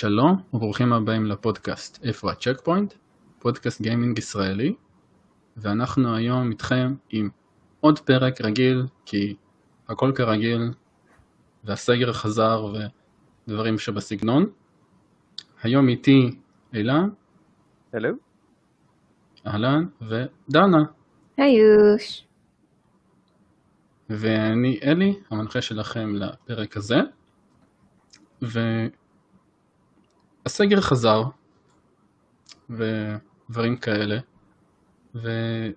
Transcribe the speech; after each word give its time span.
שלום 0.00 0.42
וברוכים 0.54 0.92
הבאים 0.92 1.26
לפודקאסט 1.26 2.04
איפה 2.04 2.32
הצ'ק 2.32 2.60
פוינט, 2.64 2.94
פודקאסט 3.38 3.80
גיימינג 3.80 4.18
ישראלי, 4.18 4.74
ואנחנו 5.56 6.14
היום 6.14 6.50
איתכם 6.50 6.94
עם 7.10 7.28
עוד 7.80 7.98
פרק 7.98 8.40
רגיל, 8.40 8.86
כי 9.06 9.36
הכל 9.88 10.12
כרגיל, 10.14 10.60
והסגר 11.64 12.12
חזר 12.12 12.72
ודברים 13.46 13.78
שבסגנון. 13.78 14.46
היום 15.62 15.88
איתי 15.88 16.38
אילן. 16.74 17.08
הלו. 17.92 18.10
אהלן, 19.46 19.86
ודנה. 20.02 20.84
היוש. 21.36 22.26
ואני 24.10 24.80
אלי, 24.82 25.14
המנחה 25.30 25.62
שלכם 25.62 26.14
לפרק 26.14 26.76
הזה. 26.76 27.00
והסגר 30.44 30.80
חזר, 30.80 31.22
ודברים 32.70 33.76
כאלה, 33.76 34.18
ואיך 35.14 35.74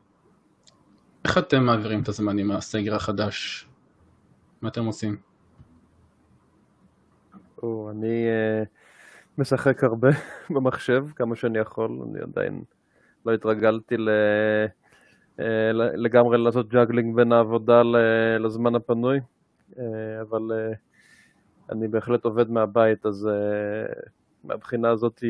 אתם 1.37 1.63
מעבירים 1.63 2.01
את 2.03 2.07
הזמן 2.07 2.39
עם 2.39 2.51
הסגר 2.51 2.95
החדש? 2.95 3.67
מה 4.61 4.69
אתם 4.69 4.85
עושים? 4.85 5.17
או, 7.63 7.91
אני 7.91 8.25
אה, 8.27 8.67
משחק 9.37 9.83
הרבה 9.83 10.09
במחשב, 10.53 11.05
כמה 11.15 11.35
שאני 11.35 11.59
יכול, 11.59 11.99
אני 12.09 12.19
עדיין 12.21 12.63
לא 13.25 13.33
התרגלתי 13.33 13.97
ל... 13.97 14.09
אה, 15.37 15.41
לגמרי 15.73 16.37
לעשות 16.37 16.69
juggling 16.69 17.15
בין 17.15 17.31
העבודה 17.31 17.81
לזמן 18.39 18.75
הפנוי, 18.75 19.19
uh, 19.71 19.79
אבל 20.21 20.73
אני 21.69 21.87
בהחלט 21.87 22.25
עובד 22.25 22.49
מהבית, 22.49 23.05
אז 23.05 23.29
מהבחינה 24.43 24.89
הזאת 24.89 25.23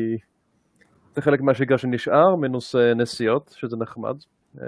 זה 1.14 1.22
חלק 1.22 1.40
מהשגרה 1.40 1.78
שנשאר, 1.78 2.36
מינוס 2.36 2.74
נסיעות, 2.74 3.54
שזה 3.56 3.76
נחמד. 3.76 4.16
Uh, 4.56 4.60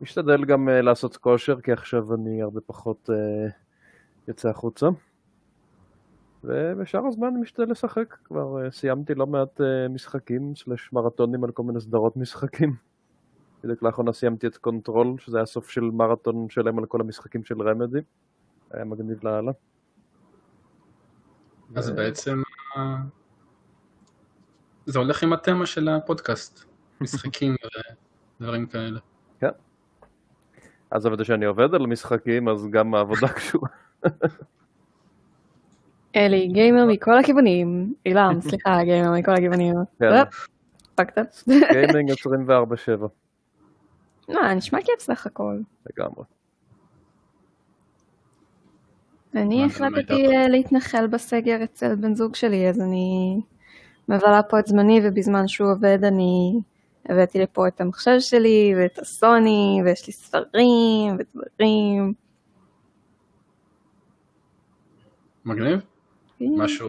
משתדל 0.00 0.44
גם 0.44 0.68
uh, 0.68 0.70
לעשות 0.70 1.16
כושר, 1.16 1.60
כי 1.60 1.72
עכשיו 1.72 2.14
אני 2.14 2.42
הרבה 2.42 2.60
פחות 2.60 3.10
uh, 3.10 3.52
יוצא 4.28 4.48
החוצה. 4.48 4.86
ובשאר 6.44 7.06
הזמן 7.06 7.26
אני 7.26 7.40
משתדל 7.40 7.70
לשחק, 7.70 8.16
כבר 8.24 8.70
סיימתי 8.70 9.14
לא 9.14 9.26
מעט 9.26 9.60
משחקים, 9.90 10.54
סלש 10.56 10.92
מרתונים 10.92 11.44
על 11.44 11.50
כל 11.50 11.62
מיני 11.62 11.80
סדרות 11.80 12.16
משחקים. 12.16 12.76
בדיוק 13.64 13.82
לאחרונה 13.82 14.12
סיימתי 14.12 14.46
את 14.46 14.56
Control, 14.56 15.14
שזה 15.18 15.36
היה 15.36 15.46
סוף 15.46 15.70
של 15.70 15.80
מרתון 15.80 16.46
שלם 16.50 16.78
על 16.78 16.86
כל 16.86 17.00
המשחקים 17.00 17.44
של 17.44 17.62
Remedy. 17.62 17.98
היה 18.70 18.84
מגניב 18.84 19.18
לאללה. 19.24 19.52
אז. 21.74 21.90
בעצם 21.90 22.42
זה 24.86 24.98
הולך 24.98 25.22
עם 25.22 25.32
התמה 25.32 25.66
של 25.66 25.88
הפודקאסט, 25.88 26.64
משחקים 27.00 27.56
ודברים 28.40 28.66
כאלה. 28.66 29.00
כן. 29.40 29.48
אז 30.90 31.06
עבודה 31.06 31.24
שאני 31.24 31.44
עובד 31.44 31.74
על 31.74 31.86
משחקים, 31.86 32.48
אז 32.48 32.66
גם 32.70 32.94
העבודה 32.94 33.28
קשורה. 33.36 33.68
אלי, 36.16 36.46
גיימר 36.46 36.84
מכל 36.86 37.18
הכיוונים. 37.18 37.94
אילן, 38.06 38.40
סליחה, 38.40 38.78
גיימר 38.84 39.12
מכל 39.12 39.32
הכיוונים. 39.32 39.74
כן. 39.98 40.22
פקדת. 40.94 41.42
גיימינג 41.72 42.10
24/7. 42.10 43.06
לא, 44.28 44.52
נשמע 44.54 44.78
כיף 44.82 45.00
סך 45.00 45.26
הכל. 45.26 45.58
לגמרי. 45.90 46.24
אני 49.34 49.64
החלטתי 49.64 50.22
להתנחל 50.48 51.06
בסגר 51.06 51.64
אצל 51.64 51.94
בן 51.94 52.14
זוג 52.14 52.34
שלי, 52.34 52.68
אז 52.68 52.80
אני 52.80 53.40
מבלה 54.08 54.42
פה 54.42 54.58
את 54.58 54.66
זמני, 54.66 55.00
ובזמן 55.04 55.48
שהוא 55.48 55.70
עובד 55.70 56.04
אני 56.04 56.60
הבאתי 57.08 57.38
לפה 57.38 57.68
את 57.68 57.80
המחשב 57.80 58.16
שלי, 58.18 58.74
ואת 58.76 58.98
הסוני, 58.98 59.80
ויש 59.84 60.06
לי 60.06 60.12
ספרים, 60.12 61.16
ודברים. 61.18 62.12
מגניב? 65.44 65.80
משהו 66.40 66.88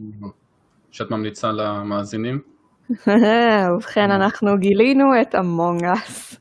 שאת 0.91 1.11
ממליצה 1.11 1.51
למאזינים? 1.51 2.41
ובכן, 3.75 4.11
אנחנו 4.11 4.57
גילינו 4.57 5.21
את 5.21 5.35
Among 5.35 6.00
Us. 6.00 6.39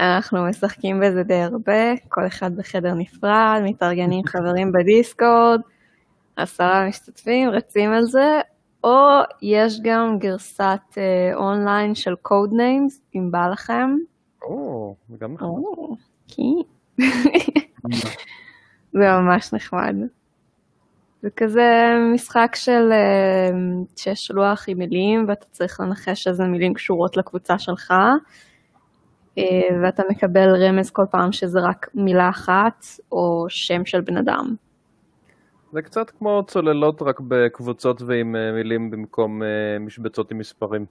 אנחנו 0.00 0.44
משחקים 0.44 1.00
בזה 1.00 1.22
די 1.22 1.34
הרבה, 1.34 1.96
כל 2.08 2.26
אחד 2.26 2.56
בחדר 2.56 2.94
נפרד, 2.94 3.60
מתארגנים 3.64 4.26
חברים 4.32 4.72
ב 4.72 4.82
Discord, 4.82 5.60
עשרה 6.36 6.88
משתתפים, 6.88 7.50
רצים 7.50 7.92
על 7.92 8.04
זה, 8.04 8.40
או 8.84 9.20
יש 9.42 9.80
גם 9.82 10.18
גרסת 10.18 10.80
אה, 10.90 11.34
אונליין 11.34 11.94
של 11.94 12.14
Codenames, 12.22 13.00
אם 13.14 13.30
בא 13.30 13.46
לכם. 13.46 13.96
או, 14.42 14.94
זה 15.08 15.16
גם 15.20 15.32
נחמד. 15.34 15.48
זה 18.92 19.10
ממש 19.10 19.52
נחמד. 19.52 19.94
זה 21.22 21.30
כזה 21.36 21.94
משחק 22.14 22.52
של 22.54 22.92
uh, 22.92 23.54
שיש 23.96 24.30
לוח 24.30 24.64
עם 24.68 24.78
מילים 24.78 25.24
ואתה 25.28 25.46
צריך 25.50 25.80
לנחש 25.80 26.28
איזה 26.28 26.44
מילים 26.44 26.74
קשורות 26.74 27.16
לקבוצה 27.16 27.58
שלך. 27.58 27.94
ואתה 29.82 30.02
מקבל 30.10 30.48
רמז 30.64 30.90
כל 30.90 31.04
פעם 31.10 31.32
שזה 31.32 31.60
רק 31.60 31.88
מילה 31.94 32.28
אחת 32.28 32.84
או 33.12 33.46
שם 33.48 33.84
של 33.84 34.00
בן 34.00 34.16
אדם. 34.16 34.54
זה 35.72 35.82
קצת 35.82 36.10
כמו 36.10 36.42
צוללות 36.46 37.02
רק 37.02 37.20
בקבוצות 37.20 38.02
ועם 38.02 38.36
מילים 38.54 38.90
במקום 38.90 39.42
משבצות 39.80 40.30
עם 40.30 40.38
מספרים. 40.38 40.86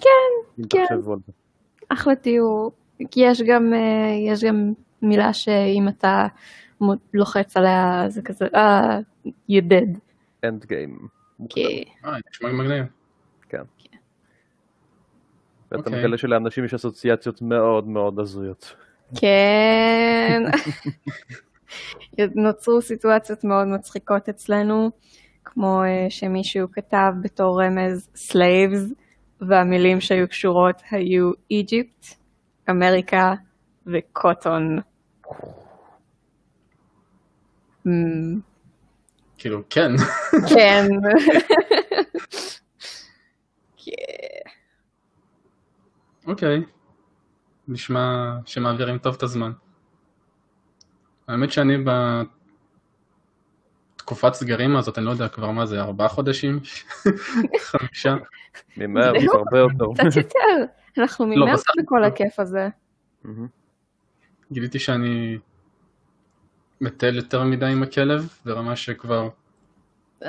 כן, 0.00 0.60
כן. 0.70 0.84
אחלה 1.88 2.14
תיאור. 2.16 2.72
יש 3.16 3.42
גם, 3.42 3.72
יש 4.28 4.44
גם 4.44 4.72
מילה 5.02 5.32
שאם 5.32 5.88
אתה 5.88 6.26
לוחץ 7.14 7.56
עליה 7.56 8.04
זה 8.08 8.22
כזה, 8.22 8.46
אה, 8.54 8.98
you 9.26 9.62
dead. 9.70 9.98
end 10.46 10.64
game. 10.64 11.06
כן. 11.48 11.60
אה, 12.04 12.16
נשמע 12.30 12.52
מגניב. 12.52 12.84
כן. 15.74 15.78
ואתה 15.78 15.90
okay. 15.90 15.92
מגלה 15.98 16.18
שלאנשים 16.18 16.64
יש 16.64 16.74
אסוציאציות 16.74 17.42
מאוד 17.42 17.88
מאוד 17.88 18.18
הזויות. 18.18 18.74
כן. 19.16 20.42
נוצרו 22.34 22.82
סיטואציות 22.82 23.44
מאוד 23.44 23.66
מצחיקות 23.66 24.28
אצלנו, 24.28 24.90
כמו 25.44 25.82
uh, 25.82 26.10
שמישהו 26.10 26.68
כתב 26.72 27.12
בתור 27.22 27.62
רמז 27.62 28.08
slaves, 28.14 28.94
והמילים 29.40 30.00
שהיו 30.00 30.28
קשורות 30.28 30.82
היו 30.90 31.30
איג'יפט, 31.50 32.06
אמריקה 32.70 33.34
וקוטון. 33.86 34.78
כאילו, 39.38 39.62
כן. 39.70 39.92
כן. 40.54 40.86
אוקיי, 46.26 46.64
נשמע 47.68 48.36
שמעבירים 48.46 48.98
טוב 48.98 49.14
את 49.14 49.22
הזמן. 49.22 49.52
האמת 51.28 51.52
שאני 51.52 51.74
בתקופת 53.96 54.34
סגרים 54.34 54.76
הזאת, 54.76 54.98
אני 54.98 55.06
לא 55.06 55.10
יודע 55.10 55.28
כבר 55.28 55.50
מה 55.50 55.66
זה, 55.66 55.80
ארבעה 55.80 56.08
חודשים? 56.08 56.60
חמישה? 57.70 58.16
ממרץ, 58.76 59.22
הרבה 59.32 59.58
יותר. 59.58 59.84
קצת 59.94 60.16
יותר, 60.16 60.72
אנחנו 60.98 61.26
ממרץ 61.26 61.62
בכל 61.82 62.04
הכיף 62.04 62.40
הזה. 62.40 62.68
גיליתי 64.52 64.78
שאני 64.78 65.38
מטייל 66.80 67.16
יותר 67.16 67.44
מדי 67.44 67.66
עם 67.66 67.82
הכלב, 67.82 68.28
ברמה 68.44 68.76
שכבר 68.76 69.28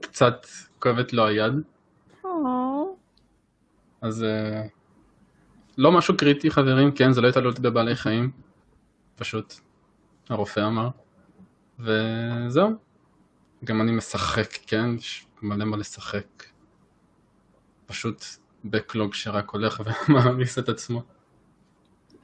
קצת 0.00 0.46
כואבת 0.78 1.12
לו 1.12 1.26
היד. 1.26 1.52
אז 4.00 4.24
לא 5.78 5.92
משהו 5.92 6.16
קריטי 6.16 6.50
חברים, 6.50 6.92
כן, 6.92 7.12
זה 7.12 7.20
לא 7.20 7.28
התעללות 7.28 7.60
בבעלי 7.60 7.94
חיים, 7.94 8.30
פשוט 9.16 9.54
הרופא 10.28 10.60
אמר, 10.60 10.88
וזהו. 11.78 12.70
גם 13.64 13.80
אני 13.80 13.92
משחק, 13.92 14.48
כן, 14.66 14.94
יש 14.96 15.26
מלא 15.42 15.64
מה 15.64 15.76
לשחק. 15.76 16.44
פשוט 17.86 18.24
בקלוג 18.64 19.14
שרק 19.14 19.50
הולך 19.50 19.80
ומעמיס 20.08 20.58
את 20.58 20.68
עצמו. 20.68 21.02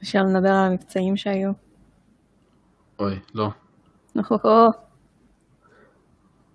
אפשר 0.01 0.19
לדבר 0.23 0.49
על 0.49 0.65
המבצעים 0.71 1.17
שהיו. 1.17 1.51
אוי, 2.99 3.19
לא. 3.33 3.49
נכון. 4.15 4.39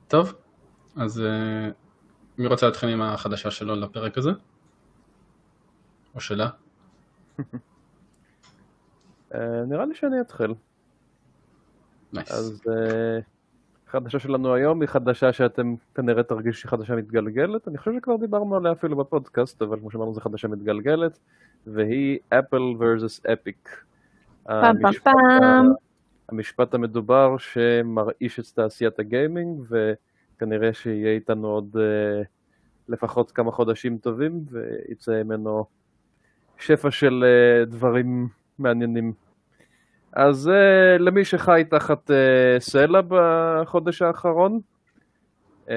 טוב, 0.08 0.34
אז 0.96 1.22
מי 2.38 2.46
רוצה 2.46 2.66
להתחיל 2.66 2.88
עם 2.88 3.02
החדשה 3.02 3.50
שלו 3.50 3.74
לפרק 3.74 4.18
הזה? 4.18 4.30
או 6.14 6.20
שלה? 6.20 6.48
נראה 9.68 9.84
לי 9.84 9.94
שאני 9.94 10.20
אתחיל. 10.20 10.54
nice. 12.12 12.32
אז 12.32 12.62
החדשה 13.94 14.18
שלנו 14.18 14.54
היום 14.54 14.80
היא 14.80 14.88
חדשה 14.88 15.32
שאתם 15.32 15.74
כנראה 15.94 16.22
תרגישו 16.22 16.60
שהיא 16.60 16.70
חדשה 16.70 16.96
מתגלגלת. 16.96 17.68
אני 17.68 17.78
חושב 17.78 17.92
שכבר 17.96 18.16
דיברנו 18.16 18.56
עליה 18.56 18.72
אפילו 18.72 18.96
בפודקאסט, 18.96 19.62
אבל 19.62 19.80
כמו 19.80 19.90
שאמרנו 19.90 20.14
זו 20.14 20.20
חדשה 20.20 20.48
מתגלגלת, 20.48 21.18
והיא 21.66 22.18
Apple 22.28 22.74
versus 22.78 23.32
Epic. 23.32 23.84
פאם 24.44 24.76
פאם 24.82 24.92
פאם. 24.92 25.72
המשפט 26.28 26.74
המדובר 26.74 27.36
שמרעיש 27.38 28.38
את 28.38 28.44
תעשיית 28.54 28.98
הגיימינג, 28.98 29.62
וכנראה 29.68 30.72
שיהיה 30.72 31.12
איתנו 31.12 31.48
עוד 31.48 31.76
אה, 31.76 32.26
לפחות 32.88 33.30
כמה 33.30 33.50
חודשים 33.50 33.98
טובים, 33.98 34.44
ויצא 34.50 35.22
ממנו 35.22 35.66
שפע 36.58 36.90
של 36.90 37.24
uh, 37.24 37.70
דברים 37.70 38.28
מעניינים. 38.58 39.12
אז 40.12 40.48
uh, 40.48 41.02
למי 41.02 41.24
שחי 41.24 41.64
תחת 41.70 42.10
uh, 42.10 42.14
סלע 42.60 43.00
בחודש 43.08 44.02
האחרון, 44.02 44.60
uh, 45.66 45.70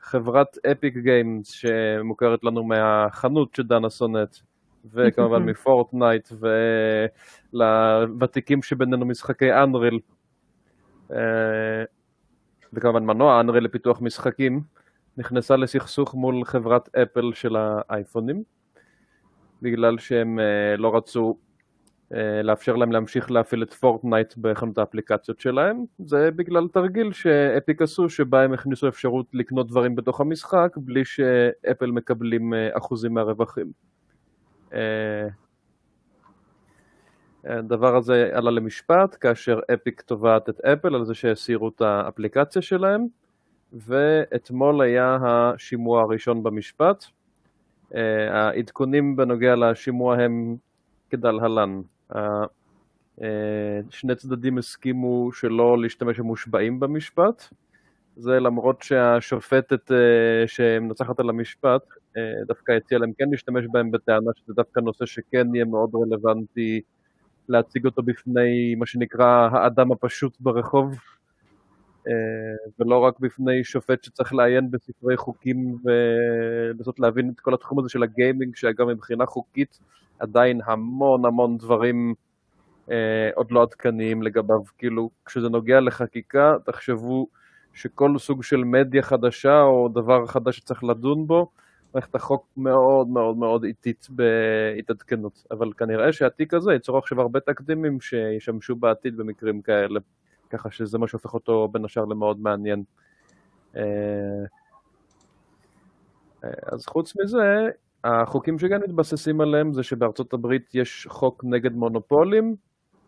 חברת 0.00 0.58
אפיק 0.72 0.96
גיימס 0.96 1.50
שמוכרת 1.50 2.44
לנו 2.44 2.64
מהחנות 2.64 3.54
שדנה 3.54 3.90
שונאת, 3.90 4.36
וכמובן 4.92 5.42
מפורטנייט, 5.50 6.28
ולוותיקים 7.52 8.62
שבינינו 8.62 9.06
משחקי 9.06 9.52
אנריל, 9.52 10.00
וכמובן 12.72 13.04
מנוע 13.04 13.40
אנריל 13.40 13.64
לפיתוח 13.64 14.00
משחקים, 14.00 14.60
נכנסה 15.16 15.56
לסכסוך 15.56 16.14
מול 16.14 16.44
חברת 16.44 16.94
אפל 16.94 17.32
של 17.34 17.56
האייפונים, 17.56 18.42
בגלל 19.62 19.98
שהם 19.98 20.38
לא 20.78 20.96
רצו 20.96 21.36
לאפשר 22.42 22.76
להם 22.76 22.92
להמשיך 22.92 23.30
להפעיל 23.30 23.62
את 23.62 23.72
פורטנייט 23.72 24.34
בחנות 24.36 24.78
האפליקציות 24.78 25.40
שלהם, 25.40 25.84
זה 25.98 26.30
בגלל 26.30 26.68
תרגיל 26.68 27.12
שאפיק 27.12 27.82
עשו, 27.82 28.08
שבה 28.08 28.42
הם 28.42 28.52
הכניסו 28.52 28.88
אפשרות 28.88 29.26
לקנות 29.32 29.68
דברים 29.68 29.96
בתוך 29.96 30.20
המשחק, 30.20 30.72
בלי 30.76 31.04
שאפל 31.04 31.90
מקבלים 31.90 32.52
אחוזים 32.72 33.14
מהרווחים. 33.14 33.72
הדבר 37.44 37.96
הזה 37.96 38.30
עלה 38.32 38.50
למשפט 38.50 39.16
כאשר 39.20 39.60
אפיק 39.74 40.00
תובעת 40.00 40.48
את 40.48 40.60
אפל 40.60 40.94
על 40.94 41.04
זה 41.04 41.14
שהסירו 41.14 41.68
את 41.68 41.80
האפליקציה 41.80 42.62
שלהם 42.62 43.06
ואתמול 43.72 44.80
היה 44.80 45.18
השימוע 45.22 46.02
הראשון 46.02 46.42
במשפט. 46.42 47.04
העדכונים 48.30 49.16
בנוגע 49.16 49.56
לשימוע 49.56 50.16
הם 50.22 50.56
כדלהלן. 51.10 51.80
שני 53.90 54.14
צדדים 54.16 54.58
הסכימו 54.58 55.32
שלא 55.32 55.82
להשתמש 55.82 56.18
במושבעים 56.18 56.80
במשפט, 56.80 57.42
זה 58.16 58.40
למרות 58.40 58.82
שהשופטת 58.82 59.90
שמנצחת 60.46 61.20
על 61.20 61.28
המשפט 61.30 61.82
דווקא 62.46 62.72
הציעה 62.72 63.00
להם 63.00 63.12
כן 63.18 63.24
להשתמש 63.30 63.64
בהם 63.72 63.90
בטענה 63.90 64.30
שזה 64.36 64.54
דווקא 64.54 64.80
נושא 64.80 65.06
שכן 65.06 65.54
יהיה 65.54 65.64
מאוד 65.64 65.90
רלוונטי 65.94 66.80
להציג 67.48 67.84
אותו 67.84 68.02
בפני 68.02 68.74
מה 68.74 68.86
שנקרא 68.86 69.48
האדם 69.52 69.92
הפשוט 69.92 70.36
ברחוב, 70.40 70.98
ולא 72.78 72.98
רק 72.98 73.20
בפני 73.20 73.64
שופט 73.64 74.04
שצריך 74.04 74.34
לעיין 74.34 74.70
בספרי 74.70 75.16
חוקים 75.16 75.76
ולנסות 75.84 77.00
להבין 77.00 77.30
את 77.34 77.40
כל 77.40 77.54
התחום 77.54 77.78
הזה 77.78 77.88
של 77.88 78.02
הגיימינג, 78.02 78.56
שאגב 78.56 78.86
מבחינה 78.86 79.26
חוקית 79.26 79.78
עדיין 80.18 80.60
המון 80.64 81.24
המון 81.24 81.58
דברים 81.58 82.14
עוד 83.34 83.50
לא 83.50 83.62
עדכניים 83.62 84.22
לגביו. 84.22 84.64
כאילו, 84.78 85.10
כשזה 85.24 85.48
נוגע 85.48 85.80
לחקיקה, 85.80 86.56
תחשבו 86.64 87.26
שכל 87.72 88.18
סוג 88.18 88.42
של 88.42 88.64
מדיה 88.64 89.02
חדשה 89.02 89.62
או 89.62 89.88
דבר 89.88 90.26
חדש 90.26 90.56
שצריך 90.56 90.84
לדון 90.84 91.26
בו, 91.26 91.50
מערכת 91.94 92.14
החוק 92.14 92.46
מאוד 92.56 93.08
מאוד 93.08 93.36
מאוד 93.36 93.64
איטית 93.64 94.06
בהתעדכנות, 94.10 95.44
אבל 95.50 95.72
כנראה 95.72 96.12
שהתיק 96.12 96.54
הזה 96.54 96.72
ייצור 96.72 96.98
עכשיו 96.98 97.20
הרבה 97.20 97.40
תקדימים 97.40 98.00
שישמשו 98.00 98.76
בעתיד 98.76 99.16
במקרים 99.16 99.62
כאלה, 99.62 100.00
ככה 100.50 100.70
שזה 100.70 100.98
מה 100.98 101.08
שהופך 101.08 101.34
אותו 101.34 101.68
בין 101.68 101.84
השאר 101.84 102.04
למאוד 102.04 102.40
מעניין. 102.40 102.82
אז 106.42 106.86
חוץ 106.86 107.12
מזה, 107.22 107.68
החוקים 108.04 108.58
שגם 108.58 108.80
מתבססים 108.80 109.40
עליהם 109.40 109.72
זה 109.72 109.82
שבארצות 109.82 110.32
הברית 110.32 110.74
יש 110.74 111.06
חוק 111.10 111.44
נגד 111.44 111.72
מונופולים, 111.72 112.54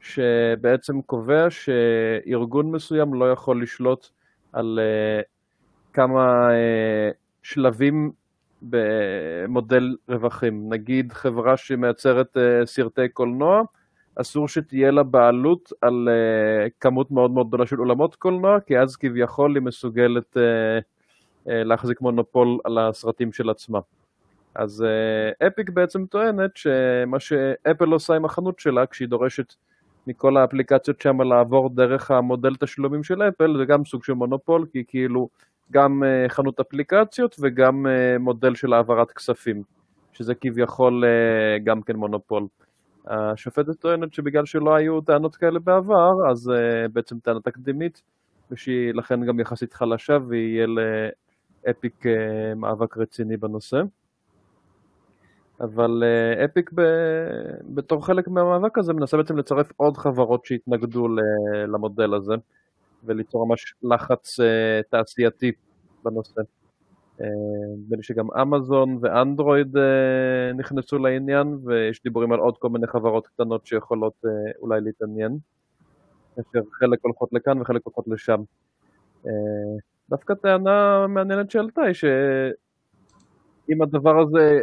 שבעצם 0.01 1.03
קובע 1.03 1.47
שארגון 1.51 2.71
מסוים 2.71 3.15
לא 3.15 3.33
יכול 3.33 3.63
לשלוט 3.63 4.09
על 4.53 4.81
כמה 5.93 6.49
שלבים 7.43 8.13
במודל 8.63 9.97
רווחים. 10.09 10.73
נגיד 10.73 11.13
חברה 11.13 11.57
שמייצרת 11.57 12.37
סרטי 12.65 13.09
קולנוע, 13.09 13.63
אסור 14.21 14.49
שתהיה 14.49 14.91
לה 14.91 15.03
בעלות 15.03 15.73
על 15.81 16.09
כמות 16.81 17.11
מאוד 17.11 17.31
מאוד 17.31 17.49
גדולה 17.49 17.67
של 17.67 17.81
אולמות 17.81 18.17
קולנוע, 18.17 18.61
כי 18.61 18.79
אז 18.79 18.97
כביכול 18.97 19.55
היא 19.55 19.63
מסוגלת 19.63 20.37
להחזיק 21.47 22.01
מונופול 22.01 22.59
על 22.65 22.79
הסרטים 22.79 23.33
של 23.33 23.51
עצמה. 23.51 23.79
אז 24.55 24.85
אפיק 25.47 25.71
בעצם 25.71 26.07
טוענת 26.07 26.51
שמה 26.57 27.21
שאפל 27.21 27.93
עושה 27.93 28.15
עם 28.15 28.25
החנות 28.25 28.59
שלה, 28.59 28.87
כשהיא 28.87 29.09
דורשת 29.09 29.55
מכל 30.07 30.37
האפליקציות 30.37 31.01
שם 31.01 31.21
לעבור 31.21 31.71
דרך 31.71 32.11
המודל 32.11 32.55
תשלומים 32.55 33.03
של 33.03 33.23
אפל, 33.23 33.57
זה 33.59 33.65
גם 33.65 33.85
סוג 33.85 34.05
של 34.05 34.13
מונופול, 34.13 34.67
כי 34.73 34.85
כאילו 34.89 35.29
גם 35.73 36.03
חנות 36.29 36.61
אפליקציות 36.61 37.37
וגם 37.41 37.87
מודל 38.21 38.55
של 38.55 38.73
העברת 38.73 39.11
כספים, 39.11 39.63
שזה 40.13 40.35
כביכול 40.35 41.05
גם 41.65 41.83
כן 41.83 41.97
מונופול. 41.97 42.47
השופטת 43.09 43.81
טוענת 43.81 44.15
שבגלל 44.15 44.47
שלא 44.47 44.75
היו 44.75 45.01
טענות 45.01 45.37
כאלה 45.37 45.59
בעבר, 45.59 46.13
אז 46.31 46.53
בעצם 46.93 47.19
טענה 47.19 47.41
תקדימית, 47.41 48.03
ושהיא 48.51 48.95
לכן 48.95 49.25
גם 49.25 49.41
יחסית 49.41 49.73
חלשה, 49.73 50.19
ויהיה 50.29 50.67
לאפיק 51.67 52.05
מאבק 52.57 52.97
רציני 52.97 53.37
בנושא. 53.37 53.83
אבל 55.61 56.05
אפיק 56.45 56.71
בתור 57.75 58.07
חלק 58.07 58.29
מהמאבק 58.29 58.79
הזה 58.79 58.93
מנסה 58.93 59.17
בעצם 59.17 59.37
לצרף 59.37 59.73
עוד 59.77 59.97
חברות 59.97 60.45
שהתנגדו 60.45 61.09
למודל 61.69 62.15
הזה 62.15 62.35
וליצור 63.05 63.47
ממש 63.47 63.75
לחץ 63.83 64.37
תעשייתי 64.91 65.53
בנושא. 66.05 66.41
נדמה 67.21 67.97
לי 67.97 68.03
שגם 68.03 68.27
אמזון 68.43 68.99
ואנדרואיד 69.01 69.77
נכנסו 70.57 70.99
לעניין 70.99 71.59
ויש 71.65 72.03
דיבורים 72.03 72.33
על 72.33 72.39
עוד 72.39 72.59
כל 72.59 72.69
מיני 72.69 72.87
חברות 72.87 73.27
קטנות 73.27 73.67
שיכולות 73.67 74.23
אולי 74.61 74.81
להתעניין 74.81 75.39
כאשר 76.37 76.61
חלק 76.73 76.99
הולכות 77.03 77.29
לכאן 77.33 77.61
וחלק 77.61 77.83
הולכות 77.85 78.05
לשם. 78.09 78.43
דווקא 80.11 80.35
טענה 80.35 81.07
מעניינת 81.07 81.51
שעלתה 81.51 81.83
היא 81.83 81.95
שאם 81.95 83.83
הדבר 83.83 84.21
הזה 84.21 84.61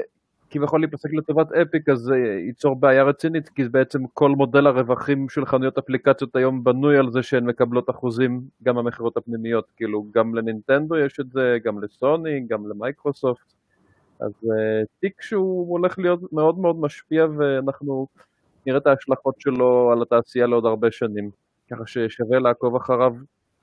כביכול 0.56 0.80
להיפסק 0.80 1.10
לטובת 1.14 1.52
אפיק, 1.52 1.90
אז 1.90 2.00
זה 2.00 2.16
ייצור 2.48 2.76
בעיה 2.76 3.04
רצינית, 3.04 3.50
כי 3.50 3.64
בעצם 3.64 4.08
כל 4.14 4.30
מודל 4.30 4.68
הרווחים 4.68 5.30
של 5.30 5.46
חנויות 5.46 5.78
אפליקציות 5.78 6.36
היום 6.36 6.64
בנוי 6.64 6.98
על 6.98 7.12
זה 7.12 7.24
שהן 7.24 7.46
מקבלות 7.46 7.90
אחוזים 7.90 8.42
גם 8.64 8.76
במכירות 8.76 9.18
הפנימיות, 9.18 9.66
כאילו 9.78 10.06
גם 10.14 10.36
לנינטנדו 10.36 10.98
יש 10.98 11.20
את 11.20 11.32
זה, 11.32 11.58
גם 11.64 11.84
לסוני, 11.84 12.46
גם 12.48 12.68
למייקרוסופט, 12.70 13.54
אז 14.20 14.32
תיק 15.00 15.22
שהוא 15.22 15.72
הולך 15.72 16.00
להיות 16.00 16.34
מאוד 16.34 16.60
מאוד 16.60 16.80
משפיע 16.80 17.26
ואנחנו 17.38 18.08
נראה 18.66 18.78
את 18.78 18.88
ההשלכות 18.88 19.36
שלו 19.40 19.92
על 19.92 20.02
התעשייה 20.02 20.48
לעוד 20.48 20.66
הרבה 20.66 20.92
שנים, 20.92 21.30
ככה 21.72 21.84
ששווה 21.86 22.40
לעקוב 22.40 22.76
אחריו 22.76 23.14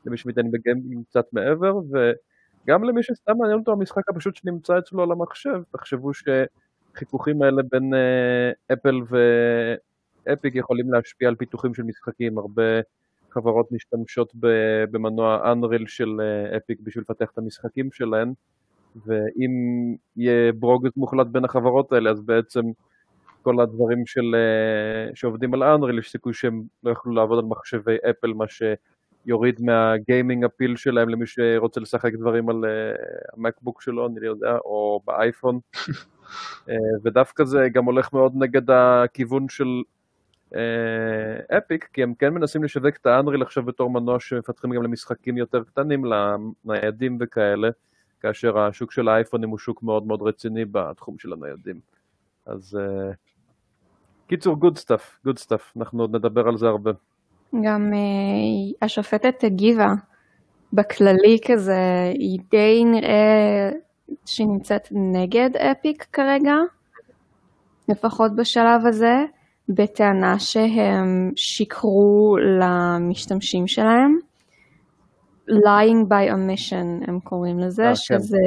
למי 0.06 0.16
שמתעניין 0.16 0.52
בגיימינג 0.52 1.04
קצת 1.08 1.24
מעבר, 1.32 1.74
וגם 1.76 2.84
למי 2.84 3.02
שסתם 3.02 3.32
מעניין 3.38 3.58
אותו 3.58 3.72
המשחק 3.72 4.08
הפשוט 4.08 4.36
שנמצא 4.36 4.78
אצלו 4.78 5.02
על 5.02 5.12
המחשב, 5.12 5.62
תחשבו. 5.70 6.10
החיכוכים 6.94 7.42
האלה 7.42 7.62
בין 7.70 7.92
אפל 8.72 9.00
ואפיק 10.26 10.54
יכולים 10.54 10.92
להשפיע 10.92 11.28
על 11.28 11.34
פיתוחים 11.34 11.74
של 11.74 11.82
משחקים, 11.82 12.38
הרבה 12.38 12.62
חברות 13.30 13.72
משתמשות 13.72 14.32
במנוע 14.90 15.52
Unreal 15.52 15.84
של 15.86 16.20
אפיק 16.56 16.80
בשביל 16.80 17.04
לפתח 17.08 17.30
את 17.32 17.38
המשחקים 17.38 17.92
שלהן, 17.92 18.32
ואם 19.06 19.50
יהיה 20.16 20.52
ברוגז 20.52 20.90
מוחלט 20.96 21.26
בין 21.26 21.44
החברות 21.44 21.92
האלה, 21.92 22.10
אז 22.10 22.20
בעצם 22.20 22.60
כל 23.42 23.60
הדברים 23.60 24.06
של, 24.06 24.34
שעובדים 25.14 25.54
על 25.54 25.62
Unreal, 25.62 25.98
יש 25.98 26.10
סיכוי 26.10 26.34
שהם 26.34 26.62
לא 26.84 26.90
יוכלו 26.90 27.12
לעבוד 27.12 27.38
על 27.38 27.44
מחשבי 27.44 27.96
אפל, 28.10 28.32
מה 28.32 28.44
שיוריד 28.48 29.60
מהגיימינג 29.60 30.44
הפיל 30.44 30.76
שלהם 30.76 31.08
למי 31.08 31.26
שרוצה 31.26 31.80
לשחק 31.80 32.12
דברים 32.14 32.48
על 32.48 32.64
המקבוק 33.32 33.82
שלו, 33.82 34.06
אני 34.06 34.20
לא 34.20 34.30
יודע, 34.30 34.56
או 34.64 35.00
באייפון. 35.06 35.58
ודווקא 37.02 37.44
זה 37.44 37.68
גם 37.72 37.84
הולך 37.84 38.12
מאוד 38.12 38.32
נגד 38.34 38.70
הכיוון 38.70 39.48
של 39.48 39.82
אפיק, 41.58 41.88
כי 41.92 42.02
הם 42.02 42.14
כן 42.14 42.34
מנסים 42.34 42.64
לשווק 42.64 42.96
את 42.96 43.06
ה-Unreal 43.06 43.42
עכשיו 43.42 43.62
בתור 43.62 43.90
מנוע 43.90 44.20
שמפתחים 44.20 44.70
גם 44.70 44.82
למשחקים 44.82 45.36
יותר 45.36 45.64
קטנים, 45.64 46.04
לניידים 46.64 47.18
וכאלה, 47.20 47.68
כאשר 48.20 48.58
השוק 48.58 48.92
של 48.92 49.08
האייפונים 49.08 49.50
הוא 49.50 49.58
שוק 49.58 49.82
מאוד 49.82 50.06
מאוד 50.06 50.22
רציני 50.22 50.64
בתחום 50.64 51.18
של 51.18 51.32
הניידים. 51.32 51.80
אז 52.46 52.78
קיצור, 54.26 54.56
good 54.56 54.78
stuff, 54.78 55.16
good 55.24 55.38
stuff, 55.38 55.72
אנחנו 55.76 56.02
עוד 56.02 56.16
נדבר 56.16 56.48
על 56.48 56.56
זה 56.56 56.66
הרבה. 56.66 56.90
גם 57.62 57.92
השופטת 58.82 59.44
הגיבה 59.44 59.92
בכללי 60.72 61.38
כזה, 61.46 62.10
היא 62.14 62.40
די 62.50 62.84
נראה 62.84 63.70
שהיא 64.26 64.46
נמצאת 64.46 64.88
נגד 64.90 65.50
אפיק 65.56 66.06
כרגע, 66.12 66.54
לפחות 67.88 68.36
בשלב 68.36 68.86
הזה, 68.86 69.24
בטענה 69.68 70.38
שהם 70.38 71.32
שיקרו 71.36 72.36
למשתמשים 72.60 73.66
שלהם. 73.66 74.18
lying 75.48 76.08
by 76.08 76.32
omission 76.32 77.08
הם 77.08 77.20
קוראים 77.20 77.58
לזה, 77.58 77.84
아, 77.84 77.88
אה, 77.88 77.96
שזה 77.96 78.38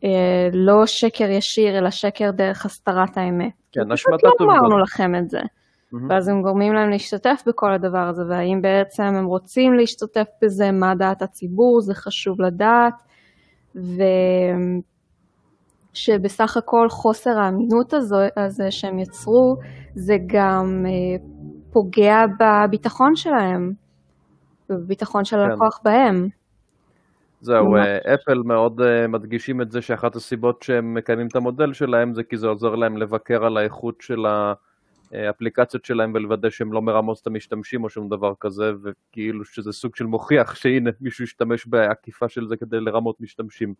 כן. 0.00 0.08
אה, 0.08 0.48
לא 0.52 0.86
שקר 0.86 1.30
ישיר 1.30 1.78
אלא 1.78 1.90
שקר 1.90 2.30
דרך 2.30 2.66
הסתרת 2.66 3.16
האמת. 3.16 3.52
כן, 3.72 3.92
השמטת 3.92 4.24
עובדות. 4.24 4.40
לא 4.40 4.52
אמרנו 4.52 4.78
לכם 4.78 5.14
את 5.14 5.30
זה. 5.30 5.40
Mm-hmm. 5.40 5.96
ואז 6.08 6.28
הם 6.28 6.42
גורמים 6.42 6.72
להם 6.72 6.90
להשתתף 6.90 7.42
בכל 7.46 7.72
הדבר 7.72 8.08
הזה, 8.08 8.22
והאם 8.28 8.62
בעצם 8.62 9.02
הם 9.02 9.24
רוצים 9.24 9.74
להשתתף 9.74 10.26
בזה, 10.42 10.70
מה 10.72 10.94
דעת 10.94 11.22
הציבור, 11.22 11.80
זה 11.80 11.94
חשוב 11.94 12.40
לדעת, 12.40 12.94
ושבסך 15.94 16.56
הכל 16.56 16.88
חוסר 16.90 17.38
האמינות 17.38 17.94
הזו, 17.94 18.16
הזה 18.36 18.70
שהם 18.70 18.98
יצרו, 18.98 19.56
זה 19.94 20.16
גם 20.26 20.86
אה, 20.86 21.24
פוגע 21.72 22.24
בביטחון 22.40 23.16
שלהם, 23.16 23.72
ובביטחון 24.70 25.24
של 25.24 25.36
כן. 25.36 25.42
הלקוח 25.42 25.80
בהם. 25.84 26.28
זהו, 27.40 27.76
אפל 28.14 28.42
מאוד 28.44 28.80
uh, 28.80 29.08
מדגישים 29.08 29.60
את 29.60 29.70
זה 29.70 29.82
שאחת 29.82 30.16
הסיבות 30.16 30.62
שהם 30.62 30.94
מקיימים 30.94 31.26
את 31.26 31.36
המודל 31.36 31.72
שלהם 31.72 32.14
זה 32.14 32.22
כי 32.22 32.36
זה 32.36 32.48
עוזר 32.48 32.74
להם 32.74 32.96
לבקר 32.96 33.44
על 33.44 33.56
האיכות 33.56 34.00
של 34.00 34.26
האפליקציות 35.12 35.84
שלהם 35.84 36.12
ולוודא 36.14 36.50
שהם 36.50 36.72
לא 36.72 36.82
מרמוס 36.82 37.22
את 37.22 37.26
המשתמשים 37.26 37.84
או 37.84 37.88
שום 37.88 38.08
דבר 38.08 38.32
כזה, 38.40 38.64
וכאילו 38.82 39.44
שזה 39.44 39.72
סוג 39.72 39.96
של 39.96 40.04
מוכיח 40.04 40.54
שהנה 40.54 40.90
מישהו 41.00 41.24
ישתמש 41.24 41.66
בעקיפה 41.66 42.28
של 42.28 42.46
זה 42.46 42.56
כדי 42.56 42.80
לרמות 42.80 43.20
משתמשים. 43.20 43.74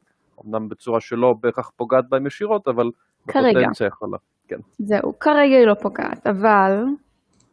אמנם 0.45 0.69
בצורה 0.69 1.01
שלא 1.01 1.35
בהכרח 1.43 1.71
פוגעת 1.77 2.05
בהם 2.09 2.27
ישירות, 2.27 2.69
אבל 2.69 2.91
בפוטנציה 3.27 3.87
יכולה. 3.87 4.19
כן. 4.49 4.57
זהו, 4.79 5.19
כרגע 5.21 5.57
היא 5.57 5.67
לא 5.67 5.75
פוגעת, 5.83 6.27
אבל 6.27 6.85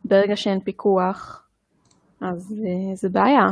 ברגע 0.06 0.36
שאין 0.36 0.60
פיקוח, 0.60 1.48
אז 2.22 2.56
uh, 2.58 2.96
זה 2.96 3.10
בעיה. 3.10 3.46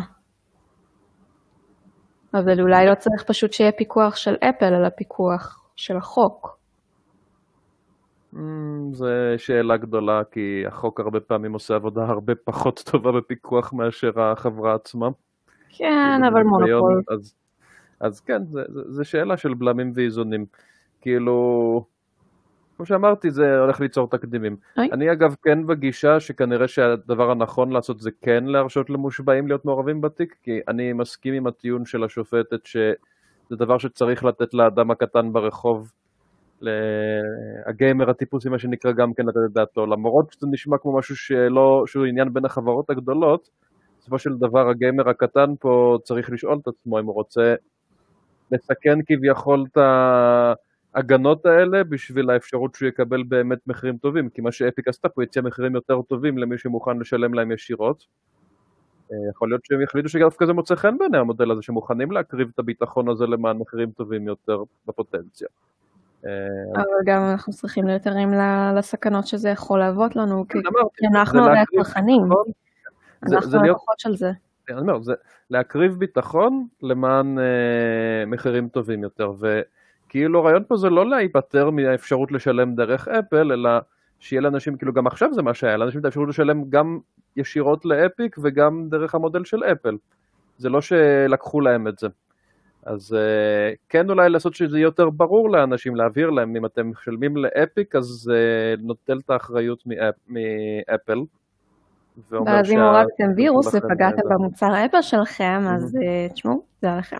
אבל 2.33 2.61
אולי 2.61 2.85
לא 2.89 2.95
צריך 2.95 3.23
פשוט 3.27 3.53
שיהיה 3.53 3.71
פיקוח 3.71 4.15
של 4.15 4.35
אפל, 4.35 4.73
אלא 4.73 4.89
פיקוח 4.89 5.69
של 5.75 5.97
החוק. 5.97 6.57
Mm, 8.35 8.37
זו 8.91 9.07
שאלה 9.37 9.77
גדולה, 9.77 10.21
כי 10.31 10.63
החוק 10.67 10.99
הרבה 10.99 11.19
פעמים 11.19 11.53
עושה 11.53 11.75
עבודה 11.75 12.05
הרבה 12.05 12.35
פחות 12.35 12.83
טובה 12.91 13.11
בפיקוח 13.11 13.73
מאשר 13.73 14.21
החברה 14.21 14.75
עצמה. 14.75 15.09
כן, 15.69 16.21
אבל 16.27 16.43
מונופול. 16.43 17.01
אז, 17.07 17.35
אז 17.99 18.19
כן, 18.19 18.41
זו 18.67 19.05
שאלה 19.05 19.37
של 19.37 19.53
בלמים 19.53 19.91
ואיזונים. 19.95 20.45
כאילו, 21.01 21.85
כמו 22.77 22.85
שאמרתי, 22.85 23.31
זה 23.31 23.59
הולך 23.59 23.79
ליצור 23.79 24.09
תקדימים. 24.09 24.57
אי. 24.79 24.91
אני 24.91 25.11
אגב 25.11 25.35
כן 25.43 25.67
בגישה 25.67 26.19
שכנראה 26.19 26.67
שהדבר 26.67 27.31
הנכון 27.31 27.71
לעשות 27.71 27.99
זה 27.99 28.09
כן 28.21 28.43
להרשות 28.43 28.89
למושבעים 28.89 29.47
להיות 29.47 29.65
מעורבים 29.65 30.01
בתיק, 30.01 30.35
כי 30.43 30.59
אני 30.67 30.93
מסכים 30.93 31.33
עם 31.33 31.47
הטיעון 31.47 31.85
של 31.85 32.03
השופטת 32.03 32.65
שזה 32.65 32.95
דבר 33.51 33.77
שצריך 33.77 34.23
לתת 34.23 34.53
לאדם 34.53 34.91
הקטן 34.91 35.33
ברחוב, 35.33 35.91
הגיימר 37.65 38.09
הטיפוסי 38.09 38.49
מה 38.49 38.59
שנקרא 38.59 38.91
גם 38.91 39.13
כן 39.13 39.25
לתת 39.25 39.37
את 39.45 39.53
דעתו, 39.53 39.85
למרות 39.85 40.33
שזה 40.33 40.47
נשמע 40.51 40.77
כמו 40.77 40.97
משהו 40.97 41.15
שלא, 41.15 41.83
שהוא 41.87 42.05
עניין 42.05 42.33
בין 42.33 42.45
החברות 42.45 42.89
הגדולות, 42.89 43.49
בסופו 43.99 44.19
של 44.19 44.37
דבר 44.37 44.69
הגיימר 44.69 45.09
הקטן 45.09 45.53
פה 45.59 45.97
צריך 46.03 46.29
לשאול 46.29 46.57
את 46.61 46.67
עצמו 46.67 46.99
אם 46.99 47.05
הוא 47.05 47.13
רוצה 47.13 47.55
לסכן 48.51 48.99
כביכול 49.07 49.65
את. 49.71 49.77
ההגנות 50.95 51.45
האלה 51.45 51.83
בשביל 51.83 52.29
האפשרות 52.29 52.75
שהוא 52.75 52.89
יקבל 52.89 53.23
באמת 53.23 53.59
מחירים 53.67 53.97
טובים, 53.97 54.29
כי 54.29 54.41
מה 54.41 54.51
שאפיק 54.51 54.87
עשתה 54.87 55.09
פה 55.09 55.23
הציע 55.23 55.41
מחירים 55.41 55.75
יותר 55.75 56.01
טובים 56.01 56.37
למי 56.37 56.57
שמוכן 56.57 56.97
לשלם 56.97 57.33
להם 57.33 57.51
ישירות. 57.51 58.05
אה, 59.11 59.17
יכול 59.29 59.49
להיות 59.49 59.65
שהם 59.65 59.81
יחליטו 59.81 60.09
שדווקא 60.09 60.45
זה 60.45 60.53
מוצא 60.53 60.75
חן 60.75 60.97
בעיני 60.97 61.17
המודל 61.17 61.51
הזה, 61.51 61.61
שמוכנים 61.61 62.11
להקריב 62.11 62.49
את 62.53 62.59
הביטחון 62.59 63.09
הזה 63.09 63.25
למען 63.25 63.57
מחירים 63.57 63.91
טובים 63.91 64.27
יותר 64.27 64.63
בפוטנציה. 64.87 65.47
אה, 66.25 66.31
אבל 66.81 66.85
גם 67.05 67.21
אנחנו 67.31 67.53
צריכים 67.53 67.87
להיות 67.87 68.07
ערים 68.07 68.33
לסכנות 68.75 69.27
שזה 69.27 69.49
יכול 69.49 69.79
להוות 69.79 70.15
לנו, 70.15 70.45
כי 70.47 70.57
אנחנו 71.13 71.45
הרי 71.45 71.59
הצרכנים, 71.59 72.21
אנחנו 73.23 73.59
הלקוחות 73.59 73.99
של 73.99 74.15
זה. 74.15 74.31
אני 74.69 74.79
אומר, 74.79 75.01
זה 75.01 75.13
להקריב 75.49 75.95
ביטחון 75.99 76.67
למען 76.81 77.39
אה, 77.39 78.25
מחירים 78.27 78.67
טובים 78.67 79.03
יותר, 79.03 79.31
כאילו 80.09 80.39
הרעיון 80.39 80.63
פה 80.67 80.77
זה 80.77 80.89
לא 80.89 81.09
להיפטר 81.09 81.69
מהאפשרות 81.69 82.31
לשלם 82.31 82.75
דרך 82.75 83.07
אפל, 83.07 83.51
אלא 83.51 83.69
שיהיה 84.19 84.41
לאנשים, 84.41 84.77
כאילו 84.77 84.93
גם 84.93 85.07
עכשיו 85.07 85.33
זה 85.33 85.41
מה 85.41 85.53
שהיה, 85.53 85.77
לאנשים 85.77 85.99
את 85.99 86.05
האפשרות 86.05 86.29
לשלם 86.29 86.69
גם 86.69 86.99
ישירות 87.35 87.85
לאפיק 87.85 88.35
וגם 88.41 88.87
דרך 88.89 89.15
המודל 89.15 89.45
של 89.45 89.63
אפל. 89.63 89.97
זה 90.57 90.69
לא 90.69 90.81
שלקחו 90.81 91.61
להם 91.61 91.87
את 91.87 91.99
זה. 91.99 92.07
אז 92.85 93.13
uh, 93.13 93.75
כן 93.89 94.09
אולי 94.09 94.29
לעשות 94.29 94.53
שזה 94.53 94.77
יהיה 94.77 94.85
יותר 94.85 95.09
ברור 95.09 95.49
לאנשים, 95.49 95.95
להעביר 95.95 96.29
להם, 96.29 96.55
אם 96.55 96.65
אתם 96.65 96.89
משלמים 96.89 97.37
לאפיק, 97.37 97.95
אז 97.95 98.31
uh, 98.33 98.81
נוטל 98.81 99.17
את 99.25 99.29
האחריות 99.29 99.83
מאפל. 100.27 101.19
ואז 102.31 102.71
אם 102.71 102.79
הורדתם 102.79 103.31
וירוס 103.35 103.67
ופגעתם 103.67 104.21
במוצר 104.29 104.85
אפל 104.85 105.01
שלכם, 105.01 105.63
אז 105.75 105.95
uh, 105.95 106.33
תשמעו, 106.33 106.63
זה 106.81 106.91
עליכם. 106.91 107.17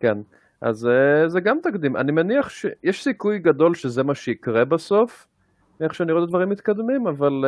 כן. 0.00 0.18
אז 0.60 0.88
זה 1.26 1.40
גם 1.40 1.58
תקדים. 1.62 1.96
אני 1.96 2.12
מניח 2.12 2.48
שיש 2.48 3.02
סיכוי 3.02 3.38
גדול 3.38 3.74
שזה 3.74 4.02
מה 4.02 4.14
שיקרה 4.14 4.64
בסוף, 4.64 5.26
איך 5.80 5.94
שאני 5.94 6.12
רואה 6.12 6.24
את 6.24 6.28
הדברים 6.28 6.48
מתקדמים, 6.48 7.06
אבל 7.06 7.44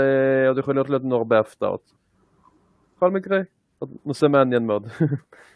עוד 0.49 0.59
יכול 0.59 0.75
להיות 0.75 0.91
לנו 0.91 1.17
הרבה 1.17 1.39
הפתעות. 1.39 1.93
בכל 2.97 3.11
מקרה, 3.11 3.39
נושא 4.07 4.27
מעניין 4.27 4.67
מאוד. 4.67 4.87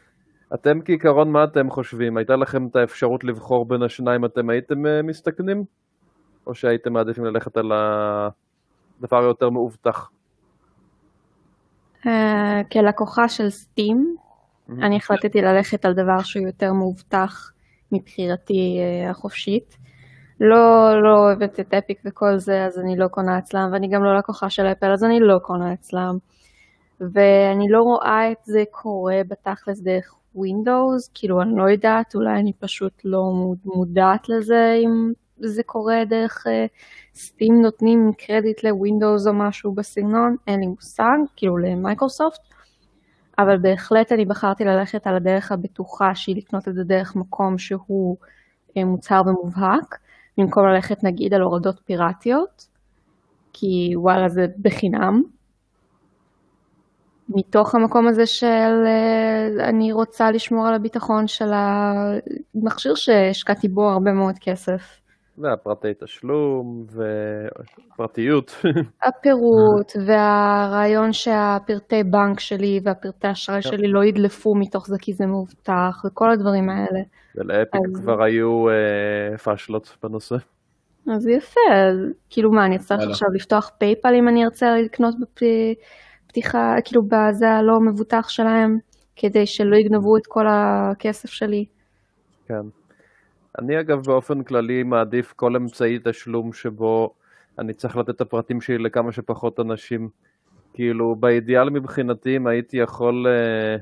אתם 0.55 0.81
כעיקרון, 0.85 1.33
מה 1.33 1.45
אתם 1.45 1.71
חושבים? 1.71 2.17
הייתה 2.17 2.37
לכם 2.37 2.67
את 2.67 2.77
האפשרות 2.77 3.25
לבחור 3.25 3.65
בין 3.65 3.83
השניים, 3.83 4.25
אתם 4.25 4.51
הייתם 4.51 4.75
uh, 4.75 5.03
מסתכנים? 5.05 5.65
או 6.47 6.55
שהייתם 6.55 6.93
מעדיפים 6.93 7.25
ללכת 7.25 7.57
על 7.57 7.73
הדבר 7.73 9.19
היותר 9.19 9.51
מאובטח? 9.51 10.11
Uh, 12.05 12.09
כלקוחה 12.73 13.29
של 13.29 13.51
סטים, 13.51 14.17
אני 14.83 14.97
החלטתי 14.97 15.41
ללכת 15.41 15.85
על 15.85 15.93
דבר 15.95 16.23
שהוא 16.23 16.47
יותר 16.47 16.73
מאובטח 16.73 17.53
מבחירתי 17.93 18.79
אה, 18.79 19.11
החופשית. 19.11 19.77
לא, 20.41 20.93
לא 21.03 21.19
אוהבת 21.19 21.61
את 21.61 21.75
אפיק 21.75 22.01
וכל 22.05 22.39
זה, 22.39 22.65
אז 22.65 22.79
אני 22.79 22.97
לא 22.97 23.09
קונה 23.09 23.39
אצלם, 23.39 23.69
ואני 23.73 23.89
גם 23.89 24.05
לא 24.05 24.17
לקוחה 24.17 24.51
של 24.51 24.67
אפל, 24.67 24.93
אז 24.93 25.05
אני 25.05 25.21
לא 25.21 25.39
קונה 25.43 25.73
אצלם. 25.73 26.19
ואני 27.01 27.69
לא 27.69 27.83
רואה 27.83 28.33
את 28.33 28.45
זה 28.45 28.65
קורה 28.71 29.21
בתכלס 29.29 29.81
דרך 29.81 30.15
Windows, 30.45 31.11
כאילו 31.15 31.43
אני 31.43 31.57
לא 31.57 31.71
יודעת, 31.71 32.15
אולי 32.15 32.41
אני 32.41 32.53
פשוט 32.53 32.93
לא 33.05 33.33
מודעת 33.65 34.29
לזה 34.29 34.75
אם 34.85 35.13
זה 35.39 35.63
קורה 35.63 36.05
דרך 36.05 36.47
סטים 37.15 37.55
uh, 37.55 37.63
נותנים 37.63 38.13
קרדיט 38.19 38.65
לווינדוס 38.65 39.27
או 39.27 39.33
משהו 39.33 39.73
בסגנון, 39.73 40.37
אין 40.47 40.61
לי 40.61 40.67
מושג, 40.67 41.19
כאילו 41.37 41.57
למייקרוסופט. 41.59 42.41
אבל 43.39 43.59
בהחלט 43.59 44.13
אני 44.13 44.25
בחרתי 44.25 44.65
ללכת 44.65 45.07
על 45.07 45.17
הדרך 45.17 45.53
הבטוחה 45.53 46.15
שהיא 46.15 46.37
לקנות 46.37 46.69
את 46.69 46.75
זה 46.75 46.85
דרך 46.85 47.17
מקום 47.17 47.59
שהוא 47.59 48.17
אה, 48.77 48.85
מוצר 48.85 49.23
ומובהק, 49.27 49.99
במקום 50.39 50.67
ללכת 50.67 51.05
נגיד 51.05 51.35
על 51.35 51.41
הורדות 51.41 51.81
פיראטיות, 51.85 52.67
כי 53.53 53.93
וואלה 53.97 54.29
זה 54.29 54.47
בחינם. 54.63 55.23
מתוך 57.29 57.75
המקום 57.75 58.09
הזה 58.09 58.27
של 58.27 58.85
אה, 58.87 59.69
אני 59.69 59.93
רוצה 59.93 60.31
לשמור 60.31 60.67
על 60.67 60.75
הביטחון 60.75 61.27
של 61.27 61.51
המכשיר 61.53 62.95
שהשקעתי 62.95 63.69
בו 63.69 63.83
הרבה 63.91 64.13
מאוד 64.13 64.35
כסף. 64.41 65.01
והפרטי 65.39 65.89
תשלום 66.05 66.85
ופרטיות. 67.95 68.51
הפירוט 69.09 69.93
והרעיון 70.07 71.13
שהפרטי 71.13 72.03
בנק 72.05 72.41
שלי 72.41 72.81
והפרטי 72.85 73.31
אשראי 73.31 73.63
שלי 73.63 73.89
לא 73.89 74.05
ידלפו 74.05 74.55
מתוך 74.55 74.87
זה 74.87 74.97
כי 75.01 75.13
זה 75.13 75.27
מאובטח 75.27 76.05
וכל 76.07 76.31
הדברים 76.31 76.71
האלה. 76.71 77.01
ולאפיק 77.37 77.81
אז... 77.95 78.01
כבר 78.01 78.23
היו 78.23 78.69
אה, 78.69 79.39
פאשלות 79.39 79.97
בנושא. 80.03 80.37
אז 81.17 81.27
יפה, 81.27 81.61
אז 81.73 81.97
כאילו 82.31 82.51
מה, 82.51 82.67
אני 82.67 82.77
אצטרך. 82.77 83.01
עכשיו 83.11 83.29
לפתוח 83.35 83.71
פייפאל 83.79 84.15
אם 84.15 84.29
אני 84.29 84.45
ארצה 84.45 84.67
לקנות 84.85 85.15
בפתיחה, 86.39 86.75
כאילו 86.85 87.03
בזה 87.03 87.51
הלא 87.51 87.81
מאובטח 87.81 88.29
שלהם, 88.29 88.79
כדי 89.17 89.47
שלא 89.47 89.77
יגנבו 89.77 90.17
את 90.17 90.27
כל 90.29 90.45
הכסף 90.49 91.31
שלי. 91.31 91.65
כן. 92.47 92.63
אני 93.59 93.81
אגב 93.81 93.99
באופן 94.07 94.43
כללי 94.43 94.83
מעדיף 94.83 95.33
כל 95.33 95.57
אמצעי 95.57 95.99
תשלום 96.05 96.53
שבו 96.53 97.15
אני 97.59 97.75
צריך 97.75 97.97
לתת 97.97 98.11
את 98.11 98.21
הפרטים 98.21 98.61
שלי 98.61 98.79
לכמה 98.79 99.13
שפחות 99.13 99.61
אנשים. 99.61 100.09
כאילו 100.75 101.17
באידיאל 101.17 101.71
מבחינתי 101.71 102.37
אם 102.37 102.47
הייתי 102.47 102.77
יכול 102.77 103.27
אה, 103.27 103.77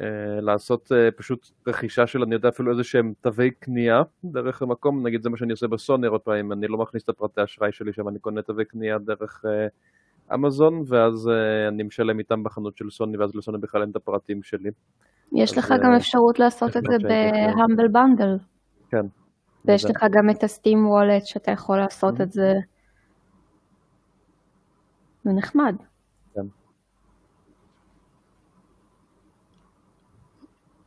אה, 0.00 0.40
לעשות 0.40 0.92
אה, 0.92 1.10
פשוט 1.10 1.50
רכישה 1.66 2.06
של 2.06 2.22
אני 2.22 2.34
יודע 2.34 2.48
אפילו 2.48 2.70
איזה 2.70 2.84
שהם 2.84 3.12
תווי 3.20 3.50
קנייה 3.50 4.02
דרך 4.24 4.62
המקום, 4.62 5.06
נגיד 5.06 5.22
זה 5.22 5.30
מה 5.30 5.36
שאני 5.36 5.52
עושה 5.52 5.66
בסוני 5.66 6.06
עוד 6.06 6.20
פעם, 6.20 6.52
אני 6.52 6.66
לא 6.68 6.78
מכניס 6.78 7.04
את 7.04 7.08
הפרטי 7.08 7.44
אשראי 7.44 7.72
שלי 7.72 7.92
שם, 7.92 8.08
אני 8.08 8.18
קונה 8.18 8.42
תווי 8.42 8.64
קנייה 8.64 8.98
דרך 8.98 9.44
אה, 9.46 9.66
אמזון 10.34 10.82
ואז 10.86 11.28
אה, 11.28 11.68
אני 11.68 11.82
משלם 11.82 12.18
איתם 12.18 12.42
בחנות 12.44 12.76
של 12.76 12.90
סוני 12.90 13.16
ואז 13.16 13.34
לסוני 13.34 13.58
בכלל 13.58 13.80
אין 13.82 13.90
את 13.90 13.96
הפרטים 13.96 14.42
שלי. 14.42 14.70
יש 15.32 15.58
לך 15.58 15.72
אה, 15.72 15.78
גם 15.78 15.92
אפשרות 15.96 16.38
לעשות 16.38 16.76
את 16.76 16.82
זה. 16.82 16.96
בהמבל 17.02 17.88
בנדל, 17.88 18.38
כן. 18.90 19.06
ויש 19.64 19.84
לך 19.84 20.04
גם 20.10 20.30
את 20.30 20.44
הסטים 20.44 20.86
וולט 20.88 21.26
שאתה 21.26 21.50
יכול 21.50 21.78
לעשות 21.78 22.20
Mhm. 22.20 22.22
את 22.22 22.32
זה. 22.32 22.52
זה 25.24 25.30
נחמד. 25.32 25.76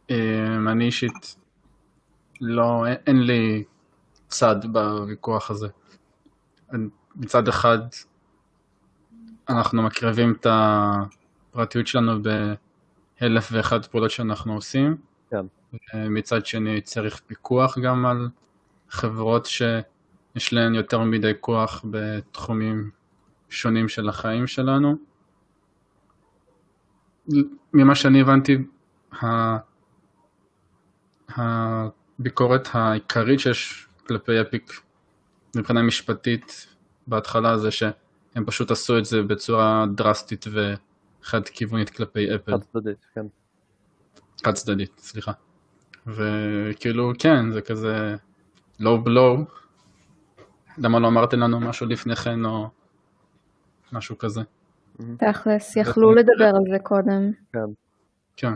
אמ, 0.10 0.68
אני 0.68 0.86
אישית, 0.86 1.36
לא, 2.42 2.86
אין, 2.88 3.22
לי 3.24 3.64
צד 4.28 4.56
בוויכוח 4.74 5.52
הזה. 5.52 5.68
אני- 6.72 6.88
מצד 7.16 7.48
אחד, 7.48 7.78
אנחנו 9.50 9.82
מקריבים 9.82 10.34
את 10.40 10.48
הפרטיות 10.50 11.88
שלנו 11.88 12.20
באלף 13.22 13.50
ואחד 13.52 13.86
פעולות 13.86 14.12
שאנחנו 14.12 14.54
עושים. 14.54 14.98
כן. 15.32 15.46
מצד 15.96 16.46
שני, 16.46 16.82
צריך 16.82 17.22
פיקוח 17.28 17.78
גם 17.78 18.06
על 18.06 18.30
חברות 18.90 19.46
שיש 19.46 20.54
להן 20.54 20.76
יותר 20.76 21.04
מדי 21.04 21.32
כוח 21.40 21.86
בתחומים 21.90 22.90
שונים 23.50 23.90
של 23.90 24.10
החיים 24.10 24.48
שלנו. 24.48 24.96
ממה 27.74 27.96
שאני 27.96 28.22
הבנתי, 28.22 28.58
הביקורת 31.30 32.68
העיקרית 32.74 33.40
שיש 33.40 33.88
כלפי 34.08 34.42
אפיק 34.42 34.82
מבחינה 35.56 35.82
משפטית 35.82 36.68
בהתחלה 37.08 37.58
זה 37.58 37.70
שהם 38.34 38.46
פשוט 38.46 38.72
עשו 38.72 38.98
את 38.98 39.06
זה 39.06 39.24
בצורה 39.24 39.86
דרסטית 39.96 40.46
וחד 40.48 41.48
כיוונית 41.48 41.90
כלפי 41.90 42.36
אפל, 42.36 42.52
חד 42.52 42.62
צדדית, 42.62 43.06
כן. 43.16 43.26
חד 44.46 44.54
צדדית, 44.54 45.00
סליחה. 45.00 45.32
וכאילו 46.08 47.12
כן, 47.20 47.52
זה 47.52 47.62
כזה 47.62 48.16
לואו 48.80 49.02
בלואו, 49.04 49.38
למה 50.78 51.00
לא 51.00 51.08
אמרתם 51.08 51.40
לנו 51.40 51.60
משהו 51.60 51.88
לפני 51.88 52.16
כן 52.16 52.46
או 52.46 52.70
משהו 53.92 54.18
כזה, 54.18 54.42
תכלס, 55.18 55.76
יכלו 55.76 56.14
לדבר 56.14 56.48
על 56.48 56.64
זה 56.72 56.80
קודם. 56.84 57.32
כן. 58.36 58.54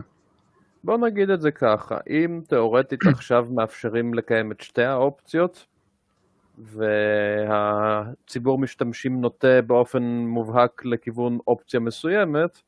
בוא 0.83 0.97
נגיד 0.97 1.29
את 1.29 1.41
זה 1.41 1.51
ככה, 1.51 1.97
אם 2.09 2.41
תאורטית 2.47 2.99
עכשיו 3.15 3.47
מאפשרים 3.51 4.13
לקיים 4.13 4.51
את 4.51 4.61
שתי 4.61 4.83
האופציות, 4.83 5.65
והציבור 6.57 8.59
משתמשים 8.59 9.21
נוטה 9.21 9.61
באופן 9.67 10.03
מובהק 10.03 10.85
לכיוון 10.85 11.37
אופציה 11.47 11.79
מסוימת, 11.79 12.61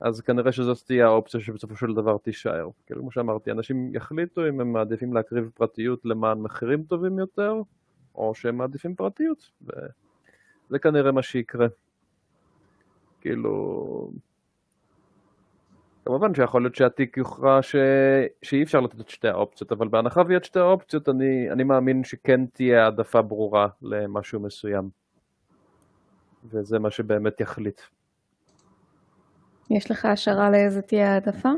אז 0.00 0.20
כנראה 0.20 0.52
שזאת 0.52 0.78
תהיה 0.86 1.06
האופציה 1.06 1.40
שבסופו 1.40 1.76
של 1.76 1.94
דבר 1.94 2.18
תישאר. 2.18 2.68
כאילו, 2.86 3.00
כמו 3.00 3.10
שאמרתי, 3.10 3.50
אנשים 3.50 3.94
יחליטו 3.94 4.48
אם 4.48 4.60
הם 4.60 4.72
מעדיפים 4.72 5.14
להקריב 5.14 5.50
פרטיות 5.54 6.04
למען 6.04 6.38
מחירים 6.38 6.82
טובים 6.82 7.18
יותר, 7.18 7.54
או 8.14 8.34
שהם 8.34 8.56
מעדיפים 8.56 8.94
פרטיות, 8.94 9.50
וזה 9.62 10.78
כנראה 10.78 11.12
מה 11.12 11.22
שיקרה. 11.22 11.66
כאילו, 13.20 14.10
כמובן 16.06 16.34
שיכול 16.34 16.62
להיות 16.62 16.74
שהתיק 16.74 17.16
יוכרע 17.16 17.62
ש... 17.62 17.76
שאי 18.42 18.62
אפשר 18.62 18.80
לתת 18.80 19.00
את 19.00 19.08
שתי 19.08 19.28
האופציות, 19.28 19.72
אבל 19.72 19.88
בהנחה 19.88 20.22
ויהיה 20.26 20.38
את 20.38 20.44
שתי 20.44 20.58
האופציות, 20.58 21.08
אני, 21.08 21.50
אני 21.50 21.64
מאמין 21.64 22.04
שכן 22.04 22.46
תהיה 22.46 22.84
העדפה 22.84 23.22
ברורה 23.22 23.68
למשהו 23.82 24.40
מסוים. 24.40 24.88
וזה 26.44 26.78
מה 26.78 26.90
שבאמת 26.90 27.40
יחליט. 27.40 27.80
יש 29.70 29.90
לך 29.90 30.04
השערה 30.04 30.50
לאיזה 30.50 30.82
תהיה 30.82 31.12
העדפה? 31.12 31.48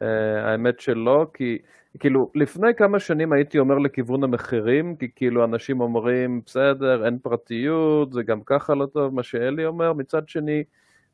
Uh, 0.00 0.04
האמת 0.42 0.80
שלא, 0.80 1.26
כי 1.34 1.58
כאילו 1.98 2.30
לפני 2.34 2.74
כמה 2.74 2.98
שנים 2.98 3.32
הייתי 3.32 3.58
אומר 3.58 3.78
לכיוון 3.78 4.24
המחירים, 4.24 4.96
כי 4.96 5.08
כאילו 5.16 5.44
אנשים 5.44 5.80
אומרים 5.80 6.40
בסדר, 6.46 7.04
אין 7.04 7.18
פרטיות, 7.18 8.12
זה 8.12 8.22
גם 8.22 8.40
ככה 8.46 8.74
לא 8.74 8.86
טוב, 8.86 9.14
מה 9.14 9.22
שאלי 9.22 9.66
אומר, 9.66 9.92
מצד 9.92 10.28
שני, 10.28 10.64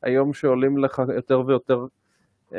היום 0.03 0.33
שעולים 0.33 0.77
לך 0.77 1.01
יותר 1.15 1.41
ויותר 1.47 1.85
uh, 2.49 2.55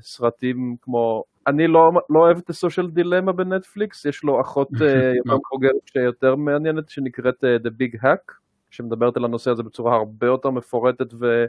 סרטים 0.00 0.76
כמו, 0.82 1.24
אני 1.46 1.66
לא, 1.66 1.90
לא 2.10 2.18
אוהב 2.18 2.38
את 2.38 2.50
הסושיאל 2.50 2.90
דילמה 2.90 3.32
בנטפליקס, 3.32 4.04
יש 4.04 4.24
לו 4.24 4.40
אחות 4.40 4.68
uh, 4.74 4.84
יותר 5.16 5.36
מבוגרת 5.36 5.86
שיותר 5.86 6.36
מעניינת, 6.36 6.88
שנקראת 6.88 7.44
uh, 7.44 7.66
The 7.66 7.70
Big 7.70 8.04
Hack, 8.04 8.32
שמדברת 8.70 9.16
על 9.16 9.24
הנושא 9.24 9.50
הזה 9.50 9.62
בצורה 9.62 9.96
הרבה 9.96 10.26
יותר 10.26 10.50
מפורטת 10.50 11.14
ו... 11.20 11.44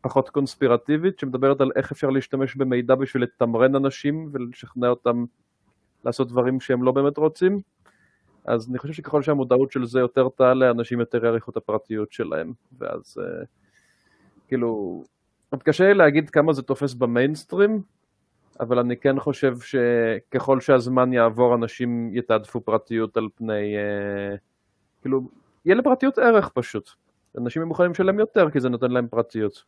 פחות 0.00 0.28
קונספירטיבית, 0.28 1.18
שמדברת 1.18 1.60
על 1.60 1.70
איך 1.76 1.92
אפשר 1.92 2.10
להשתמש 2.10 2.56
במידע 2.56 2.94
בשביל 2.94 3.22
לתמרן 3.22 3.74
אנשים 3.74 4.28
ולשכנע 4.32 4.88
אותם 4.88 5.24
לעשות 6.04 6.28
דברים 6.28 6.60
שהם 6.60 6.82
לא 6.82 6.92
באמת 6.92 7.16
רוצים. 7.16 7.60
אז 8.44 8.70
אני 8.70 8.78
חושב 8.78 8.94
שככל 8.94 9.22
שהמודעות 9.22 9.72
של 9.72 9.84
זה 9.84 10.00
יותר 10.00 10.28
תעלה, 10.36 10.70
אנשים 10.70 11.00
יותר 11.00 11.24
יעריכו 11.24 11.50
את 11.50 11.56
הפרטיות 11.56 12.12
שלהם. 12.12 12.52
ואז 12.78 13.18
uh, 13.18 13.46
כאילו, 14.50 15.02
עוד 15.50 15.62
קשה 15.62 15.92
להגיד 15.92 16.30
כמה 16.30 16.52
זה 16.52 16.62
תופס 16.62 16.94
במיינסטרים, 16.94 17.82
אבל 18.60 18.78
אני 18.78 18.96
כן 18.96 19.20
חושב 19.20 19.56
שככל 19.60 20.60
שהזמן 20.60 21.12
יעבור, 21.12 21.54
אנשים 21.54 22.10
יתעדפו 22.14 22.60
פרטיות 22.60 23.16
על 23.16 23.28
פני... 23.34 23.76
Uh, 23.76 24.38
כאילו, 25.02 25.20
יהיה 25.64 25.76
לפרטיות 25.76 26.18
ערך 26.18 26.48
פשוט. 26.48 26.90
אנשים 27.38 27.62
מוכנים 27.62 27.90
לשלם 27.90 28.18
יותר 28.18 28.50
כי 28.50 28.60
זה 28.60 28.68
נותן 28.68 28.90
להם 28.90 29.08
פרטיות. 29.08 29.64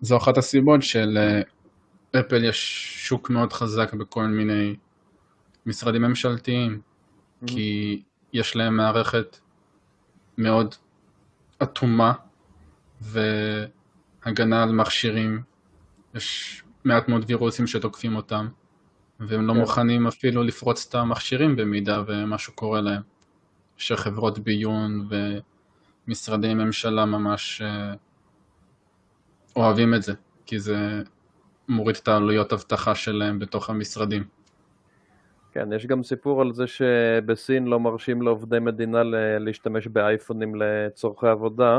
זו 0.00 0.16
אחת 0.16 0.38
הסיבות 0.38 0.80
שלאפל 0.82 2.44
יש 2.44 2.86
שוק 3.08 3.30
מאוד 3.30 3.52
חזק 3.52 3.94
בכל 3.94 4.24
מיני 4.24 4.76
משרדים 5.66 6.02
ממשלתיים, 6.02 6.80
כי 7.46 8.02
יש 8.32 8.56
להם 8.56 8.76
מערכת 8.76 9.38
מאוד 10.38 10.74
אטומה 11.62 12.12
והגנה 13.00 14.62
על 14.62 14.72
מכשירים, 14.72 15.42
יש 16.14 16.62
מעט 16.84 17.08
מאוד 17.08 17.24
וירוסים 17.28 17.66
שתוקפים 17.66 18.16
אותם, 18.16 18.48
והם 19.20 19.46
לא 19.46 19.52
כן. 19.52 19.58
מוכנים 19.58 20.06
אפילו 20.06 20.42
לפרוץ 20.42 20.86
את 20.88 20.94
המכשירים 20.94 21.56
במידה 21.56 22.02
ומשהו 22.06 22.52
קורה 22.52 22.80
להם. 22.80 23.02
שחברות 23.76 24.38
ביון 24.38 25.08
ומשרדי 26.08 26.54
ממשלה 26.54 27.04
ממש 27.04 27.62
אה, 27.62 27.94
אוהבים 29.56 29.94
את 29.94 30.02
זה, 30.02 30.12
כי 30.46 30.58
זה 30.58 31.02
מוריד 31.68 31.96
את 32.02 32.08
העלויות 32.08 32.52
אבטחה 32.52 32.94
שלהם 32.94 33.38
בתוך 33.38 33.70
המשרדים. 33.70 34.24
כן, 35.54 35.72
יש 35.72 35.86
גם 35.86 36.02
סיפור 36.02 36.40
על 36.40 36.52
זה 36.52 36.66
שבסין 36.66 37.64
לא 37.64 37.80
מרשים 37.80 38.22
לעובדי 38.22 38.58
מדינה 38.60 39.02
ל- 39.02 39.38
להשתמש 39.38 39.86
באייפונים 39.86 40.54
לצורכי 40.54 41.26
עבודה. 41.26 41.78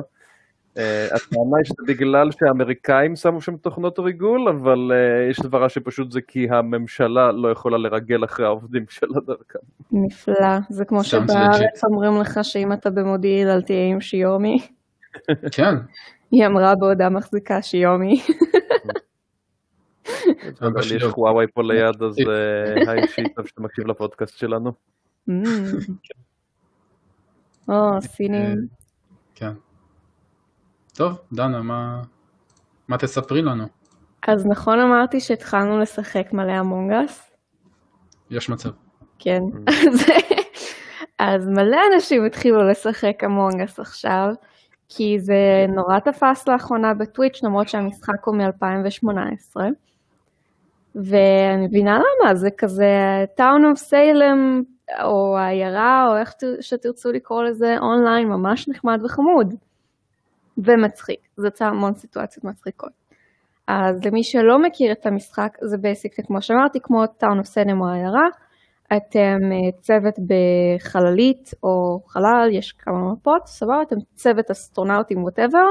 אה, 0.78 1.06
הטענה 1.06 1.58
היא 1.58 1.66
שזה 1.66 1.84
בגלל 1.88 2.32
שהאמריקאים 2.32 3.16
שמו 3.16 3.42
שם 3.42 3.58
תוכנות 3.58 4.00
ריגול, 4.00 4.48
אבל 4.50 4.92
אה, 4.94 5.30
יש 5.30 5.40
סברה 5.40 5.70
שפשוט 5.70 6.12
זה 6.12 6.22
כי 6.22 6.48
הממשלה 6.50 7.32
לא 7.32 7.52
יכולה 7.52 7.78
לרגל 7.78 8.24
אחרי 8.26 8.46
העובדים 8.46 8.86
שלה 8.90 9.20
דרכם. 9.28 9.60
נפלא. 9.92 10.58
זה 10.70 10.86
כמו 10.86 11.04
שבארץ. 11.04 11.84
אומרים 11.84 12.22
לך 12.22 12.40
שאם 12.44 12.74
אתה 12.74 12.90
במודיעין 12.90 13.48
אל 13.48 13.62
תהיה 13.62 13.86
עם 13.88 14.02
שיומי. 14.02 14.58
כן, 15.52 15.76
היא 16.32 16.46
אמרה 16.46 16.76
בעודה 16.76 17.10
מחזיקה 17.10 17.62
שיומי. 17.62 18.22
אבל 20.62 20.82
יש. 20.96 21.04
חוואווי 21.04 21.46
פה 21.54 21.64
ליד, 21.64 22.04
אז 22.04 22.16
אה, 22.30 22.92
היי 22.92 23.08
שיטוב 23.08 23.48
שאתה 23.48 23.62
מקשיב 23.62 23.88
לפודקאסט 23.88 24.38
שלנו. 24.38 24.72
Mm. 25.30 25.34
או, 27.70 28.02
סינים. 28.02 28.56
כן. 29.36 29.52
טוב, 30.96 31.18
דנה, 31.34 31.62
מה, 31.62 32.02
מה 32.88 32.98
תספרי 32.98 33.42
לנו? 33.42 33.66
אז 34.28 34.46
נכון 34.46 34.80
אמרתי 34.80 35.20
שהתחלנו 35.20 35.80
לשחק 35.80 36.28
מלא 36.34 36.60
אמונגס? 36.60 37.32
יש 38.30 38.50
מצב. 38.50 38.70
כן. 39.20 39.42
אז- 39.68 40.06
אז 41.20 41.48
מלא 41.48 41.78
אנשים 41.94 42.26
התחילו 42.26 42.70
לשחק 42.70 43.24
Among 43.26 43.64
Us 43.64 43.80
עכשיו, 43.80 44.28
כי 44.90 45.20
זה 45.20 45.36
נורא 45.70 46.00
תפס 46.00 46.48
לאחרונה 46.48 46.94
בטוויץ', 46.94 47.44
למרות 47.44 47.70
שהמשחק 47.70 48.26
הוא 48.26 48.36
מ-2018. 48.36 49.56
ואני 50.96 51.68
מבינה 51.68 51.98
למה, 52.00 52.36
זה 52.36 52.50
כזה 52.58 52.86
Town 53.40 53.76
of 53.76 53.90
Salem, 53.90 54.64
או 55.04 55.38
העיירה, 55.38 56.08
או 56.10 56.18
איך 56.18 56.34
שתרצו 56.62 57.12
לקרוא 57.12 57.44
לזה, 57.44 57.76
אונליין, 57.80 58.28
ממש 58.28 58.70
נחמד 58.70 59.00
וחמוד. 59.04 59.54
ומצחיק, 60.58 61.20
זה 61.38 61.48
יוצא 61.48 61.66
המון 61.66 61.94
סיטואציות 61.94 62.44
מצחיקות. 62.44 62.92
אז 63.68 64.06
למי 64.06 64.24
שלא 64.24 64.60
מכיר 64.60 64.92
את 64.92 65.06
המשחק, 65.06 65.58
זה 65.62 65.78
basically, 65.78 66.26
כמו 66.26 66.42
שאמרתי, 66.42 66.80
כמו 66.84 67.04
Town 67.04 67.42
of 67.44 67.48
Salem 67.48 67.80
או 67.82 67.88
העיירה. 67.88 68.28
אתם 68.98 69.40
אה, 69.52 69.82
צוות 69.82 70.16
בחללית 70.20 71.52
או 71.64 72.00
חלל, 72.08 72.50
יש 72.52 72.72
כמה 72.72 73.14
מפות, 73.14 73.48
סבבה, 73.48 73.82
אתם 73.82 73.96
צוות 74.16 74.52
אסטרונאוטים 74.52 75.24
ווטאבר, 75.24 75.68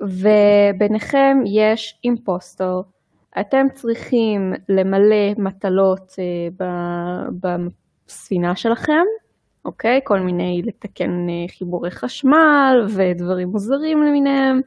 וביניכם 0.00 1.36
יש 1.46 2.00
אימפוסטור. 2.04 2.84
אתם 3.40 3.66
צריכים 3.74 4.52
למלא 4.68 5.34
מטלות 5.38 6.14
אה, 6.18 6.66
בספינה 7.42 8.56
שלכם, 8.56 9.04
אוקיי? 9.64 10.00
כל 10.04 10.20
מיני 10.20 10.62
לתקן 10.64 11.10
אה, 11.28 11.48
חיבורי 11.58 11.90
חשמל 11.90 12.86
ודברים 12.88 13.48
מוזרים 13.48 14.02
למיניהם, 14.02 14.60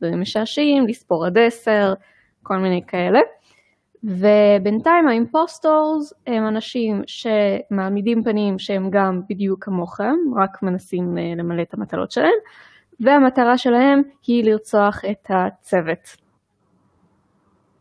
דברים 0.00 0.20
משעשעים, 0.20 0.86
לספור 0.86 1.26
עד 1.26 1.38
עשר, 1.38 1.94
כל 2.42 2.56
מיני 2.56 2.82
כאלה. 2.86 3.20
ובינתיים 4.04 5.08
ה-impostors 5.08 6.12
הם 6.26 6.48
אנשים 6.48 7.02
שמעמידים 7.06 8.22
פנים 8.24 8.58
שהם 8.58 8.90
גם 8.90 9.20
בדיוק 9.28 9.64
כמוכם, 9.64 10.14
רק 10.36 10.62
מנסים 10.62 11.18
אה, 11.18 11.32
למלא 11.36 11.62
את 11.62 11.74
המטלות 11.74 12.10
שלהם, 12.10 12.38
והמטרה 13.00 13.58
שלהם 13.58 14.02
היא 14.26 14.44
לרצוח 14.44 15.02
את 15.10 15.30
הצוות. 15.30 16.25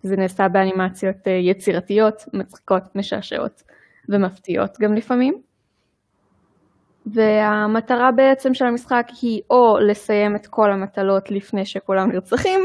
זה 0.06 0.16
נעשה 0.16 0.48
באנימציות 0.48 1.28
אה, 1.28 1.32
יצירתיות, 1.32 2.24
מצחיקות, 2.34 2.84
משעשעות 2.96 3.64
ומפתיעות 4.10 4.78
גם 4.80 4.94
לפעמים. 4.94 5.42
והמטרה 7.06 8.12
בעצם 8.12 8.54
של 8.54 8.66
המשחק 8.66 9.08
היא 9.22 9.42
או 9.50 9.78
לסיים 9.80 10.36
את 10.36 10.48
כל 10.48 10.72
המטלות 10.72 11.32
לפני 11.32 11.66
שכולם 11.66 12.12
נרצחים, 12.12 12.60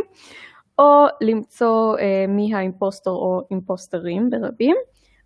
או 0.78 1.06
למצוא 1.20 1.98
אה, 1.98 2.24
מי 2.28 2.54
ה-impostor 2.54 3.16
או 3.16 3.42
אימפוסטרים 3.50 4.30
ברבים, 4.30 4.76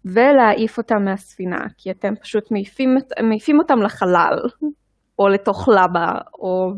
ולהעיף 0.05 0.79
אותם 0.79 1.05
מהספינה, 1.05 1.67
כי 1.79 1.91
אתם 1.91 2.15
פשוט 2.17 2.51
מעיפים, 2.51 2.97
מעיפים 3.23 3.59
אותם 3.59 3.83
לחלל, 3.83 4.39
או 5.19 5.29
לתוך 5.29 5.69
לבה, 5.69 6.13
או 6.35 6.73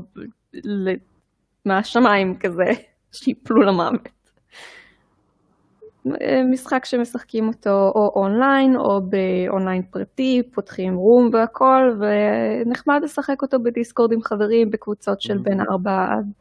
מהשמיים 1.65 2.39
כזה, 2.39 2.65
שיפלו 3.13 3.63
למוות. 3.63 4.16
אה, 6.21 6.43
משחק 6.51 6.85
שמשחקים 6.85 7.49
אותו 7.49 7.93
או 7.95 8.13
אונליין 8.17 8.77
או 8.77 9.01
באונליין 9.01 9.83
פרטי, 9.83 10.43
פותחים 10.55 10.95
room 10.95 11.31
והכל, 11.33 11.99
ונחמד 12.01 13.01
לשחק 13.03 13.43
אותו 13.43 13.59
בדיסקורד 13.63 14.13
עם 14.13 14.23
חברים 14.23 14.71
בקבוצות 14.71 15.21
של 15.21 15.39
בין 15.39 15.61
ארבעה 15.61 16.05
עד, 16.13 16.33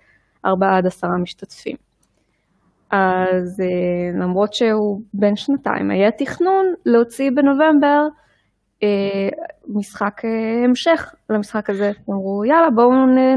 ארבעה 0.46 0.78
עד 0.78 0.86
עשרה 0.86 1.18
משתתפים. 1.18 1.76
אז 2.92 3.62
אה, 3.62 4.20
למרות 4.20 4.54
שהוא 4.54 5.02
בן 5.14 5.36
שנתיים, 5.36 5.92
היה 5.92 6.12
תכנון 6.12 6.66
להוציא 6.86 7.32
בנובמבר 7.36 8.02
אה, 8.84 9.30
משחק 9.68 10.22
המשך 10.64 11.14
למשחק 11.30 11.70
הזה. 11.70 11.92
אמרו, 12.10 12.46
יאללה, 12.46 12.70
בואו 12.76 12.92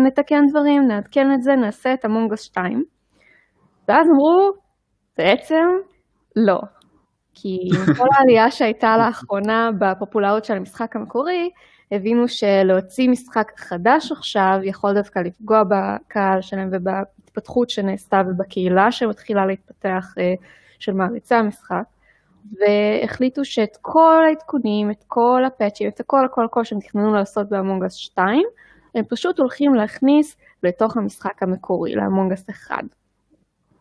נתקן 0.06 0.46
דברים, 0.50 0.88
נעדכן 0.88 1.32
את 1.34 1.42
זה, 1.42 1.56
נעשה 1.56 1.94
את 1.94 2.04
המונגס 2.04 2.42
2. 2.42 2.84
ואז 3.88 4.06
אמרו, 4.10 4.52
בעצם 5.18 5.64
לא. 6.36 6.60
כי 7.34 7.68
עם 7.74 7.94
כל 7.98 8.06
העלייה 8.14 8.50
שהייתה 8.50 8.96
לאחרונה 8.96 9.70
בפופולריות 9.78 10.44
של 10.44 10.54
המשחק 10.54 10.96
המקורי, 10.96 11.50
הבינו 11.92 12.28
שלהוציא 12.28 13.08
משחק 13.08 13.52
חדש 13.56 14.12
עכשיו 14.12 14.58
יכול 14.62 14.94
דווקא 14.94 15.18
לפגוע 15.18 15.62
בקהל 15.68 16.40
שלהם 16.40 16.68
ובהתפתחות 16.72 17.70
שנעשתה 17.70 18.22
ובקהילה 18.28 18.92
שמתחילה 18.92 19.46
להתפתח 19.46 20.14
אה, 20.18 20.34
של 20.78 20.92
מעריצי 20.92 21.34
המשחק. 21.34 21.82
והחליטו 22.52 23.44
שאת 23.44 23.76
כל 23.82 24.24
העדכונים, 24.28 24.90
את 24.90 25.04
כל 25.06 25.42
הפאצ'ים, 25.46 25.88
את 25.88 26.00
הכל 26.00 26.24
הכל 26.24 26.44
הכל 26.44 26.64
שהם 26.64 26.80
תכננו 26.80 27.14
לעשות 27.14 27.48
באמונגס 27.48 27.94
2, 27.94 28.42
הם 28.94 29.04
פשוט 29.08 29.38
הולכים 29.38 29.74
להכניס 29.74 30.36
לתוך 30.62 30.96
המשחק 30.96 31.42
המקורי, 31.42 31.94
לאמונגס 31.94 32.50
1. 32.50 32.76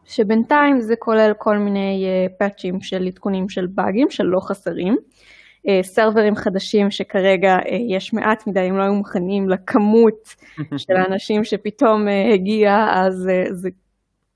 שבינתיים 0.07 0.81
זה 0.81 0.95
כולל 0.95 1.31
כל 1.37 1.57
מיני 1.57 2.05
פאצ'ים 2.39 2.81
של 2.81 3.07
עדכונים 3.07 3.49
של 3.49 3.67
באגים 3.67 4.09
שלא 4.09 4.39
חסרים, 4.39 4.97
uh, 4.97 5.69
סרברים 5.83 6.35
חדשים 6.35 6.91
שכרגע 6.91 7.55
uh, 7.57 7.67
יש 7.89 8.13
מעט 8.13 8.47
מדי, 8.47 8.59
הם 8.59 8.77
לא 8.77 8.83
היו 8.83 8.93
מוכנים 8.93 9.49
לכמות 9.49 10.35
של 10.77 10.93
האנשים 10.95 11.43
שפתאום 11.43 12.07
הגיע, 12.33 12.87
אז 12.93 13.29
זה 13.51 13.69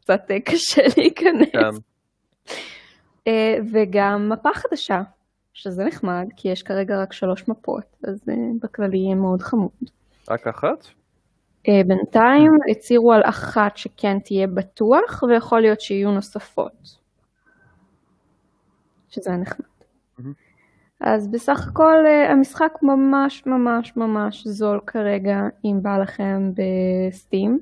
קצת 0.02 0.22
קשה 0.46 0.82
להיכנס. 0.98 1.50
כן. 1.52 1.82
אה, 3.28 3.58
וגם 3.74 4.30
מפה 4.30 4.50
חדשה, 4.54 5.02
שזה 5.54 5.84
נחמד, 5.84 6.28
כי 6.36 6.50
יש 6.50 6.64
כרגע 6.64 7.02
רק 7.02 7.14
שלוש 7.14 7.48
מפות, 7.48 7.98
אז 8.04 8.30
אה, 8.30 8.36
בכללי 8.62 8.98
יהיה 8.98 9.16
מאוד 9.16 9.42
חמוד. 9.42 9.72
רק 10.30 10.48
אחת? 10.48 10.88
אה, 11.68 11.82
בינתיים 11.88 12.52
הצהירו 12.72 13.14
על 13.14 13.22
אחת 13.26 13.78
שכן 13.78 14.20
תהיה 14.20 14.48
בטוח, 14.48 15.24
ויכול 15.24 15.62
להיות 15.62 15.82
שיהיו 15.82 16.12
נוספות. 16.12 17.02
שזה 19.10 19.32
נחמד. 19.32 19.66
מהמם. 20.20 20.34
אז 21.00 21.28
בסך 21.28 21.68
הכל 21.68 22.06
אה, 22.06 22.32
המשחק 22.32 22.74
ממש 22.82 23.46
ממש 23.46 23.98
ממש 23.98 24.48
זול 24.48 24.80
כרגע, 24.88 25.42
אם 25.66 25.80
בא 25.82 25.98
לכם 25.98 26.52
בסטים. 26.56 27.60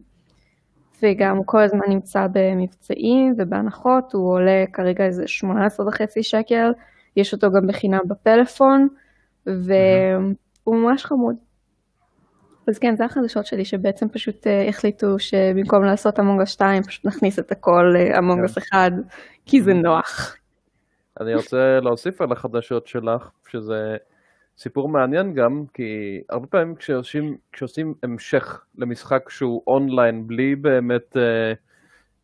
וגם 1.03 1.37
הוא 1.37 1.45
כל 1.45 1.61
הזמן 1.61 1.89
נמצא 1.89 2.27
במבצעים 2.31 3.33
ובהנחות, 3.37 4.13
הוא 4.13 4.33
עולה 4.33 4.65
כרגע 4.73 5.05
איזה 5.05 5.27
18 5.27 5.87
וחצי 5.87 6.23
שקל, 6.23 6.71
יש 7.15 7.33
אותו 7.33 7.51
גם 7.51 7.67
בחינם 7.67 7.99
בפלאפון, 8.07 8.87
והוא 9.45 10.75
ממש 10.75 11.05
חמוד. 11.05 11.35
אז 12.69 12.79
כן, 12.79 12.95
זה 12.95 13.05
החדשות 13.05 13.45
שלי, 13.45 13.65
שבעצם 13.65 14.09
פשוט 14.09 14.47
אה, 14.47 14.67
החליטו 14.67 15.19
שבמקום 15.19 15.83
לעשות 15.83 16.19
אמונגס 16.19 16.49
2, 16.49 16.83
פשוט 16.83 17.05
נכניס 17.05 17.39
את 17.39 17.51
הכל 17.51 17.93
לאמונגס 17.93 18.57
1, 18.57 18.91
כי 19.45 19.61
זה 19.61 19.73
נוח. 19.73 20.35
אני 21.21 21.35
רוצה 21.35 21.79
להוסיף 21.81 22.21
על 22.21 22.31
החדשות 22.31 22.87
שלך, 22.87 23.29
שזה 23.47 23.97
סיפור 24.57 24.89
מעניין 24.89 25.33
גם, 25.33 25.63
כי 25.73 26.21
הרבה 26.29 26.47
פעמים 26.47 26.75
כשעושים, 26.75 27.37
כשעושים 27.51 27.93
המשך 28.03 28.61
למשחק 28.77 29.29
שהוא 29.29 29.63
אונליין, 29.67 30.27
בלי 30.27 30.55
באמת 30.55 31.17
אה, 31.17 31.53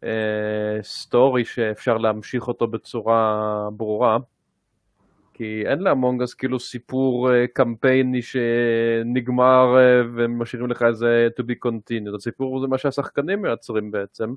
אה, 0.03 0.83
סטורי 0.83 1.45
שאפשר 1.45 1.97
להמשיך 1.97 2.47
אותו 2.47 2.67
בצורה 2.67 3.41
ברורה, 3.77 4.17
כי 5.37 5.63
אין 5.65 5.79
לאמונגס 5.79 6.33
כאילו 6.33 6.59
סיפור 6.59 7.31
אה, 7.33 7.47
קמפייני 7.53 8.21
שנגמר 8.21 9.77
אה, 9.77 10.01
ומשאירים 10.15 10.69
לך 10.69 10.83
איזה 10.83 11.27
to 11.39 11.43
be 11.43 11.67
continued, 11.67 12.15
הסיפור 12.15 12.59
זה 12.59 12.67
מה 12.67 12.77
שהשחקנים 12.77 13.41
מייצרים 13.41 13.91
בעצם. 13.91 14.33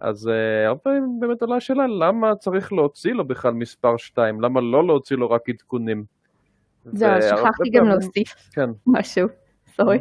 אז 0.00 0.26
uh, 0.26 0.66
הרבה 0.66 0.80
פעמים 0.80 1.20
באמת 1.20 1.42
עולה 1.42 1.56
השאלה 1.56 1.86
למה 1.86 2.34
צריך 2.34 2.72
להוציא 2.72 3.12
לו 3.12 3.24
בכלל 3.24 3.52
מספר 3.52 3.96
2, 3.96 4.40
למה 4.40 4.60
לא 4.60 4.86
להוציא 4.86 5.16
לו 5.16 5.30
רק 5.30 5.48
עדכונים. 5.48 6.04
זהו, 6.84 7.22
שכחתי 7.22 7.70
גם 7.70 7.88
להוסיף 7.88 8.34
כן, 8.52 8.70
משהו, 8.86 9.28
סורי. 9.76 9.98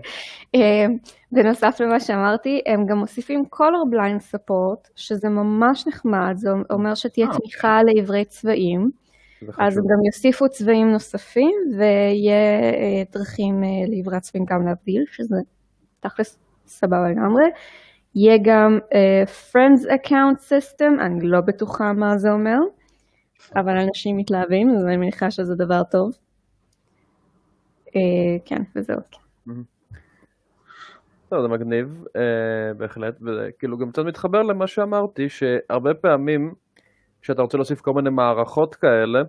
אה, 0.56 0.86
בנוסף 1.32 1.78
למה 1.80 2.00
שאמרתי, 2.00 2.62
הם 2.66 2.86
גם 2.86 2.98
מוסיפים 2.98 3.44
color 3.56 3.94
blind 3.94 4.36
support, 4.36 4.90
שזה 4.96 5.30
ממש 5.30 5.88
נחמד, 5.88 6.34
זה 6.36 6.50
אומר 6.70 6.96
שתהיה 6.96 7.28
אה, 7.28 7.38
תמיכה 7.38 7.84
לעברי 7.84 8.26
צבעים. 8.26 9.03
אז 9.48 9.74
חשוב. 9.74 9.84
הם 9.84 9.88
גם 9.92 10.06
יוסיפו 10.06 10.50
צבעים 10.50 10.92
נוספים, 10.92 11.52
ויהיה 11.78 12.62
אה, 12.62 13.04
דרכים 13.12 13.64
לעברי 13.88 14.18
הצבעים 14.18 14.46
גם 14.46 14.66
להבדיל, 14.66 15.04
שזה 15.12 15.38
תכלס 16.00 16.40
סבבה 16.66 17.10
לגמרי. 17.10 17.44
יהיה 18.16 18.38
גם 18.44 18.80
אה, 18.94 19.24
Friends 19.52 19.86
Account 19.86 20.38
System, 20.50 21.02
אני 21.02 21.28
לא 21.28 21.42
בטוחה 21.42 21.94
מה 21.94 22.18
זה 22.18 22.32
אומר, 22.32 22.58
אבל 23.56 23.78
אנשים 23.78 24.18
מתלהבים, 24.18 24.70
אז 24.70 24.86
אני 24.86 24.98
מניחה 24.98 25.32
שזה 25.32 25.56
דבר 25.56 25.82
טוב. 25.92 26.12
אה, 27.96 28.02
כן, 28.46 28.62
וזהו. 28.76 29.00
טוב, 31.30 31.42
זה 31.42 31.48
מגניב, 31.48 32.06
אה, 32.16 32.74
בהחלט, 32.78 33.16
וכאילו 33.22 33.78
גם 33.78 33.92
קצת 33.92 34.04
מתחבר 34.06 34.42
למה 34.42 34.68
שאמרתי, 34.68 35.30
שהרבה 35.30 35.94
פעמים 35.94 36.54
כשאתה 37.24 37.42
רוצה 37.42 37.58
להוסיף 37.58 37.82
כל 37.82 37.94
מיני 37.94 38.10
מערכות 38.10 38.76
כאלה, 38.76 39.22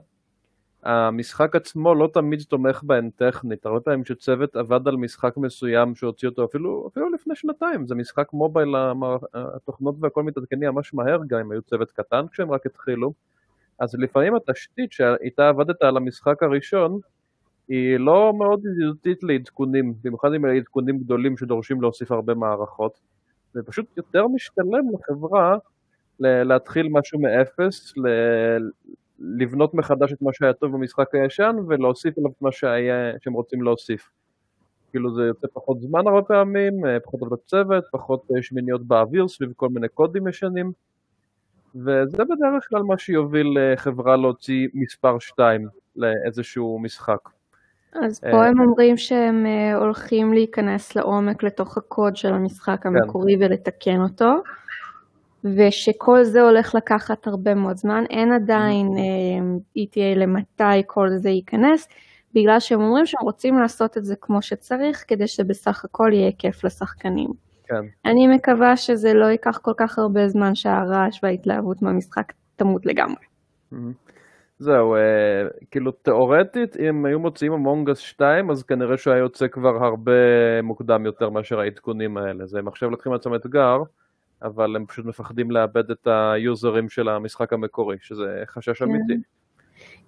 המשחק 0.83 1.57
עצמו 1.57 1.95
לא 1.95 2.09
תמיד 2.13 2.43
תומך 2.49 2.83
בהן 2.83 3.11
טכנית. 3.17 3.67
הרבה 3.67 3.81
פעמים 3.81 4.03
כשצוות 4.03 4.57
עבד 4.57 4.89
על 4.89 4.97
משחק 4.97 5.37
מסוים 5.37 5.95
שהוציא 5.95 6.29
אותו 6.29 6.45
אפילו, 6.45 6.89
אפילו 6.93 7.11
לפני 7.11 7.37
שנתיים, 7.37 7.87
זה 7.87 7.95
משחק 7.95 8.33
מובייל, 8.33 8.75
התוכנות 9.35 9.95
והכל 10.01 10.23
מתעדכנים 10.23 10.71
ממש 10.71 10.95
מהר, 10.95 11.19
גם 11.27 11.41
אם 11.41 11.53
היו 11.53 11.63
צוות 11.63 11.93
קטן 11.93 12.27
כשהם 12.33 12.51
רק 12.51 12.67
התחילו. 12.67 13.13
אז 13.79 13.95
לפעמים 13.95 14.35
התשתית 14.35 14.93
שאיתה 14.93 15.49
עבדת 15.49 15.83
על 15.83 15.97
המשחק 15.97 16.43
הראשון, 16.43 16.99
היא 17.69 17.97
לא 17.97 18.33
מאוד 18.39 18.67
ידידותית 18.67 19.23
לעדכונים, 19.23 19.95
במיוחד 20.05 20.35
אם 20.35 20.47
אלה 20.47 20.55
עדכונים 20.55 20.99
גדולים 20.99 21.37
שדורשים 21.37 21.81
להוסיף 21.81 22.13
הרבה 22.13 22.35
מערכות. 22.35 23.01
זה 23.53 23.63
פשוט 23.63 23.87
יותר 23.97 24.29
משתלם 24.29 24.85
לחברה 24.95 25.57
להתחיל 26.21 26.89
משהו 26.91 27.21
מאפס, 27.21 27.95
לבנות 29.19 29.75
מחדש 29.75 30.13
את 30.13 30.23
מה 30.23 30.31
שהיה 30.33 30.53
טוב 30.53 30.73
במשחק 30.73 31.15
הישן 31.15 31.57
ולהוסיף 31.69 32.19
עליו 32.19 32.31
את 32.31 32.43
מה 32.43 32.53
שהיה, 32.53 33.13
שהם 33.21 33.33
רוצים 33.33 33.63
להוסיף. 33.63 34.11
כאילו 34.95 35.15
זה 35.15 35.23
יוצא 35.23 35.47
פחות 35.53 35.81
זמן 35.81 36.07
הרבה 36.07 36.23
פעמים, 36.23 36.87
אה, 36.87 37.01
פחות 37.01 37.23
עבודת 37.23 37.41
צוות, 37.47 37.85
פחות 37.93 38.23
אה, 38.37 38.43
שמיניות 38.43 38.87
באוויר 38.87 39.29
סביב 39.29 39.53
כל 39.57 39.69
מיני 39.69 39.89
קודים 39.89 40.29
ישנים 40.29 40.73
וזה 41.75 42.25
בדרך 42.25 42.69
כלל 42.69 42.83
מה 42.83 42.99
שיוביל 42.99 43.59
אה, 43.59 43.77
חברה 43.77 44.17
להוציא 44.17 44.69
מספר 44.75 45.19
2 45.19 45.69
לאיזשהו 45.97 46.79
משחק. 46.83 47.29
אז 48.03 48.21
פה 48.21 48.47
הם 48.47 48.61
אומרים 48.61 48.97
שהם 48.97 49.47
הולכים 49.75 50.33
להיכנס 50.33 50.97
לעומק 50.97 51.43
לתוך 51.43 51.77
הקוד 51.77 52.17
של 52.17 52.33
המשחק 52.33 52.83
כן. 52.83 52.89
המקורי 52.89 53.37
כן. 53.39 53.45
ולתקן 53.45 54.01
אותו. 54.01 54.35
ושכל 55.45 56.25
זה 56.25 56.43
הולך 56.43 56.75
לקחת 56.75 57.27
הרבה 57.27 57.55
מאוד 57.55 57.77
זמן, 57.77 58.05
אין 58.11 58.33
עדיין 58.33 58.89
ETA 59.79 59.99
אה, 59.99 60.15
למתי 60.17 60.83
כל 60.87 61.09
זה 61.17 61.31
ייכנס, 61.31 61.89
בגלל 62.35 62.61
שהם 62.61 62.81
אומרים 62.81 63.07
שהם 63.07 63.23
רוצים 63.23 63.59
לעשות 63.59 63.99
את 63.99 64.05
זה 64.05 64.15
כמו 64.21 64.43
שצריך, 64.43 65.05
כדי 65.09 65.27
שבסך 65.27 65.85
הכל 65.85 66.11
יהיה 66.13 66.31
כיף 66.39 66.65
לשחקנים. 66.65 67.31
כן. 67.65 67.85
אני 68.05 68.27
מקווה 68.27 68.77
שזה 68.77 69.15
לא 69.15 69.27
ייקח 69.27 69.59
כל 69.59 69.73
כך 69.77 69.99
הרבה 69.99 70.29
זמן 70.29 70.55
שהרעש 70.55 71.21
וההתלהבות 71.23 71.83
מהמשחק 71.83 72.33
תמות 72.57 72.87
לגמרי. 72.87 73.25
זהו, 74.59 74.95
אה, 74.95 75.01
כאילו 75.71 75.91
תאורטית, 75.93 76.77
אם 76.77 77.05
היו 77.05 77.21
מוציאים 77.21 77.53
אמונגס 77.53 77.99
2, 77.99 78.51
אז 78.51 78.63
כנראה 78.63 78.97
שהיה 78.97 79.17
יוצא 79.17 79.49
כבר 79.49 79.85
הרבה 79.85 80.13
מוקדם 80.63 81.07
יותר 81.07 81.31
מאשר 81.31 81.61
העדכונים 81.61 82.17
האלה. 82.17 82.47
זה 82.47 82.61
עכשיו 82.67 82.91
לוקחים 82.91 83.13
לעצמם 83.13 83.35
אתגר. 83.35 83.83
אבל 84.45 84.77
הם 84.77 84.87
פשוט 84.87 85.07
מפחדים 85.07 85.51
לאבד 85.51 85.91
את 85.91 86.07
היוזרים 86.11 86.89
של 86.89 87.09
המשחק 87.09 87.53
המקורי, 87.53 87.97
שזה 88.01 88.43
חשש 88.47 88.79
כן. 88.79 88.85
אמיתי. 88.85 89.23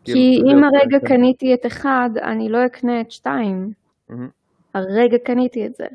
כי 0.04 0.12
כאילו, 0.12 0.50
אם 0.50 0.64
הרגע 0.64 1.00
כן. 1.00 1.06
קניתי 1.06 1.54
את 1.54 1.66
אחד, 1.66 2.10
אני 2.22 2.48
לא 2.48 2.66
אקנה 2.66 3.00
את 3.00 3.10
שתיים. 3.10 3.72
הרגע 4.74 5.18
קניתי 5.24 5.66
את 5.66 5.74
זה. 5.74 5.86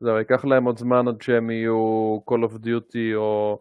זהו, 0.00 0.18
ייקח 0.18 0.44
להם 0.44 0.64
עוד 0.64 0.78
זמן 0.78 1.08
עד 1.08 1.22
שהם 1.22 1.50
יהיו 1.50 2.18
Call 2.30 2.48
of 2.48 2.64
Duty 2.64 3.14
או 3.14 3.58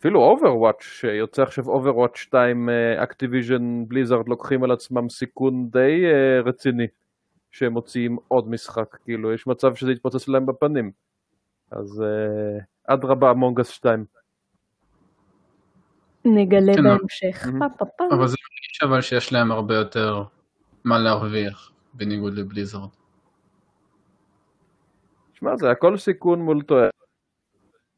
אפילו 0.00 0.36
Overwatch, 0.36 0.82
שיוצא 0.82 1.42
עכשיו 1.42 1.64
Overwatch 1.64 2.16
2, 2.18 2.68
Activision 3.02 3.92
Blizzard 3.92 4.24
לוקחים 4.26 4.64
על 4.64 4.70
עצמם 4.70 5.08
סיכון 5.08 5.68
די 5.70 6.02
uh, 6.04 6.48
רציני 6.48 6.86
שהם 7.50 7.72
מוציאים 7.72 8.16
עוד 8.28 8.50
משחק, 8.50 8.96
כאילו 9.04 9.32
יש 9.32 9.46
מצב 9.46 9.74
שזה 9.74 9.92
יתפוצץ 9.92 10.28
להם 10.28 10.46
בפנים. 10.46 10.90
אז 11.70 12.04
uh, 12.06 12.62
אדרבה, 12.86 13.30
אמונגס 13.30 13.68
2. 13.68 14.04
נגלה 16.24 16.74
כן, 16.74 16.82
בהמשך. 16.82 17.46
אבל 18.10 18.26
זה 18.28 18.36
מרגיש 18.42 18.82
אבל 18.82 19.00
שיש 19.00 19.32
להם 19.32 19.52
הרבה 19.52 19.74
יותר 19.74 20.22
מה 20.84 20.98
להרוויח, 20.98 21.72
בניגוד 21.94 22.34
לבליזרד. 22.34 22.88
שמע, 25.34 25.56
זה 25.56 25.70
הכל 25.70 25.96
סיכון 25.96 26.40
מול 26.40 26.62
תועלת. 26.62 26.92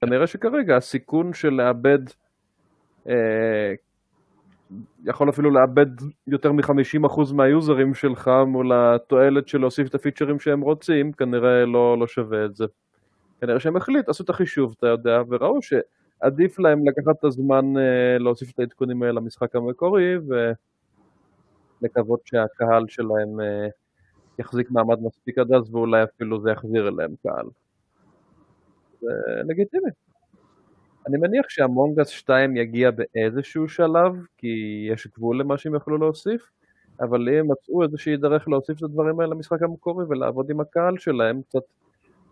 כנראה 0.00 0.26
שכרגע 0.26 0.76
הסיכון 0.76 1.34
של 1.34 1.50
לאבד, 1.50 1.98
אה, 3.08 3.74
יכול 5.04 5.30
אפילו 5.30 5.50
לאבד 5.50 5.86
יותר 6.26 6.52
מ-50% 6.52 7.32
מהיוזרים 7.32 7.94
שלך 7.94 8.30
מול 8.46 8.72
התועלת 8.72 9.48
של 9.48 9.58
להוסיף 9.58 9.88
את 9.88 9.94
הפיצ'רים 9.94 10.40
שהם 10.40 10.60
רוצים, 10.60 11.12
כנראה 11.12 11.64
לא, 11.64 11.98
לא 11.98 12.06
שווה 12.06 12.44
את 12.44 12.56
זה. 12.56 12.64
כנראה 13.42 13.60
שהם 13.60 13.76
החליטו, 13.76 14.10
עשו 14.10 14.24
את 14.24 14.30
החישוב, 14.30 14.74
אתה 14.78 14.86
יודע, 14.86 15.22
וראו 15.28 15.58
שעדיף 15.62 16.58
להם 16.58 16.88
לקחת 16.88 17.18
את 17.18 17.24
הזמן 17.24 17.76
אה, 17.76 18.18
להוסיף 18.18 18.50
את 18.50 18.58
העדכונים 18.58 19.02
האלה 19.02 19.12
למשחק 19.12 19.56
המקורי, 19.56 20.14
ולקוות 21.82 22.20
שהקהל 22.24 22.84
שלהם 22.88 23.40
אה, 23.40 23.66
יחזיק 24.38 24.70
מעמד 24.70 24.98
מספיק 25.02 25.38
עד 25.38 25.52
אז, 25.52 25.74
ואולי 25.74 26.02
אפילו 26.02 26.40
זה 26.40 26.50
יחזיר 26.50 26.88
אליהם 26.88 27.14
קהל. 27.22 27.46
זה 29.00 29.08
לגיטימי. 29.48 29.90
אני 31.06 31.18
מניח 31.18 31.48
שהמונגס 31.48 32.08
2 32.08 32.56
יגיע 32.56 32.90
באיזשהו 32.90 33.68
שלב, 33.68 34.12
כי 34.38 34.86
יש 34.90 35.06
גבול 35.06 35.40
למה 35.40 35.58
שהם 35.58 35.74
יכלו 35.74 35.98
להוסיף, 35.98 36.50
אבל 37.00 37.28
אם 37.28 37.52
מצאו 37.52 37.82
איזושהי 37.82 38.16
דרך 38.16 38.48
להוסיף 38.48 38.78
את 38.78 38.82
הדברים 38.82 39.20
האלה 39.20 39.34
למשחק 39.34 39.62
המקורי 39.62 40.04
ולעבוד 40.08 40.50
עם 40.50 40.60
הקהל 40.60 40.98
שלהם, 40.98 41.42
קצת 41.42 41.62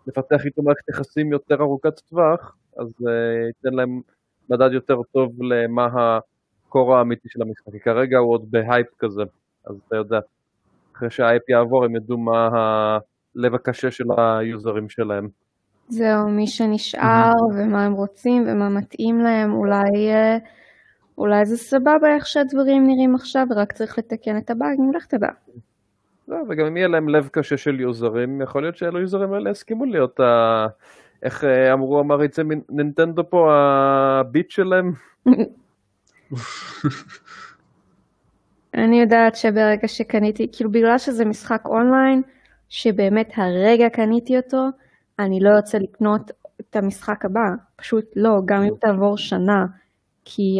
לפתח 0.07 0.45
איתו 0.45 0.61
מערכת 0.61 0.89
יחסים 0.89 1.31
יותר 1.31 1.61
ארוכת 1.61 1.99
טווח, 1.99 2.55
אז 2.77 2.87
uh, 2.87 3.09
ייתן 3.47 3.73
להם 3.75 4.01
מדד 4.49 4.73
יותר 4.73 5.01
טוב 5.11 5.43
למה 5.43 5.87
ה-core 6.67 6.97
האמיתי 6.97 7.29
של 7.29 7.41
המשחק, 7.41 7.71
כי 7.71 7.79
כרגע 7.79 8.17
הוא 8.17 8.33
עוד 8.33 8.51
בהייפ 8.51 8.87
כזה, 8.99 9.21
אז 9.65 9.75
אתה 9.87 9.95
יודע, 9.95 10.19
אחרי 10.95 11.09
שההייפ 11.09 11.49
יעבור 11.49 11.85
הם 11.85 11.95
ידעו 11.95 12.17
מה 12.17 12.49
הליבה 12.53 13.55
הקשה 13.55 13.91
של 13.91 14.05
היוזרים 14.17 14.89
שלהם. 14.89 15.27
זהו, 15.87 16.29
מי 16.29 16.47
שנשאר 16.47 17.33
ומה 17.55 17.85
הם 17.85 17.93
רוצים 17.93 18.43
ומה 18.47 18.69
מתאים 18.69 19.19
להם, 19.19 19.53
אולי, 19.53 20.11
אה, 20.11 20.37
אולי 21.17 21.45
זה 21.45 21.57
סבבה 21.57 22.15
איך 22.15 22.27
שהדברים 22.27 22.87
נראים 22.87 23.15
עכשיו, 23.15 23.47
ורק 23.49 23.71
צריך 23.71 23.97
לתקן 23.97 24.37
את 24.37 24.49
הבאגים, 24.49 24.93
לך 24.93 25.05
תדע. 25.05 25.27
לא, 26.31 26.37
וגם 26.49 26.65
אם 26.65 26.77
יהיה 26.77 26.87
להם 26.87 27.09
ליבה 27.09 27.29
קשה 27.31 27.57
של 27.57 27.79
יוזרים, 27.79 28.41
יכול 28.41 28.61
להיות 28.61 28.77
שאלו 28.77 28.99
יוזרים 28.99 29.33
האלה 29.33 29.49
יסכימו 29.49 29.85
להיות 29.85 30.19
ה... 30.19 30.67
איך 31.23 31.43
אה, 31.43 31.73
אמרו 31.73 31.99
המעריצי 31.99 32.41
נינטנדו 32.69 33.29
פה, 33.29 33.53
הביט 33.53 34.51
שלהם? 34.51 34.93
אני 38.73 39.01
יודעת 39.01 39.35
שברגע 39.35 39.87
שקניתי, 39.87 40.47
כאילו 40.51 40.71
בגלל 40.71 40.97
שזה 40.97 41.25
משחק 41.25 41.61
אונליין, 41.65 42.21
שבאמת 42.69 43.31
הרגע 43.35 43.89
קניתי 43.89 44.37
אותו, 44.37 44.67
אני 45.19 45.39
לא 45.39 45.49
יוצא 45.49 45.77
לקנות 45.77 46.31
את 46.59 46.75
המשחק 46.75 47.25
הבא. 47.25 47.49
פשוט 47.75 48.05
לא, 48.15 48.41
גם 48.45 48.61
אם 48.61 48.73
תעבור 48.79 49.17
שנה, 49.17 49.65
כי, 50.25 50.59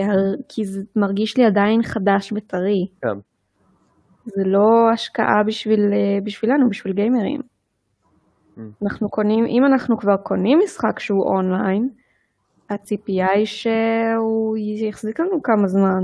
כי 0.50 0.66
זה 0.66 0.82
מרגיש 0.96 1.38
לי 1.38 1.46
עדיין 1.46 1.84
חדש 1.84 2.34
וטרי. 2.36 2.88
כן. 3.02 3.18
זה 4.26 4.44
לא 4.46 4.90
השקעה 4.94 5.44
בשביל, 5.46 5.94
אה, 5.94 6.20
בשבילנו, 6.24 6.70
בשביל 6.70 6.94
גיימרים. 6.94 7.42
Mm. 7.42 8.62
אנחנו 8.84 9.10
קונים, 9.10 9.46
אם 9.46 9.66
אנחנו 9.66 9.98
כבר 9.98 10.18
קונים 10.18 10.60
משחק 10.64 11.00
שהוא 11.00 11.26
אונליין, 11.26 11.90
הציפייה 12.70 13.32
היא 13.32 13.46
שהוא 13.46 14.58
יחזיק 14.58 15.20
לנו 15.20 15.44
כמה 15.44 15.68
זמן. 15.68 16.04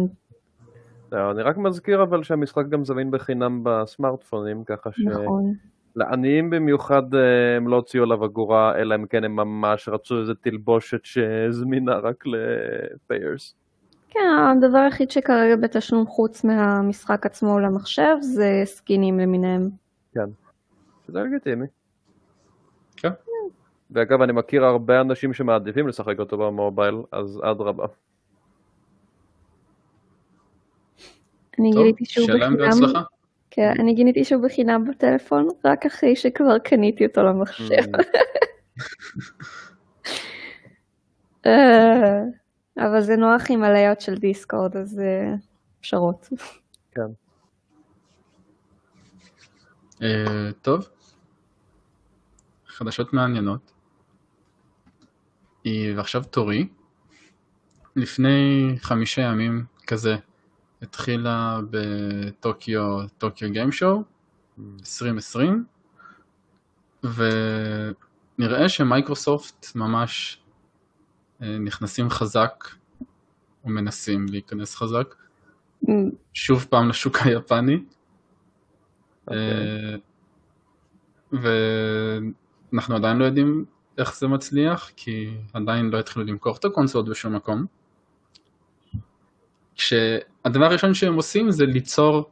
לא, 1.12 1.32
אני 1.32 1.42
רק 1.42 1.58
מזכיר 1.58 2.04
אבל 2.04 2.24
שהמשחק 2.24 2.68
גם 2.70 2.86
זמין 2.86 3.12
בחינם 3.12 3.64
בסמארטפונים, 3.64 4.64
ככה 4.64 4.92
ש... 4.92 5.06
נכון. 5.06 5.54
לעניים 5.96 6.50
במיוחד 6.50 7.16
אה, 7.16 7.58
הם 7.58 7.68
לא 7.68 7.76
הוציאו 7.76 8.04
עליו 8.04 8.26
אגורה, 8.26 8.76
אלא 8.76 8.96
אם 8.96 9.06
כן 9.06 9.24
הם 9.24 9.36
ממש 9.36 9.90
רצו 9.90 10.20
איזה 10.20 10.34
תלבושת 10.36 11.06
שזמינה 11.06 11.96
רק 11.96 12.24
לפיירס. 12.26 13.56
כן, 14.10 14.20
הדבר 14.58 14.78
היחיד 14.78 15.12
שכרגע 15.12 15.56
בתשלום 15.56 16.08
חוץ 16.08 16.44
מהמשחק 16.44 17.26
עצמו 17.26 17.60
למחשב 17.60 18.16
זה 18.22 18.62
סקינים 18.66 19.20
למיניהם. 19.20 19.70
כן, 20.14 20.30
שזה 21.08 21.20
לגיטימי. 21.20 21.66
כן. 22.98 23.10
ואגב, 23.92 24.22
אני 24.22 24.32
מכיר 24.34 24.66
הרבה 24.66 25.02
אנשים 25.02 25.34
שמעדיפים 25.34 25.88
לשחק 25.88 26.20
אותו 26.20 26.38
במובייל, 26.38 26.96
אז 27.12 27.42
אדרבה. 27.44 27.86
אני 31.60 31.72
גיליתי 31.72 32.06
שהוא 32.06 32.28
בחינם. 32.28 33.04
כן, 33.52 33.72
אני 33.80 33.94
גיניתי 33.94 34.24
שהוא 34.24 34.44
בחינם 34.44 34.86
בטלפון, 34.86 35.48
רק 35.66 35.86
אחרי 35.86 36.16
שכבר 36.16 36.58
קניתי 36.60 37.06
אותו 37.06 37.24
למחשב. 37.24 37.84
אה, 42.80 42.88
אבל 42.88 43.02
זה 43.02 43.16
נוח 43.16 43.42
עם 43.50 43.64
הלייאאוט 43.64 44.02
של 44.02 44.16
דיסקורד, 44.16 44.78
אז 44.78 44.90
זה 44.90 45.34
אפשרות. 45.80 46.30
כן. 46.92 47.02
Uh, 49.96 50.04
טוב. 50.62 50.88
חדשות 52.68 53.14
מעניינות. 53.14 53.72
ועכשיו 55.96 56.24
תורי. 56.24 56.68
לפני 57.96 58.76
חמישה 58.82 59.22
ימים 59.22 59.66
כזה 59.88 60.16
התחילה 60.82 61.60
בטוקיו, 61.70 63.08
טוקיו 63.18 63.52
גיים 63.52 63.72
שואו, 63.72 64.04
2020, 64.60 65.66
ונראה 67.04 68.70
שמייקרוסופט 68.70 69.76
ממש 69.76 70.38
אה, 70.38 70.47
נכנסים 71.42 72.10
חזק, 72.10 72.64
או 73.64 73.70
מנסים 73.70 74.26
להיכנס 74.30 74.76
חזק, 74.76 75.16
Mm, 75.86 75.90
שוב 76.34 76.66
פעם 76.70 76.90
לשוק 76.90 77.18
היפני. 77.18 77.80
אוקיי. 79.28 79.40
אה, 79.40 79.96
ואנחנו 82.72 82.96
עדיין 82.96 83.18
לא 83.18 83.26
יודעים 83.26 83.66
איך 83.98 84.18
זה 84.18 84.28
מצליח, 84.28 84.92
כי 84.96 85.38
עדיין 85.54 85.90
לא 85.90 86.00
התחילו 86.00 86.26
למכור 86.26 86.56
את 86.56 86.66
הקונסולות 86.66 87.10
בשום 87.10 87.36
מקום. 87.36 87.66
כשהדבר 89.76 90.66
הראשון 90.66 90.94
שהם 90.94 91.16
עושים 91.16 91.52
זה 91.52 91.66
ליצור, 91.66 92.30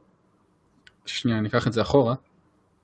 שנייה, 1.06 1.38
אני 1.38 1.48
אקח 1.48 1.68
את 1.68 1.74
זה 1.74 1.82
אחורה, 1.82 2.16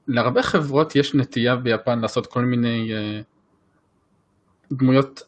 להרבה 0.07 0.43
חברות 0.43 0.95
יש 0.95 1.15
נטייה 1.15 1.55
ביפן 1.55 1.99
לעשות 1.99 2.27
כל 2.27 2.45
מיני 2.45 2.91
uh, 2.91 3.23
דמויות 4.71 5.21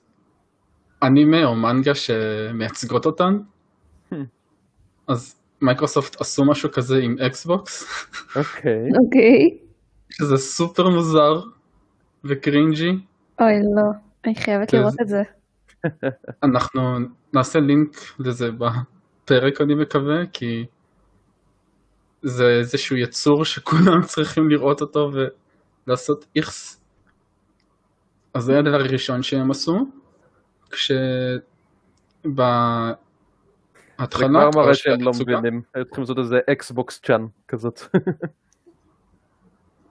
אנימה 1.04 1.46
או 1.46 1.56
מנגה 1.56 1.92
שמייצגות 1.96 3.06
אותן. 3.06 3.34
אז 5.08 5.40
מייקרוסופט 5.62 6.22
עשו 6.22 6.44
משהו 6.52 6.72
כזה 6.72 6.98
עם 6.98 7.16
אקסבוקס, 7.28 7.84
אוקיי. 8.36 8.74
אוקיי. 9.06 9.58
שזה 10.12 10.38
סופר 10.38 10.84
מוזר 10.90 11.34
ו-cringy. 12.26 12.90
אוי, 13.42 13.54
לא. 13.76 13.92
אני 14.26 14.36
חייבת 14.36 14.72
כן, 14.72 14.78
לראות 14.78 14.92
זה- 14.92 14.98
את 15.04 15.08
זה. 15.08 15.22
אנחנו 16.48 16.82
נעשה 17.34 17.60
לינק 17.60 17.90
לזה 18.20 18.50
בפרק 18.52 19.62
אני 19.62 19.76
מקווה, 19.76 20.26
כי 20.34 20.66
זה 22.22 22.44
איזשהו 22.60 22.98
יצור 22.98 23.46
שכולם 23.46 24.02
צריכים 24.12 24.50
לראות 24.50 24.82
אותו 24.82 25.10
ולעשות 25.88 26.26
איכס. 26.36 26.82
אז 28.34 28.44
זה 28.44 28.54
הדבר 28.60 28.76
הראשון 28.90 29.22
שהם 29.22 29.52
עשו, 29.52 29.74
כשבהתחלה... 30.74 32.94
זה 33.98 34.06
כבר 34.18 34.50
מראה 34.56 34.74
שהם 34.74 35.02
לא 35.02 35.12
מבינים. 35.22 35.62
היו 35.74 35.86
צריכים 35.86 36.02
לעשות 36.02 36.20
איזה 36.20 36.40
אקסבוקס 36.52 37.02
צ'אן 37.02 37.26
כזאת. 37.48 37.82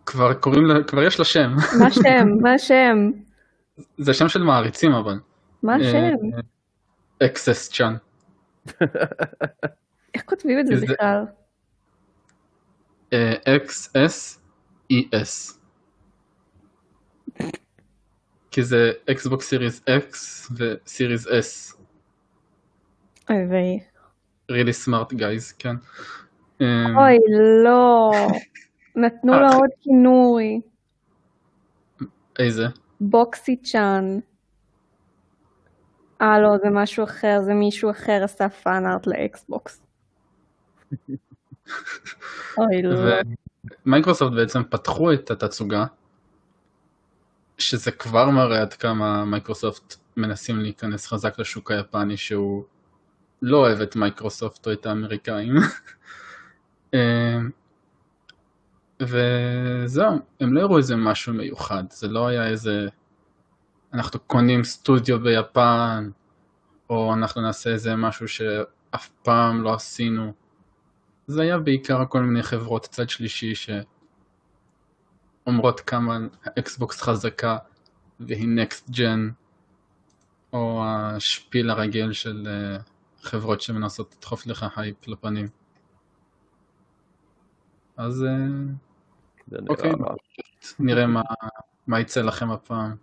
כבר 0.06 0.34
קוראים 0.34 0.64
לה, 0.64 0.84
כבר 0.84 1.02
יש 1.02 1.18
לה 1.18 1.24
שם. 1.24 1.54
מה 1.80 1.86
השם? 1.86 2.28
מה 2.40 2.54
השם? 2.54 3.10
זה 3.98 4.14
שם 4.14 4.28
של 4.28 4.42
מעריצים 4.42 4.92
אבל. 4.92 5.18
מה 5.62 5.74
השם? 5.74 6.14
XSES 7.22 7.72
צ'אן. 7.72 7.94
איך 10.14 10.22
כותבים 10.24 10.60
את 10.60 10.66
זה 10.66 10.74
בכלל? 10.86 11.24
XSES. 13.12 14.38
כי 18.52 18.62
זה 18.62 18.92
Xbox 19.10 19.40
Series 19.40 19.88
X 19.88 20.16
ו-Series 20.56 21.26
S. 21.26 21.76
אוי 23.30 23.80
really 24.52 24.74
smart 24.86 25.12
guys, 25.12 25.54
כן. 25.58 25.76
אמ, 26.60 26.96
אוי, 26.96 27.18
לא. 27.64 28.10
נתנו 28.96 29.32
לה 29.32 29.48
אה. 29.50 29.56
עוד 29.56 29.70
כינוי. 29.80 30.60
איזה? 32.38 32.66
בוקסי 33.00 33.56
צ'אן. 33.56 34.18
אה, 36.22 36.40
לא, 36.40 36.58
זה 36.62 36.70
משהו 36.70 37.04
אחר, 37.04 37.40
זה 37.44 37.54
מישהו 37.54 37.90
אחר 37.90 38.24
עשה 38.24 38.48
פאנארט 38.48 39.06
לאקסבוקס. 39.06 39.82
אוי, 42.58 42.82
לא. 42.82 43.12
ומייקרוסופט 43.86 44.32
בעצם 44.32 44.62
פתחו 44.70 45.12
את 45.12 45.30
התצוגה, 45.30 45.84
שזה 47.58 47.90
כבר 47.90 48.30
מראה 48.30 48.60
עד 48.60 48.74
כמה 48.74 49.24
מייקרוסופט 49.24 49.96
מנסים 50.16 50.60
להיכנס 50.60 51.06
חזק 51.06 51.38
לשוק 51.38 51.70
היפני 51.70 52.16
שהוא 52.16 52.64
לא 53.42 53.56
אוהב 53.56 53.80
את 53.80 53.96
מייקרוסופט 53.96 54.66
או 54.66 54.72
את 54.72 54.86
האמריקאים. 54.86 55.54
אמ, 56.94 57.50
וזהו, 59.00 60.18
הם 60.40 60.52
לא 60.52 60.60
הראו 60.60 60.78
איזה 60.78 60.96
משהו 60.96 61.32
מיוחד, 61.32 61.84
זה 61.90 62.08
לא 62.08 62.26
היה 62.26 62.48
איזה 62.48 62.88
אנחנו 63.94 64.20
קונים 64.20 64.64
סטודיו 64.64 65.20
ביפן, 65.20 66.10
או 66.90 67.14
אנחנו 67.14 67.42
נעשה 67.42 67.70
איזה 67.70 67.96
משהו 67.96 68.28
שאף 68.28 69.08
פעם 69.22 69.62
לא 69.62 69.74
עשינו. 69.74 70.32
זה 71.26 71.42
היה 71.42 71.58
בעיקר 71.58 72.04
כל 72.08 72.20
מיני 72.20 72.42
חברות 72.42 72.86
צד 72.86 73.08
שלישי 73.08 73.54
שאומרות 75.44 75.80
כמה 75.80 76.18
האקסבוקס 76.44 77.02
חזקה 77.02 77.58
והיא 78.20 78.48
next 78.48 78.90
gen, 78.90 79.28
או 80.52 80.84
ה-spiel 80.86 81.70
הרגיל 81.70 82.12
של 82.12 82.46
אה, 82.46 82.78
חברות 83.22 83.60
שמנסות 83.60 84.14
לדחוף 84.18 84.46
לך 84.46 84.78
הייפ 84.78 85.08
לפנים. 85.08 85.46
אז 87.96 88.24
אה, 88.24 88.46
אוקיי. 89.68 89.92
נראה 90.78 91.06
מה, 91.06 91.22
מה 91.86 92.00
יצא 92.00 92.22
לכם 92.22 92.50
הפעם. 92.50 92.96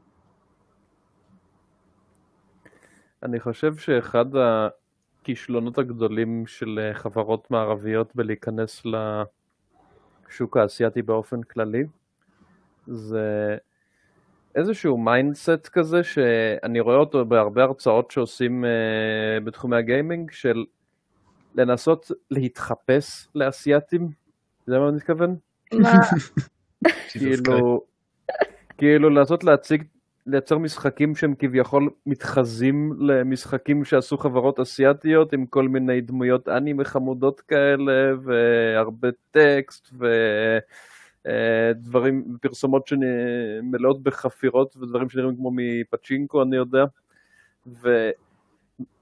אני 3.23 3.39
חושב 3.39 3.75
שאחד 3.75 4.25
הכישלונות 4.36 5.78
הגדולים 5.78 6.47
של 6.47 6.80
אה, 6.82 6.93
חברות 6.93 7.52
מערביות 7.52 8.15
בלהיכנס 8.15 8.84
לשוק 8.86 10.58
האסייתי 10.58 11.02
באופן 11.02 11.43
כללי 11.43 11.84
זה 12.89 13.58
איזשהו 14.56 14.97
mindset 14.97 15.69
כזה 15.71 16.04
שאני 16.04 16.80
רואה 16.80 16.95
אותו 16.95 17.25
בהרבה 17.25 17.63
הרצאות 17.63 18.12
שעושים 18.12 18.65
אה, 18.65 19.39
בתחומי 19.43 19.78
הגיימינג 19.78 20.32
של 20.32 20.65
לנסות 21.56 22.12
להתחפש 22.32 23.28
לאסייתים, 23.36 24.10
זה 24.67 24.80
מה 24.80 24.88
אני 24.88 24.95
מתכוון? 24.95 25.36
מה? 25.73 25.91
כאילו, 27.12 27.82
כאילו 28.78 29.10
לנסות 29.10 29.43
להציג, 29.43 29.84
לייצר 30.25 30.58
משחקים 30.58 31.15
שהם 31.15 31.34
כביכול 31.39 31.89
מתחזים 32.06 32.93
למשחקים 32.99 33.86
שעשו 33.86 34.17
חברות 34.17 34.60
אסיאתיות 34.60 35.34
עם 35.34 35.45
כל 35.45 35.67
מיני 35.67 36.02
דמויות 36.02 36.49
אנימה 36.49 36.84
חמודות 36.84 37.41
כאלה 37.41 38.13
והרבה 38.23 39.08
טקסט 39.32 39.93
ודברים, 41.25 42.38
פרסומות 42.41 42.88
שמלאות 42.88 44.03
בחפירות 44.03 44.77
ודברים 44.77 45.10
שנראים 45.10 45.36
כמו 45.36 45.51
מפצ'ינקו 45.55 46.43
אני 46.43 46.55
יודע 46.55 46.86
ו... 47.67 48.10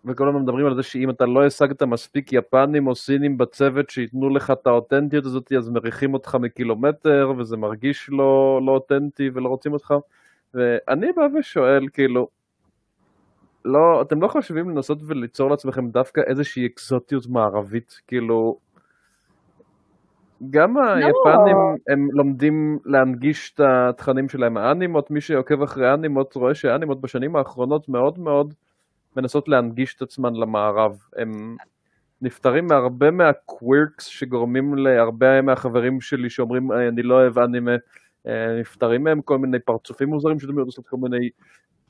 וכל 0.06 0.30
הזמן 0.30 0.42
מדברים 0.42 0.66
על 0.66 0.76
זה 0.76 0.84
שאם 0.84 1.10
אתה 1.10 1.26
לא 1.26 1.46
השגת 1.46 1.84
מספיק 1.84 2.34
יפנים 2.34 2.88
או 2.88 2.96
סינים 2.96 3.38
בצוות 3.38 3.90
שייתנו 3.90 4.30
לך 4.30 4.52
את 4.52 4.68
האותנטיות 4.68 5.26
הזאת, 5.26 5.54
אז 5.54 5.70
מריחים 5.70 6.14
אותך 6.14 6.36
מקילומטר, 6.36 7.34
וזה 7.38 7.58
מרגיש 7.58 8.10
לא, 8.10 8.62
לא 8.66 8.72
אותנטי 8.72 9.30
ולא 9.34 9.50
רוצים 9.50 9.74
אותך. 9.74 9.94
ואני 10.54 11.12
בא 11.16 11.28
ושואל, 11.40 11.88
כאילו, 11.94 12.28
לא, 13.66 14.02
אתם 14.02 14.22
לא 14.22 14.28
חושבים 14.28 14.70
לנסות 14.70 15.00
וליצור 15.06 15.50
לעצמכם 15.50 15.90
דווקא 15.90 16.22
איזושהי 16.28 16.66
אקזוטיות 16.66 17.28
מערבית? 17.28 18.02
כאילו, 18.08 18.58
גם 20.50 20.78
היפנים 20.78 21.58
הם 21.88 22.10
לומדים 22.12 22.80
להנגיש 22.86 23.54
את 23.54 23.60
התכנים 23.60 24.30
שלהם. 24.30 24.58
האנימות, 24.58 25.12
מי 25.12 25.22
שעוקב 25.22 25.62
אחרי 25.62 25.88
האנימות 25.88 26.36
רואה 26.36 26.56
שהאנימות 26.56 27.02
בשנים 27.02 27.36
האחרונות 27.36 27.90
מאוד 27.90 28.20
מאוד 28.20 28.54
מנסות 29.16 29.48
להנגיש 29.48 29.96
את 29.96 30.02
עצמן 30.02 30.36
למערב. 30.36 30.98
הם 31.16 31.58
נפטרים 32.22 32.68
מהרבה 32.68 33.12
מהקווירקס 33.12 34.06
שגורמים 34.06 34.76
להרבה 34.76 35.42
מהחברים 35.42 36.02
שלי 36.02 36.30
שאומרים 36.30 36.72
"אה, 36.72 36.88
אני 36.88 37.04
לא 37.04 37.14
אוהב 37.14 37.40
אנימה, 37.40 37.76
אה, 38.28 38.60
נפטרים 38.60 39.04
מהם 39.04 39.22
כל 39.22 39.38
מיני 39.38 39.60
פרצופים 39.60 40.10
מוזרים 40.10 40.40
שדמיות 40.40 40.66
עושות 40.66 40.88
כל 40.88 40.98
מיני 40.98 41.30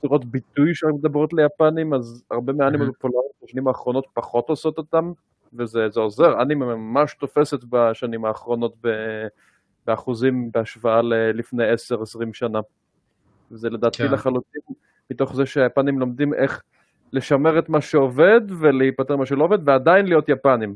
צורות 0.01 0.25
ביטוי 0.25 0.75
שמדברות 0.75 1.33
ליפנים, 1.33 1.93
אז 1.93 2.23
הרבה 2.31 2.53
מהאנימות 2.53 2.87
הפופולריות 2.89 3.31
בשנים 3.43 3.67
האחרונות 3.67 4.07
פחות 4.13 4.49
עושות 4.49 4.77
אותם, 4.77 5.11
וזה 5.53 5.89
זה 5.89 5.99
עוזר, 5.99 6.41
אנימה 6.41 6.65
ממש 6.75 7.15
תופסת 7.19 7.63
בשנים 7.63 8.25
האחרונות 8.25 8.73
ב- 8.81 9.27
באחוזים 9.87 10.51
בהשוואה 10.51 11.01
ללפני 11.01 11.63
10-20 11.73 11.73
שנה. 12.33 12.59
וזה 13.51 13.69
לדעתי 13.69 13.97
כן. 13.97 14.11
לחלוטין 14.11 14.61
מתוך 15.11 15.35
זה 15.35 15.45
שהיפנים 15.45 15.99
לומדים 15.99 16.33
איך 16.33 16.63
לשמר 17.13 17.59
את 17.59 17.69
מה 17.69 17.81
שעובד 17.81 18.41
ולהיפטר 18.59 19.15
ממה 19.15 19.25
שלא 19.25 19.43
עובד 19.43 19.67
ועדיין 19.67 20.05
להיות 20.05 20.29
יפנים. 20.29 20.75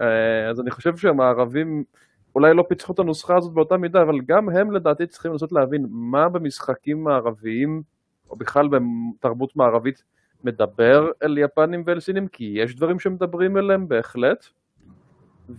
אה, 0.00 0.48
אז 0.50 0.60
אני 0.60 0.70
חושב 0.70 0.96
שהמערבים 0.96 1.84
אולי 2.34 2.54
לא 2.54 2.64
פיצחו 2.68 2.92
את 2.92 2.98
הנוסחה 2.98 3.36
הזאת 3.36 3.52
באותה 3.52 3.76
מידה, 3.76 4.02
אבל 4.02 4.20
גם 4.20 4.48
הם 4.48 4.70
לדעתי 4.70 5.06
צריכים 5.06 5.32
לנסות 5.32 5.52
להבין 5.52 5.86
מה 5.90 6.28
במשחקים 6.28 7.04
מערביים, 7.04 7.82
או 8.30 8.36
בכלל 8.36 8.68
בתרבות 8.68 9.56
מערבית, 9.56 10.02
מדבר 10.44 11.10
אל 11.22 11.38
יפנים 11.38 11.82
ואל 11.86 12.00
סינים, 12.00 12.28
כי 12.28 12.54
יש 12.56 12.76
דברים 12.76 12.98
שמדברים 12.98 13.56
אליהם 13.56 13.88
בהחלט, 13.88 14.46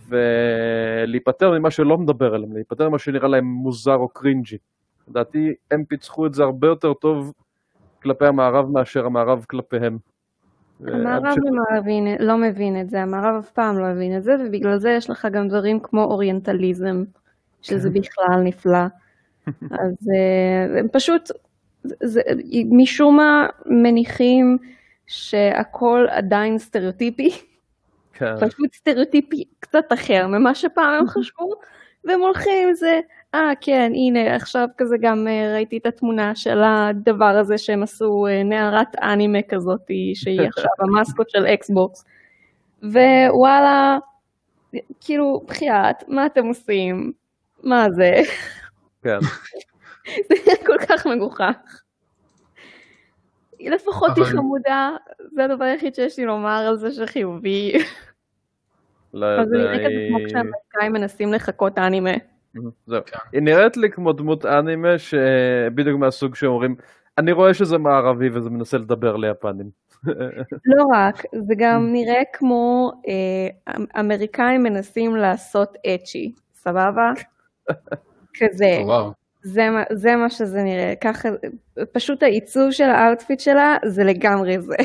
ולהיפטר 0.07 1.59
ממה 1.59 1.71
שלא 1.71 1.97
מדבר 1.97 2.33
עליהם, 2.33 2.53
להיפטר 2.53 2.89
ממה 2.89 2.99
שנראה 2.99 3.27
להם 3.27 3.45
מוזר 3.45 3.95
או 3.95 4.07
קרינג'י. 4.07 4.57
לדעתי 5.07 5.53
הם 5.71 5.85
פיצחו 5.85 6.25
את 6.25 6.33
זה 6.33 6.43
הרבה 6.43 6.67
יותר 6.67 6.93
טוב 6.93 7.33
כלפי 8.01 8.25
המערב 8.25 8.71
מאשר 8.71 9.05
המערב 9.05 9.45
כלפיהם. 9.49 9.97
המערב 10.87 11.35
לא 11.43 11.81
מבין, 11.81 12.07
לא 12.19 12.37
מבין 12.37 12.81
את 12.81 12.89
זה, 12.89 13.01
המערב 13.01 13.35
אף 13.39 13.51
פעם 13.51 13.79
לא 13.79 13.85
הבין 13.85 14.17
את 14.17 14.23
זה, 14.23 14.35
ובגלל 14.39 14.77
זה 14.77 14.89
יש 14.89 15.09
לך 15.09 15.27
גם 15.31 15.47
דברים 15.47 15.79
כמו 15.79 16.03
אוריינטליזם, 16.03 17.03
שזה 17.61 17.89
כן. 17.89 17.99
בכלל 17.99 18.41
נפלא. 18.43 18.85
אז 19.81 20.09
אה, 20.15 20.79
הם 20.79 20.87
פשוט, 20.91 21.29
זה, 21.83 22.21
משום 22.71 23.17
מה 23.17 23.47
מניחים 23.65 24.57
שהכל 25.07 26.05
עדיין 26.09 26.57
סטריאוטיפי, 26.57 27.29
כן. 28.13 28.35
פשוט 28.39 28.73
סטריאוטיפי 28.73 29.43
קצת 29.59 29.85
אחר 29.93 30.27
ממה 30.27 30.55
שפעם 30.55 30.93
הם 30.99 31.07
חשבו, 31.17 31.53
והם 32.05 32.21
הולכים 32.21 32.67
עם 32.67 32.73
זה, 32.73 32.99
אה 33.35 33.51
כן, 33.61 33.91
הנה, 33.95 34.35
עכשיו 34.35 34.67
כזה 34.77 34.95
גם 35.01 35.27
אה, 35.27 35.53
ראיתי 35.53 35.77
את 35.77 35.85
התמונה 35.85 36.35
של 36.35 36.61
הדבר 36.63 37.25
הזה 37.25 37.57
שהם 37.57 37.83
עשו, 37.83 38.27
אה, 38.27 38.43
נערת 38.43 38.95
אנימה 38.95 39.41
כזאת, 39.49 39.81
שהיא 40.13 40.41
עכשיו 40.49 40.71
ה 40.79 40.86
mascot 40.86 41.29
של 41.29 41.45
אקסבוקס, 41.45 42.05
ווואלה, 42.83 43.97
כאילו, 45.01 45.43
בחייאת, 45.47 46.03
מה 46.07 46.25
אתם 46.25 46.45
עושים? 46.45 47.11
מה 47.63 47.87
זה? 47.91 48.21
כן. 49.03 49.17
זה 50.45 50.51
כל 50.65 50.77
כך 50.89 51.07
מגוחך. 51.07 51.81
היא 53.59 53.71
לפחות 53.71 54.17
היא 54.17 54.25
חמודה, 54.25 54.91
זה 55.31 55.45
הדבר 55.45 55.65
היחיד 55.65 55.95
שיש 55.95 56.19
לי 56.19 56.25
לומר 56.25 56.65
על 56.67 56.77
זה 56.77 56.91
שחיובי. 56.91 57.73
לא 59.13 59.25
אז 59.25 59.47
זה 59.47 59.57
יודע, 59.57 59.71
נראה 59.71 59.85
כזה 59.85 60.05
כמו 60.09 60.17
היא... 60.17 60.27
כשהאמריקאים 60.27 60.93
מנסים 60.93 61.33
לחקות 61.33 61.77
אנימה. 61.77 62.11
זהו. 62.87 63.01
היא 63.31 63.41
נראית 63.41 63.77
לי 63.77 63.91
כמו 63.91 64.13
דמות 64.13 64.45
אנימה 64.45 64.97
שבדיוק 64.97 65.99
מהסוג 65.99 66.35
שאומרים, 66.35 66.75
אני 67.17 67.31
רואה 67.31 67.53
שזה 67.53 67.77
מערבי 67.77 68.29
וזה 68.29 68.49
מנסה 68.49 68.77
לדבר 68.77 69.15
ליפנים. 69.15 69.69
לא 70.75 70.83
רק, 70.93 71.23
זה 71.47 71.53
גם 71.57 71.89
נראה 71.91 72.21
כמו 72.33 72.91
אה, 73.07 73.75
אמ- 73.75 73.85
אמריקאים 73.99 74.63
מנסים 74.63 75.15
לעשות 75.15 75.77
אצ'י, 75.87 76.33
סבבה? 76.53 77.11
כזה, 78.39 78.79
וואו. 78.83 79.22
זה, 79.43 79.67
זה 79.91 80.15
מה 80.15 80.29
שזה 80.29 80.63
נראה, 80.63 80.93
ככה, 81.01 81.29
פשוט 81.91 82.23
העיצוב 82.23 82.71
של 82.71 82.83
ה 82.89 82.96
outfit 82.96 83.39
שלה 83.39 83.77
זה 83.85 84.03
לגמרי 84.03 84.59
זה. 84.61 84.75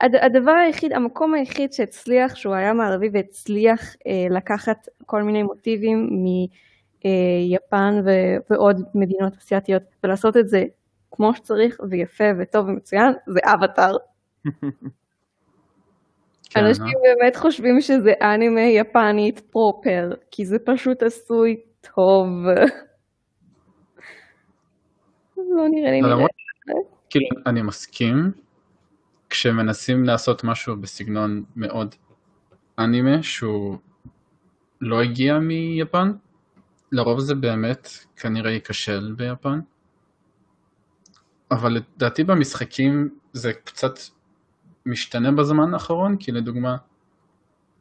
הד- 0.00 0.14
הדבר 0.14 0.50
היחיד, 0.52 0.92
המקום 0.92 1.34
היחיד 1.34 1.72
שהצליח, 1.72 2.34
שהוא 2.34 2.54
היה 2.54 2.72
מערבי 2.72 3.08
והצליח 3.12 3.80
אה, 4.06 4.26
לקחת 4.30 4.88
כל 5.06 5.22
מיני 5.22 5.42
מוטיבים 5.42 6.08
מיפן 6.10 8.00
ו- 8.04 8.36
ועוד 8.50 8.82
מדינות 8.94 9.32
אסיאתיות 9.36 9.82
ולעשות 10.04 10.36
את 10.36 10.48
זה 10.48 10.64
כמו 11.10 11.34
שצריך 11.34 11.76
ויפה 11.90 12.24
וטוב 12.38 12.68
ומצוין, 12.68 13.12
זה 13.26 13.40
אבטאר. 13.44 13.96
כן, 16.50 16.64
אנשים 16.64 16.84
אה? 16.84 17.14
באמת 17.20 17.36
חושבים 17.36 17.80
שזה 17.80 18.12
אנימה 18.22 18.60
יפנית 18.60 19.40
proper, 19.40 20.14
כי 20.30 20.46
זה 20.46 20.58
פשוט 20.58 21.02
עשוי 21.02 21.56
טוב. 21.94 22.28
לא 25.36 25.68
נראה 25.70 25.90
לי 25.90 26.00
כאילו, 27.10 27.26
אני 27.46 27.62
מסכים, 27.62 28.32
כשמנסים 29.30 30.04
לעשות 30.04 30.44
משהו 30.44 30.76
בסגנון 30.76 31.44
מאוד 31.56 31.94
אנימה, 32.78 33.22
שהוא 33.22 33.78
לא 34.80 35.02
הגיע 35.02 35.38
מיפן, 35.38 36.12
לרוב 36.92 37.20
זה 37.20 37.34
באמת 37.34 37.88
כנראה 38.16 38.50
ייכשל 38.50 39.14
ביפן. 39.16 39.60
אבל 41.50 41.72
לדעתי 41.72 42.24
במשחקים 42.24 43.18
זה 43.32 43.52
קצת 43.52 43.94
משתנה 44.86 45.32
בזמן 45.32 45.74
האחרון, 45.74 46.16
כי 46.16 46.32
לדוגמה, 46.32 46.76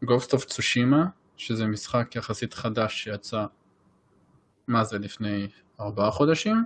Ghost 0.06 0.30
of 0.30 0.45
Tsushima, 0.49 0.97
שזה 1.38 1.68
משחק 1.68 2.16
יחסית 2.16 2.54
חדש 2.54 3.04
שיצא, 3.04 3.45
מה 4.68 4.84
זה, 4.84 4.99
לפני 4.99 5.47
ארבעה 5.80 6.11
חודשים? 6.11 6.66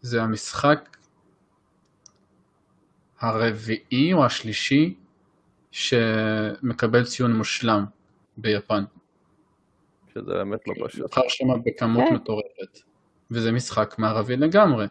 זה 0.00 0.22
המשחק 0.22 0.96
הרביעי 3.20 4.12
או 4.12 4.24
השלישי 4.24 4.94
שמקבל 5.70 7.04
ציון 7.04 7.36
מושלם 7.36 7.84
ביפן. 8.36 8.84
שזה 10.14 10.32
באמת 10.32 10.60
לא 10.68 10.74
פשוט. 10.86 11.00
זוכר 11.00 11.20
שמה 11.28 11.54
בכמות 11.64 12.04
כן. 12.08 12.14
מטורפת. 12.14 12.78
וזה 13.30 13.52
משחק 13.52 13.94
מערבי 13.98 14.36
לגמרי. 14.36 14.86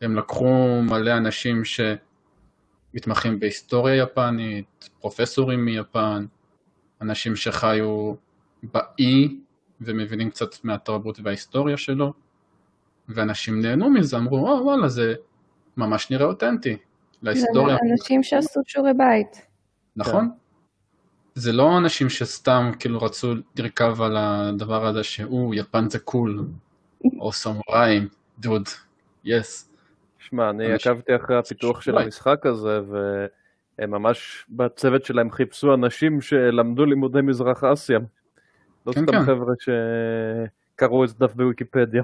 הם 0.00 0.16
לקחו 0.16 0.80
מלא 0.82 1.16
אנשים 1.16 1.62
שמתמחים 1.64 3.40
בהיסטוריה 3.40 4.02
יפנית, 4.02 4.88
פרופסורים 5.00 5.64
מיפן, 5.64 6.26
אנשים 7.00 7.36
שחיו 7.36 8.14
באי 8.62 9.36
ומבינים 9.86 10.30
קצת 10.30 10.64
מהתרבות 10.64 11.20
וההיסטוריה 11.22 11.76
שלו, 11.76 12.12
ואנשים 13.08 13.60
נהנו 13.60 13.90
מזה, 13.90 14.16
אמרו, 14.16 14.48
או 14.48 14.64
וואלה, 14.64 14.88
זה 14.88 15.14
ממש 15.76 16.10
נראה 16.10 16.26
אותנטי 16.26 16.76
להיסטוריה. 17.22 17.76
זה 17.76 17.92
אנשים 17.92 18.22
שעשו 18.22 18.60
שיעורי 18.66 18.94
בית. 18.94 19.46
נכון? 19.96 20.30
זה 21.34 21.52
לא 21.52 21.78
אנשים 21.78 22.08
שסתם 22.08 22.70
כאילו 22.78 22.98
רצו 22.98 23.34
לרכב 23.56 24.02
על 24.02 24.16
הדבר 24.16 24.86
הזה 24.86 25.02
שהוא, 25.02 25.54
יפן 25.54 25.90
זה 25.90 25.98
קול, 25.98 26.44
או 27.18 27.32
סמוראים, 27.32 28.08
דוד, 28.38 28.68
יס. 29.24 29.70
שמע, 30.18 30.50
אני 30.50 30.72
עקבתי 30.72 31.16
אחרי 31.16 31.38
הפיתוח 31.38 31.80
של. 31.80 31.98
המשחק 31.98 32.46
הזה, 32.46 32.80
והם 32.88 33.90
ממש 33.90 34.46
בצוות 34.48 35.04
שלהם 35.04 35.30
חיפשו 35.30 35.74
אנשים 35.74 36.20
שלמדו 36.20 36.84
לימודי 36.84 37.20
מזרח 37.20 37.64
אסיה. 37.64 37.98
לא 38.86 38.92
כן, 38.92 39.02
סתם 39.02 39.12
כן. 39.12 39.22
חבר'ה 39.24 39.54
שקראו 40.74 41.02
איזה 41.02 41.14
דף 41.18 41.34
בוויקיפדיה. 41.34 42.02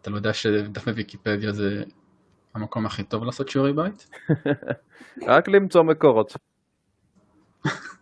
אתה 0.00 0.10
לא 0.10 0.16
יודע 0.16 0.32
שדף 0.32 0.84
בוויקיפדיה 0.88 1.52
זה 1.52 1.82
המקום 2.54 2.86
הכי 2.86 3.02
טוב 3.04 3.24
לעשות 3.24 3.48
שיעורי 3.48 3.72
בית? 3.72 4.10
רק 5.28 5.48
למצוא 5.48 5.82
מקורות. 5.82 6.32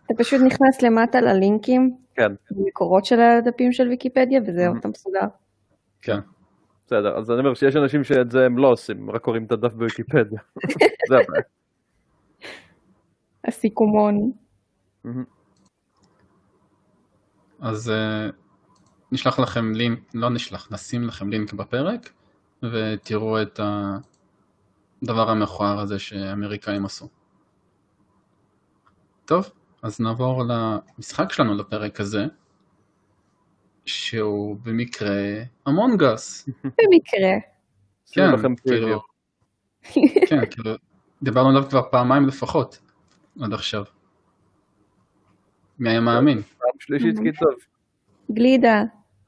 אתה 0.05 0.13
פשוט 0.17 0.41
נכנס 0.41 0.81
למטה 0.81 1.21
ללינקים, 1.21 1.97
כן, 2.15 2.31
מקורות 2.51 3.05
של 3.05 3.19
הדפים 3.19 3.71
של 3.71 3.87
ויקיפדיה, 3.87 4.41
וזהו, 4.47 4.73
Mhm. 4.75 4.79
אתה 4.79 4.87
מסודר. 4.87 5.27
כן. 6.01 6.17
בסדר. 6.85 7.17
אז 7.17 7.31
אני 7.31 7.39
אומר 7.39 7.53
שיש 7.53 7.75
אנשים 7.75 8.03
שאת 8.03 8.31
זה 8.31 8.45
הם 8.45 8.57
לא 8.57 8.67
עושים, 8.67 9.11
רק 9.11 9.21
קוראים 9.21 9.43
את 9.43 9.51
הדף 9.51 9.73
בוויקיפדיה. 9.73 10.39
זה 11.09 11.15
הבעיה. 11.17 11.43
הסיכומון. 13.47 14.31
אז 17.61 17.91
uh, 17.91 18.33
נשלח 19.11 19.39
לכם 19.39 19.71
לינק, 19.71 19.99
לא 20.13 20.29
נשלח, 20.29 20.67
נשים 20.71 21.03
לכם 21.03 21.29
לינק 21.29 21.53
בפרק, 21.53 22.11
ותראו 22.63 23.41
את 23.41 23.59
הדבר 25.03 25.29
המכוער 25.29 25.79
הזה 25.79 25.99
שהאמריקאים 25.99 26.85
עשו. 26.85 27.07
טוב, 29.25 29.49
אז 29.83 29.99
נעבור 29.99 30.43
למשחק 30.43 31.33
שלנו 31.33 31.55
לפרק 31.55 31.99
הזה, 31.99 32.25
שהוא 33.85 34.57
במקרה 34.63 35.15
המונגס. 35.65 36.49
במקרה. 36.63 37.31
שימו 38.05 38.37
כן, 38.37 38.55
כאילו. 38.55 39.01
כן, 40.29 40.45
כאילו, 40.51 40.75
דיברנו 41.23 41.49
עליו 41.49 41.69
כבר 41.69 41.81
פעמיים 41.91 42.27
לפחות, 42.27 42.79
עד 43.41 43.53
עכשיו. 43.53 43.83
מי 45.79 45.89
היה 45.89 46.01
מאמין? 46.01 46.41
שלישית 46.81 47.19
כי 47.19 47.31
טוב. 47.39 47.53
גלידה. 48.31 48.83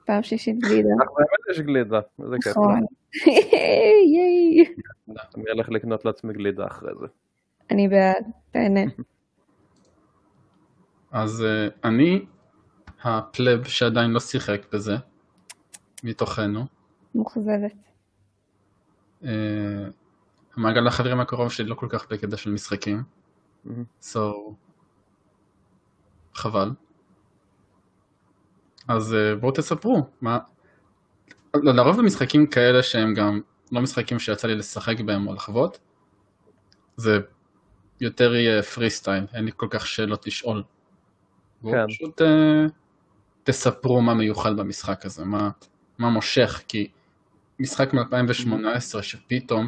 פעם 0.05 0.23
שישית 0.23 0.59
גלידה. 0.59 0.89
אך 1.03 1.09
באמת 1.15 1.51
יש 1.51 1.59
גלידה, 1.59 1.99
איזה 2.23 2.35
כיף. 2.43 2.51
נכון. 2.51 2.81
ייי. 4.13 4.65
אני 5.35 5.43
אלך 5.51 5.69
לקנות 5.69 6.05
לעצמי 6.05 6.33
גלידה 6.33 6.67
אחרי 6.67 6.91
זה. 6.99 7.05
אני 7.71 7.87
בעד, 7.87 8.25
תהנה. 8.51 8.81
אז 11.11 11.45
uh, 11.45 11.73
אני 11.83 12.25
הפלב 13.03 13.63
שעדיין 13.63 14.11
לא 14.11 14.19
שיחק 14.19 14.73
בזה, 14.73 14.93
מתוכנו. 16.03 16.65
מאוכזבת. 17.15 17.73
Uh, 19.21 19.25
המעגל 20.57 20.87
החברים 20.87 21.19
הקרוב 21.19 21.51
שלי 21.51 21.67
לא 21.67 21.75
כל 21.75 21.87
כך 21.89 22.11
בקטע 22.11 22.37
של 22.37 22.51
משחקים, 22.51 23.03
so 24.01 24.19
חבל. 26.33 26.71
אז 28.87 29.13
uh, 29.13 29.39
בואו 29.39 29.51
תספרו, 29.51 30.09
מה... 30.21 30.39
ל- 31.55 31.69
לרוב 31.69 31.97
במשחקים 31.97 32.47
כאלה 32.47 32.83
שהם 32.83 33.13
גם 33.13 33.41
לא 33.71 33.81
משחקים 33.81 34.19
שיצא 34.19 34.47
לי 34.47 34.55
לשחק 34.55 34.99
בהם 34.99 35.27
או 35.27 35.33
לחוות, 35.33 35.79
זה 36.97 37.19
יותר 38.01 38.35
יהיה 38.35 38.63
פרי 38.63 38.89
סטייל, 38.89 39.25
אין 39.33 39.45
לי 39.45 39.51
כל 39.55 39.67
כך 39.69 39.87
שאלות 39.87 40.27
לשאול. 40.27 40.63
והוא 41.61 41.73
כן. 41.73 41.87
פשוט 41.87 42.21
אה, 42.21 42.65
תספרו 43.43 44.01
מה 44.01 44.13
מיוחד 44.13 44.57
במשחק 44.57 45.05
הזה, 45.05 45.25
מה, 45.25 45.49
מה 45.97 46.09
מושך, 46.09 46.61
כי 46.67 46.87
משחק 47.59 47.93
מ-2018 47.93 49.01
שפתאום 49.01 49.67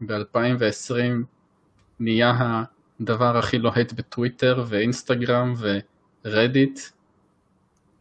ב-2020 0.00 0.94
נהיה 2.00 2.32
הדבר 3.00 3.36
הכי 3.38 3.58
לוהט 3.58 3.92
בטוויטר 3.92 4.64
ואינסטגרם 4.68 5.54
ורדיט, 6.24 6.80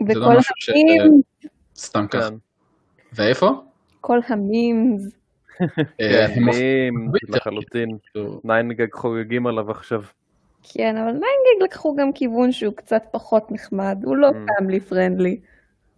זה 0.08 0.14
לא 0.14 0.26
וכל 0.26 0.38
משהו 0.38 0.54
ש... 0.58 0.70
המימס, 0.70 1.24
סתם 1.76 2.06
ככה. 2.08 2.30
כן. 2.30 2.36
ואיפה? 3.14 3.64
כל 4.02 4.20
המימס, 4.28 5.02
אה, 6.02 6.28
כן, 6.36 6.42
לחלוטין. 7.30 7.98
9GAG 8.44 8.94
חוגגים 8.94 9.48
עליו 9.48 9.72
עכשיו. 9.72 10.04
כן, 10.64 10.98
אבל 10.98 11.06
9GAG 11.12 11.64
לקחו 11.64 11.96
גם 11.96 12.14
כיוון 12.14 12.52
שהוא 12.52 12.74
קצת 12.74 13.04
פחות 13.12 13.52
נחמד, 13.52 13.98
הוא 14.04 14.18
לא 14.18 14.30
אממ. 14.30 14.34
family 14.58 14.80
friendly. 14.80 15.40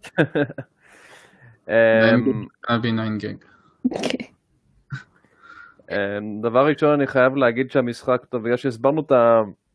אמ, 1.68 2.44
אבי 2.68 2.92
9 2.92 3.08
גג. 3.18 3.34
אמ, 5.90 6.40
דבר 6.42 6.66
ראשון, 6.66 6.90
אני 6.90 7.06
חייב 7.06 7.36
להגיד 7.36 7.70
שהמשחק 7.70 8.24
טוב, 8.28 8.42
בגלל 8.42 8.56
שהסברנו 8.56 9.00
את 9.00 9.12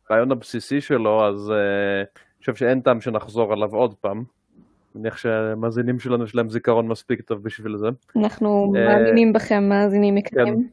הרעיון 0.10 0.32
הבסיסי 0.32 0.82
שלו, 0.82 1.28
אז 1.28 1.52
אני 1.52 2.06
חושב 2.40 2.56
שאין 2.56 2.82
טעם 2.82 3.02
שנחזור 3.02 3.54
עליו 3.54 3.76
עוד 3.76 3.94
פעם. 3.96 4.18
אני 4.18 5.02
מניח 5.02 5.18
שהמאזינים 5.18 6.00
שלנו 6.00 6.24
יש 6.24 6.36
להם 6.36 6.50
זיכרון 6.50 6.88
מספיק 6.88 7.22
טוב 7.22 7.44
בשביל 7.44 7.78
זה. 7.78 7.88
אנחנו 8.16 8.74
אה, 8.76 8.86
מאמינים 8.86 9.34
בכם, 9.34 9.70
מאזינים 9.70 10.18
יקרים. 10.18 10.68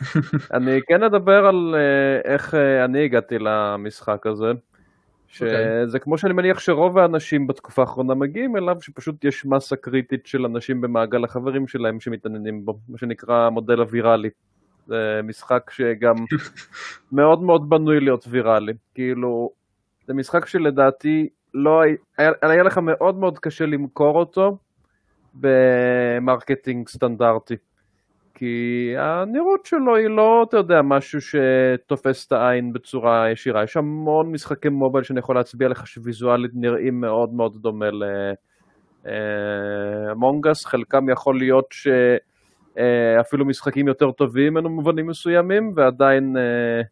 אני 0.54 0.80
כן 0.88 1.02
אדבר 1.02 1.46
על 1.46 1.74
אה, 1.74 2.32
איך 2.32 2.54
אה, 2.54 2.84
אני 2.84 3.04
הגעתי 3.04 3.38
למשחק 3.38 4.26
הזה. 4.26 4.52
שזה 5.32 5.98
כמו 6.00 6.18
שאני 6.18 6.32
מניח 6.32 6.58
שרוב 6.58 6.98
האנשים 6.98 7.46
בתקופה 7.46 7.82
האחרונה 7.82 8.14
מגיעים 8.14 8.56
אליו, 8.56 8.76
שפשוט 8.80 9.24
יש 9.24 9.46
מסה 9.46 9.76
קריטית 9.76 10.26
של 10.26 10.44
אנשים 10.44 10.80
במעגל 10.80 11.24
החברים 11.24 11.68
שלהם 11.68 12.00
שמתעניינים 12.00 12.64
בו, 12.64 12.78
מה 12.88 12.98
שנקרא 12.98 13.46
המודל 13.46 13.80
הוויראלי. 13.80 14.28
זה 14.86 15.20
משחק 15.24 15.70
שגם 15.70 16.14
מאוד 17.12 17.42
מאוד 17.42 17.68
בנוי 17.68 18.00
להיות 18.00 18.24
ויראלי. 18.28 18.72
כאילו, 18.94 19.50
זה 20.06 20.14
משחק 20.14 20.46
שלדעתי 20.46 21.28
לא 21.54 21.82
היה, 22.18 22.32
היה, 22.42 22.62
לך 22.62 22.78
מאוד 22.78 23.18
מאוד 23.18 23.38
קשה 23.38 23.66
למכור 23.66 24.18
אותו 24.18 24.56
ב 25.34 25.49
marketing 25.49 26.88
סטנדרטי. 26.88 27.56
כי 28.34 28.94
הנראות 28.98 29.66
שלו 29.66 29.96
היא 29.96 30.08
לא, 30.08 30.44
אתה 30.48 30.56
יודע, 30.56 30.82
משהו 30.82 31.18
שתופס 31.20 32.26
את 32.26 32.32
העין 32.32 32.72
בצורה 32.72 33.30
ישירה. 33.30 33.64
יש 33.64 33.76
המון 33.76 34.32
משחקי 34.32 34.68
mobile 34.68 35.04
שאני 35.04 35.18
יכול 35.18 35.36
להצביע 35.36 35.68
לך 35.68 35.86
שוויזואלית 35.86 36.50
נראים 36.54 37.00
מאוד 37.00 37.34
מאוד 37.34 37.56
דומה 37.56 37.86
ל 39.04 39.22
Among 39.22 40.11
Us, 40.11 40.64
חלקם 40.64 41.10
יכול 41.10 41.38
להיות 41.38 41.66
שאפילו 41.70 43.44
משחקים 43.44 43.88
יותר 43.88 44.10
טובים 44.10 44.54
ממנו 44.54 44.68
במובנים 44.68 45.06
מסוימים, 45.06 45.72
ועדיין 45.76 46.36
אה, 46.36 46.82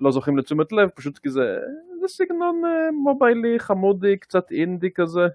לא 0.00 0.10
זוכים 0.10 0.38
לתשומת 0.38 0.72
לב, 0.72 0.88
פשוט 0.88 1.18
כי 1.18 1.30
זה, 1.30 1.58
זה 2.08 2.14
סגנון 2.14 2.62
אה, 2.64 2.90
מוביילי 2.92 3.58
חמודי, 3.58 4.16
קצת 4.16 4.50
אינדי 4.50 4.90
כזה. 4.94 5.26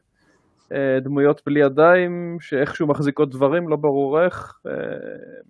אה, 0.71 0.99
דמויות 1.01 1.41
בלי 1.45 1.59
ידיים, 1.59 2.37
שאיכשהו 2.41 2.87
מחזיקות 2.87 3.29
דברים, 3.29 3.69
לא 3.69 3.75
ברור 3.75 4.23
איך, 4.23 4.59
אה, 4.67 4.71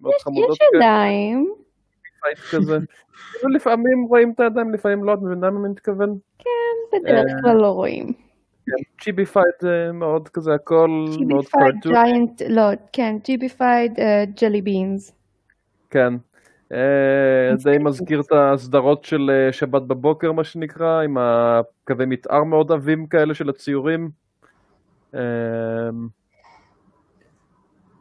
מאוד 0.01 0.13
חמודות 0.23 0.51
יש 0.51 0.67
ידיים, 0.75 1.53
פייט 2.21 2.37
כזה. 2.37 2.77
כאילו 3.31 3.53
לפעמים 3.55 4.05
רואים 4.09 4.31
את 4.31 4.39
הידיים, 4.39 4.73
לפעמים 4.73 5.03
לא, 5.03 5.13
את 5.13 5.19
מבינה 5.21 5.49
מה 5.49 5.59
אני 5.59 5.69
מתכוון? 5.69 6.17
בדרך 6.93 7.25
אה, 7.35 7.41
כלל 7.41 7.57
לא 7.57 7.67
רואים. 7.67 8.13
צ'יבי 9.01 9.25
פייט 9.25 9.61
זה 9.61 9.89
מאוד 9.93 10.29
כזה 10.29 10.53
הכל, 10.53 10.89
מאוד 10.89 11.45
ג'יביפייד 11.45 11.73
קרטון. 11.73 11.91
ג'יינט, 11.91 12.41
לא, 12.49 12.63
כן, 12.93 13.17
ג'יביפייד 13.23 13.99
ג'לי 14.41 14.61
בינס. 14.61 15.15
כן. 15.89 16.13
אה, 16.73 17.55
די 17.63 17.77
מזכיר 17.77 18.19
את 18.19 18.31
הסדרות 18.31 19.03
של 19.03 19.31
אה, 19.33 19.53
שבת 19.53 19.81
בבוקר, 19.81 20.31
מה 20.31 20.43
שנקרא, 20.43 21.01
עם 21.03 21.17
הקווי 21.17 22.05
מתאר 22.05 22.43
מאוד 22.43 22.71
עבים 22.71 23.07
כאלה 23.07 23.33
של 23.33 23.49
הציורים. 23.49 24.09
אה, 25.15 25.19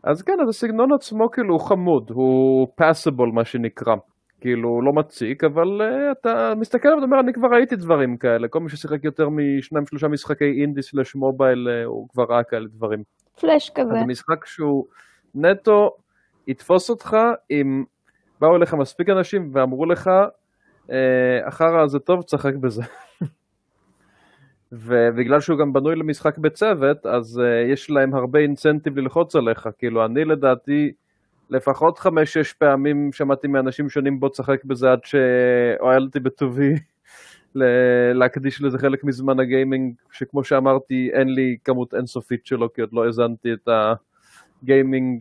אז 0.02 0.22
כן, 0.22 0.36
אז 0.42 0.48
הסגנון 0.48 0.92
עצמו 0.92 1.30
כאילו 1.30 1.54
הוא 1.54 1.60
חמוד, 1.60 2.10
הוא 2.10 2.68
פאסיבול 2.74 3.30
מה 3.32 3.44
שנקרא. 3.44 3.96
כאילו, 4.40 4.82
לא 4.82 4.92
מציק, 4.92 5.44
אבל 5.44 5.80
uh, 5.80 6.12
אתה 6.12 6.52
מסתכל 6.56 6.88
עליו 6.88 7.00
ואומר, 7.00 7.20
אני 7.20 7.32
כבר 7.32 7.48
ראיתי 7.48 7.76
דברים 7.76 8.16
כאלה. 8.16 8.48
כל 8.48 8.60
מי 8.60 8.68
ששיחק 8.68 9.04
יותר 9.04 9.28
משניים 9.28 9.86
שלושה 9.86 10.08
משחקי 10.08 10.60
אינדי 10.60 10.82
סלש 10.82 11.14
מובייל, 11.14 11.68
uh, 11.68 11.86
הוא 11.86 12.08
כבר 12.08 12.24
ראה 12.28 12.42
כאלה 12.42 12.66
דברים. 12.68 13.02
פלאש 13.40 13.70
כזה. 13.74 13.92
זה 13.92 14.04
משחק 14.06 14.46
שהוא 14.46 14.86
נטו 15.34 15.96
יתפוס 16.46 16.90
אותך 16.90 17.16
אם 17.50 17.84
באו 18.40 18.56
אליך 18.56 18.74
מספיק 18.74 19.08
אנשים 19.08 19.50
ואמרו 19.52 19.86
לך, 19.86 20.10
אה, 20.90 21.46
החרא 21.46 21.82
הזה 21.82 21.98
טוב, 21.98 22.22
תשחק 22.22 22.54
בזה. 22.54 22.82
ובגלל 24.72 25.40
שהוא 25.40 25.58
גם 25.58 25.72
בנוי 25.72 25.96
למשחק 25.96 26.38
בצוות, 26.38 27.06
אז 27.06 27.38
uh, 27.38 27.72
יש 27.72 27.90
להם 27.90 28.14
הרבה 28.14 28.38
אינסנטיב 28.38 28.98
ללחוץ 28.98 29.36
עליך. 29.36 29.68
כאילו, 29.78 30.04
אני 30.04 30.24
לדעתי, 30.24 30.92
לפחות 31.50 31.98
חמש-שש 31.98 32.52
פעמים 32.52 33.12
שמעתי 33.12 33.48
מאנשים 33.48 33.88
שונים 33.88 34.20
בוא 34.20 34.28
תשחק 34.28 34.64
בזה 34.64 34.92
עד 34.92 34.98
שהואלתי 35.04 36.20
בטובי 36.20 36.74
להקדיש 38.14 38.62
לזה 38.62 38.78
חלק 38.78 39.04
מזמן 39.04 39.40
הגיימינג, 39.40 39.94
שכמו 40.12 40.44
שאמרתי, 40.44 41.10
אין 41.12 41.28
לי 41.28 41.56
כמות 41.64 41.94
אינסופית 41.94 42.46
שלו, 42.46 42.72
כי 42.72 42.80
עוד 42.80 42.90
לא 42.92 43.04
האזנתי 43.04 43.52
את 43.52 43.68
הגיימינג 43.68 44.07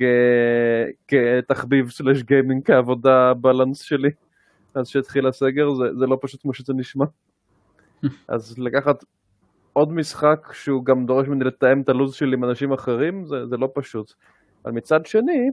אה, 0.02 0.86
כתחביב 1.08 1.90
slash 1.90 2.24
gaming 2.24 2.66
כעבודה 2.66 3.34
balance 3.34 3.82
שלי. 3.82 4.10
אז 4.74 4.88
שהתחיל 4.88 5.28
הסגר, 5.28 5.74
זה, 5.74 5.84
זה 6.00 6.06
לא 6.06 6.18
פשוט 6.22 6.42
כמו 6.42 6.54
שזה 6.54 6.74
נשמע. 6.74 7.06
אז 8.28 8.60
לקחת 8.60 9.04
עוד 9.74 9.92
משחק 9.92 10.50
שהוא 10.54 10.86
גם 10.86 11.06
דורש 11.06 11.28
ממני 11.28 11.44
לתאם 11.44 11.82
את 11.82 11.90
הלו"ז 11.90 12.14
שלי 12.14 12.34
עם 12.34 12.44
אנשים 12.44 12.74
אחרים, 12.74 13.26
זה, 13.26 13.46
זה 13.46 13.58
לא 13.58 13.70
פשוט. 13.74 14.14
אבל 14.66 14.74
מצד 14.74 15.06
שני, 15.06 15.50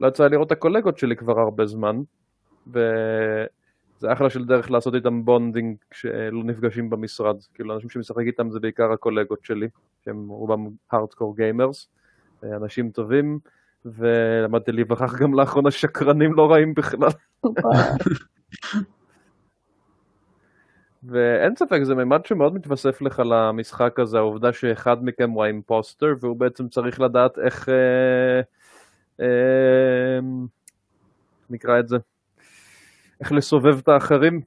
לא 0.00 0.08
יצא 0.08 0.26
לראות 0.26 0.46
את 0.46 0.52
הקולגות 0.52 0.98
שלי 0.98 1.16
כבר 1.16 1.40
הרבה 1.40 1.66
זמן, 1.66 2.00
וזה 2.66 4.12
אחלה 4.12 4.30
של 4.30 4.44
דרך 4.44 4.70
לעשות 4.70 4.94
איתם 4.94 5.24
bonding 5.24 5.76
כשלא 5.90 6.44
נפגשים 6.44 6.90
במשרד. 6.90 7.36
כאילו, 7.54 7.74
אנשים 7.74 7.90
שמשחק 7.90 8.24
איתם 8.26 8.50
זה 8.50 8.60
בעיקר 8.60 8.92
הקולגות 8.92 9.44
שלי, 9.44 9.68
שהם 10.04 10.28
רובם 10.28 10.68
הארדקור 10.90 11.36
גיימרס, 11.36 11.88
אנשים 12.44 12.90
טובים, 12.90 13.38
ולמדתי 13.84 14.72
להיווכח 14.72 15.14
גם 15.14 15.34
לאחרונה 15.34 15.70
שקרנים 15.70 16.34
לא 16.34 16.52
רעים 16.52 16.74
בכלל. 16.74 17.08
ואין 21.04 21.56
ספק, 21.56 21.80
זה 21.82 21.94
מימד 21.94 22.26
שמאוד 22.26 22.54
מתווסף 22.54 23.02
לך 23.02 23.22
למשחק 23.24 23.98
הזה, 23.98 24.18
העובדה 24.18 24.52
שאחד 24.52 25.04
מכם 25.04 25.30
הוא 25.30 25.44
האימפוסטר, 25.44 26.14
והוא 26.20 26.36
בעצם 26.36 26.68
צריך 26.68 27.00
לדעת 27.00 27.38
איך... 27.38 27.68
אה, 27.68 28.40
אה, 29.20 30.18
נקרא 31.50 31.80
את 31.80 31.88
זה, 31.88 31.96
איך 33.20 33.32
לסובב 33.32 33.78
את 33.78 33.88
האחרים. 33.88 34.40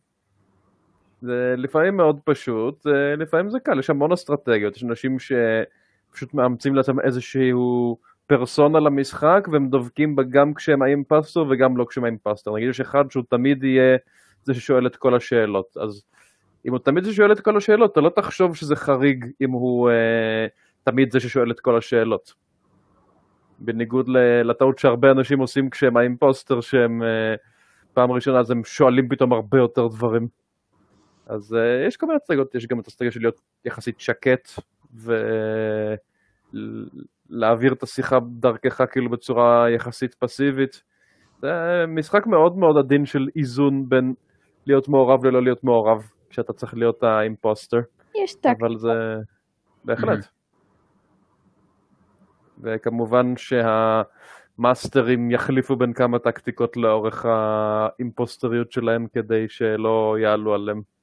זה 1.21 1.55
לפעמים 1.57 1.97
מאוד 1.97 2.19
פשוט, 2.23 2.87
אה, 2.87 3.15
לפעמים 3.15 3.49
זה 3.49 3.59
קל, 3.59 3.79
יש 3.79 3.89
המון 3.89 4.11
אסטרטגיות, 4.11 4.75
יש 4.75 4.83
אנשים 4.83 5.19
שפשוט 6.15 6.33
מאמצים 6.33 6.75
לעצמם 6.75 6.99
איזשהו 6.99 7.97
פרסונה 8.27 8.79
למשחק, 8.79 9.47
והם 9.51 9.69
דובקים 9.69 10.15
בה 10.15 10.23
גם 10.23 10.53
כשהם 10.53 10.81
האימפסטר 10.81 11.45
וגם 11.49 11.77
לא 11.77 11.85
כשהם 11.89 12.03
האימפסטר. 12.03 12.55
נגיד 12.55 12.69
יש 12.69 12.81
אחד 12.81 13.11
שהוא 13.11 13.23
תמיד 13.29 13.63
יהיה 13.63 13.97
זה 14.43 14.53
ששואל 14.53 14.87
את 14.87 14.95
כל 14.95 15.15
השאלות, 15.15 15.77
אז 15.81 16.03
אם 16.65 16.71
הוא 16.71 16.79
תמיד 16.79 17.03
זה 17.03 17.11
ששואל 17.11 17.31
את 17.31 17.39
כל 17.39 17.57
השאלות, 17.57 17.91
אתה 17.91 18.01
לא 18.01 18.09
תחשוב 18.09 18.55
שזה 18.55 18.75
חריג 18.75 19.25
אם 19.41 19.51
הוא 19.51 19.89
אה, 19.89 20.47
תמיד 20.83 21.11
זה 21.11 21.19
ששואל 21.19 21.51
את 21.51 21.59
כל 21.59 21.77
השאלות. 21.77 22.33
בניגוד 23.59 24.09
לטעות 24.43 24.79
שהרבה 24.79 25.11
אנשים 25.11 25.39
עושים 25.39 25.69
כשהם 25.69 25.97
האימפוסטר, 25.97 26.61
שהם 26.61 27.03
אה, 27.03 27.35
פעם 27.93 28.11
ראשונה, 28.11 28.39
אז 28.39 28.51
הם 28.51 28.63
שואלים 28.63 29.09
פתאום 29.09 29.33
הרבה 29.33 29.57
יותר 29.57 29.87
דברים. 29.87 30.27
אז 31.27 31.53
אה, 31.53 31.87
יש 31.87 31.97
כל 31.97 32.05
מיני 32.05 32.17
הצגות, 32.23 32.55
יש 32.55 32.67
גם 32.67 32.79
את 32.79 32.85
האסטרטגיה 32.85 33.11
של 33.11 33.19
להיות 33.19 33.41
יחסית 33.65 33.99
שקט, 33.99 34.49
ולהעביר 37.29 37.73
את 37.73 37.83
השיחה 37.83 38.19
דרכך 38.39 38.81
כאילו 38.91 39.09
בצורה 39.09 39.69
יחסית 39.75 40.13
פסיבית. 40.13 40.83
זה 41.41 41.85
משחק 41.87 42.27
מאוד 42.27 42.57
מאוד 42.57 42.77
עדין 42.77 43.05
של 43.05 43.27
איזון 43.35 43.89
בין 43.89 44.13
להיות 44.67 44.89
מעורב 44.89 45.25
ללא 45.25 45.43
להיות 45.43 45.63
מעורב, 45.63 46.11
כשאתה 46.29 46.53
צריך 46.53 46.73
להיות 46.73 47.03
האימפוסטר. 47.03 47.79
יש 48.23 48.35
טקט. 48.35 48.61
אבל 48.61 48.77
זה 48.77 49.15
בהחלט. 49.85 50.27
וכמובן 52.61 53.33
המאסטרים 54.57 55.31
יחליפו 55.31 55.75
בין 55.75 55.93
כמה 55.93 56.19
טקטיקות 56.19 56.77
לאורך 56.77 57.25
האימפוסטריות 57.25 58.71
שלהם 58.71 59.07
כדי 59.13 59.45
שלא 59.49 60.15
יעלו 60.21 60.53
עליהם. 60.53 60.94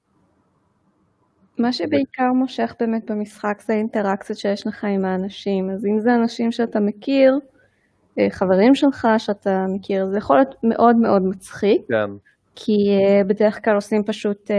מה 1.58 1.72
שבעיקר 1.72 2.32
מושך 2.32 2.74
באמת 2.80 3.10
במשחק 3.10 3.62
זה 3.66 3.72
האינטראקציות 3.72 4.38
שיש 4.38 4.66
לך 4.66 4.84
עם 4.84 5.04
האנשים. 5.04 5.70
אז 5.70 5.86
אם 5.86 6.00
זה 6.00 6.14
אנשים 6.14 6.52
שאתה 6.52 6.80
מכיר, 6.80 7.38
אה, 8.18 8.26
חברים 8.30 8.74
שלך 8.74 9.08
שאתה 9.18 9.66
מכיר, 9.68 10.06
זה 10.06 10.18
יכול 10.18 10.36
להיות 10.36 10.54
מאוד 10.62 10.96
מאוד 10.96 11.22
מצחיק. 11.22 11.82
כן. 11.88 12.10
כי 12.54 12.72
uh, 12.72 13.26
בדרך 13.26 13.64
כלל 13.64 13.74
עושים 13.74 14.04
פשוט 14.04 14.50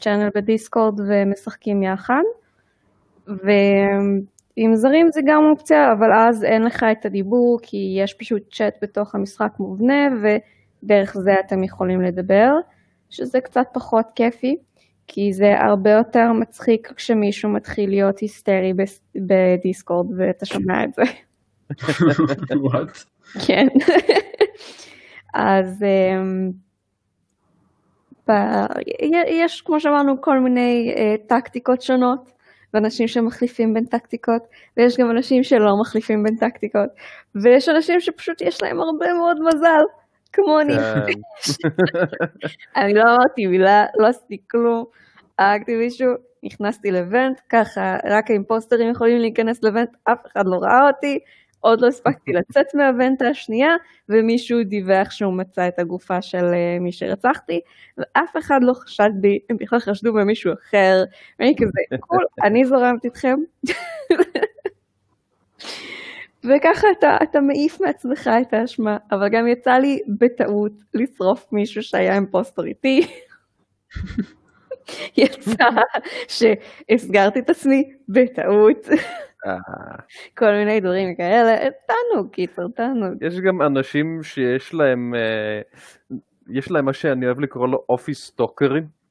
צ'אנל 0.00 0.28
uh, 0.28 0.30
בדיסקורד 0.34 1.00
ומשחקים 1.08 1.82
יחד. 1.82 2.22
ועם 3.26 4.74
זרים 4.74 5.08
זה 5.12 5.20
גם 5.26 5.44
אופציה, 5.50 5.92
אבל 5.92 6.12
אז 6.12 6.44
אין 6.44 6.62
לך 6.62 6.86
את 6.92 7.06
הדיבור, 7.06 7.58
כי 7.62 7.96
יש 7.98 8.14
פשוט 8.14 8.42
צ'אט 8.54 8.74
בתוך 8.82 9.14
המשחק 9.14 9.52
מובנה, 9.58 10.08
ודרך 10.22 11.16
זה 11.18 11.34
אתם 11.46 11.64
יכולים 11.64 12.02
לדבר, 12.02 12.52
שזה 13.10 13.40
קצת 13.40 13.66
פחות 13.72 14.06
כיפי, 14.14 14.56
כי 15.06 15.32
זה 15.32 15.60
הרבה 15.60 15.90
יותר 15.90 16.32
מצחיק 16.32 16.92
כשמישהו 16.96 17.50
מתחיל 17.50 17.90
להיות 17.90 18.18
היסטרי 18.18 18.72
בדיסקורד 19.16 20.06
ואתה 20.16 20.46
שומע 20.46 20.84
את 20.84 20.94
זה. 20.94 21.02
כן. 23.46 23.66
אז... 25.34 25.82
Um, 25.82 26.52
יש, 29.26 29.60
כמו 29.60 29.80
שאמרנו, 29.80 30.20
כל 30.20 30.38
מיני 30.38 30.94
uh, 30.96 31.28
טקטיקות 31.28 31.82
שונות, 31.82 32.32
ואנשים 32.74 33.08
שמחליפים 33.08 33.74
בין 33.74 33.84
טקטיקות, 33.84 34.42
ויש 34.76 34.98
גם 34.98 35.10
אנשים 35.10 35.42
שלא 35.42 35.80
מחליפים 35.80 36.22
בין 36.22 36.36
טקטיקות, 36.36 36.88
ויש 37.34 37.68
אנשים 37.68 38.00
שפשוט 38.00 38.40
יש 38.40 38.62
להם 38.62 38.80
הרבה 38.80 39.14
מאוד 39.14 39.36
מזל, 39.40 39.82
כמוני. 40.32 40.74
כן. 41.06 41.20
אני 42.82 42.94
לא 42.94 43.02
אמרתי 43.02 43.46
מילה, 43.46 43.84
לא 43.98 44.06
עשיתי 44.06 44.38
כלום, 44.50 44.84
הרגתי 45.38 45.76
מישהו, 45.76 46.08
נכנסתי 46.42 46.90
לוונט, 46.90 47.40
ככה 47.48 47.96
רק 48.04 48.30
האימפוסטרים 48.30 48.90
יכולים 48.90 49.18
להיכנס 49.18 49.62
לוונט, 49.62 49.90
אף 50.04 50.18
אחד 50.32 50.46
לא 50.46 50.56
ראה 50.56 50.86
אותי, 50.86 51.18
עוד 51.60 51.80
לא 51.80 51.86
הספקתי 51.86 52.32
לצאת 52.38 52.74
מהוונטה 52.74 53.28
השנייה, 53.28 53.70
ומישהו 54.08 54.64
דיווח 54.64 55.10
שהוא 55.10 55.32
מצא 55.32 55.68
את 55.68 55.78
הגופה 55.78 56.22
של 56.22 56.44
uh, 56.44 56.80
מי 56.80 56.92
שרצחתי, 56.92 57.60
ואף 57.98 58.36
אחד 58.38 58.60
לא 58.62 58.72
חשד 58.74 59.10
בי, 59.14 59.38
הם 59.50 59.56
בכלל 59.56 59.78
חשדו 59.78 60.12
במישהו 60.12 60.52
אחר, 60.52 61.04
ואני 61.38 61.54
כזה, 61.56 61.98
קול, 62.00 62.24
אני 62.46 62.64
זורמת 62.64 63.04
איתכם. 63.04 63.38
וככה 66.44 66.86
אתה, 66.98 67.16
אתה 67.22 67.40
מעיף 67.40 67.80
מעצמך 67.80 68.30
את 68.42 68.54
האשמה, 68.54 68.96
אבל 69.12 69.28
גם 69.28 69.48
יצא 69.48 69.70
לי 69.70 69.98
בטעות 70.18 70.72
לשרוף 70.94 71.52
מישהו 71.52 71.82
שהיה 71.82 72.14
אימפוסטר 72.14 72.64
איתי. 72.64 73.00
יצא 75.22 75.64
שהסגרתי 76.28 77.38
את 77.38 77.50
עצמי 77.50 77.82
בטעות. 78.08 78.88
כל 80.38 80.52
מיני 80.52 80.80
דברים 80.80 81.14
כאלה, 81.16 81.56
תענוג, 81.86 82.30
קיצר, 82.32 82.62
תענוג. 82.76 83.22
יש 83.22 83.40
גם 83.40 83.62
אנשים 83.62 84.22
שיש 84.22 84.74
להם, 84.74 85.14
אה, 85.14 85.60
יש 86.50 86.70
להם 86.70 86.84
מה 86.84 86.92
שאני 86.92 87.26
אוהב 87.26 87.40
לקרוא 87.40 87.68
לו 87.68 87.78
אופיס 87.88 88.26
סטוקרים. 88.26 89.01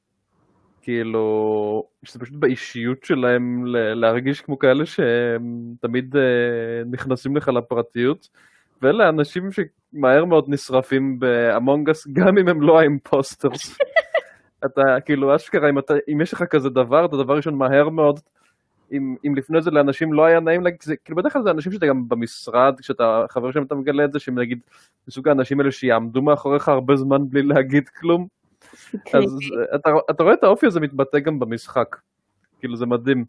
כאילו, 0.82 1.86
שזה 2.04 2.18
פשוט 2.18 2.34
באישיות 2.34 3.04
שלהם 3.04 3.64
להרגיש 3.74 4.40
כמו 4.40 4.58
כאלה 4.58 4.86
שהם 4.86 5.74
תמיד 5.80 6.16
אה, 6.16 6.22
נכנסים 6.90 7.36
לך 7.36 7.48
לפרטיות. 7.48 8.28
ואלה 8.82 9.08
אנשים 9.08 9.48
שמהר 9.52 10.24
מאוד 10.24 10.44
נשרפים 10.48 11.18
באמונגס, 11.18 12.06
גם 12.16 12.38
אם 12.38 12.48
הם 12.48 12.62
לא 12.62 12.80
האימפוסטרס. 12.80 13.78
אתה 14.66 14.82
כאילו 15.04 15.36
אשכרה, 15.36 15.70
אם, 15.70 15.78
אתה, 15.78 15.94
אם 16.12 16.20
יש 16.20 16.32
לך 16.32 16.42
כזה 16.42 16.70
דבר, 16.70 17.04
אתה 17.04 17.16
דבר 17.16 17.36
ראשון 17.36 17.54
מהר 17.54 17.88
מאוד 17.88 18.20
אם, 18.92 19.16
אם 19.26 19.34
לפני 19.34 19.62
זה 19.62 19.70
לאנשים 19.70 20.12
לא 20.12 20.24
היה 20.24 20.40
נעים 20.40 20.62
להגיד, 20.62 20.82
זה, 20.82 20.96
כאילו 20.96 21.16
בדרך 21.16 21.32
כלל 21.32 21.42
זה 21.42 21.50
אנשים 21.50 21.72
שאתה 21.72 21.86
גם 21.86 22.08
במשרד, 22.08 22.74
כשאתה 22.80 23.24
חבר 23.30 23.52
שם 23.52 23.62
אתה 23.62 23.74
מגלה 23.74 24.04
את 24.04 24.12
זה, 24.12 24.18
שהם 24.18 24.38
נגיד 24.38 24.58
מסוג 25.08 25.28
האנשים 25.28 25.60
האלה 25.60 25.72
שיעמדו 25.72 26.22
מאחוריך 26.22 26.68
הרבה 26.68 26.96
זמן 26.96 27.28
בלי 27.28 27.42
להגיד 27.42 27.88
כלום. 27.88 28.26
אז 29.14 29.38
אתה, 29.74 29.90
אתה 30.10 30.22
רואה 30.22 30.34
את 30.34 30.44
האופי 30.44 30.66
הזה 30.66 30.80
מתבטא 30.80 31.18
גם 31.18 31.38
במשחק, 31.38 31.96
כאילו 32.60 32.76
זה 32.76 32.86
מדהים. 32.86 33.24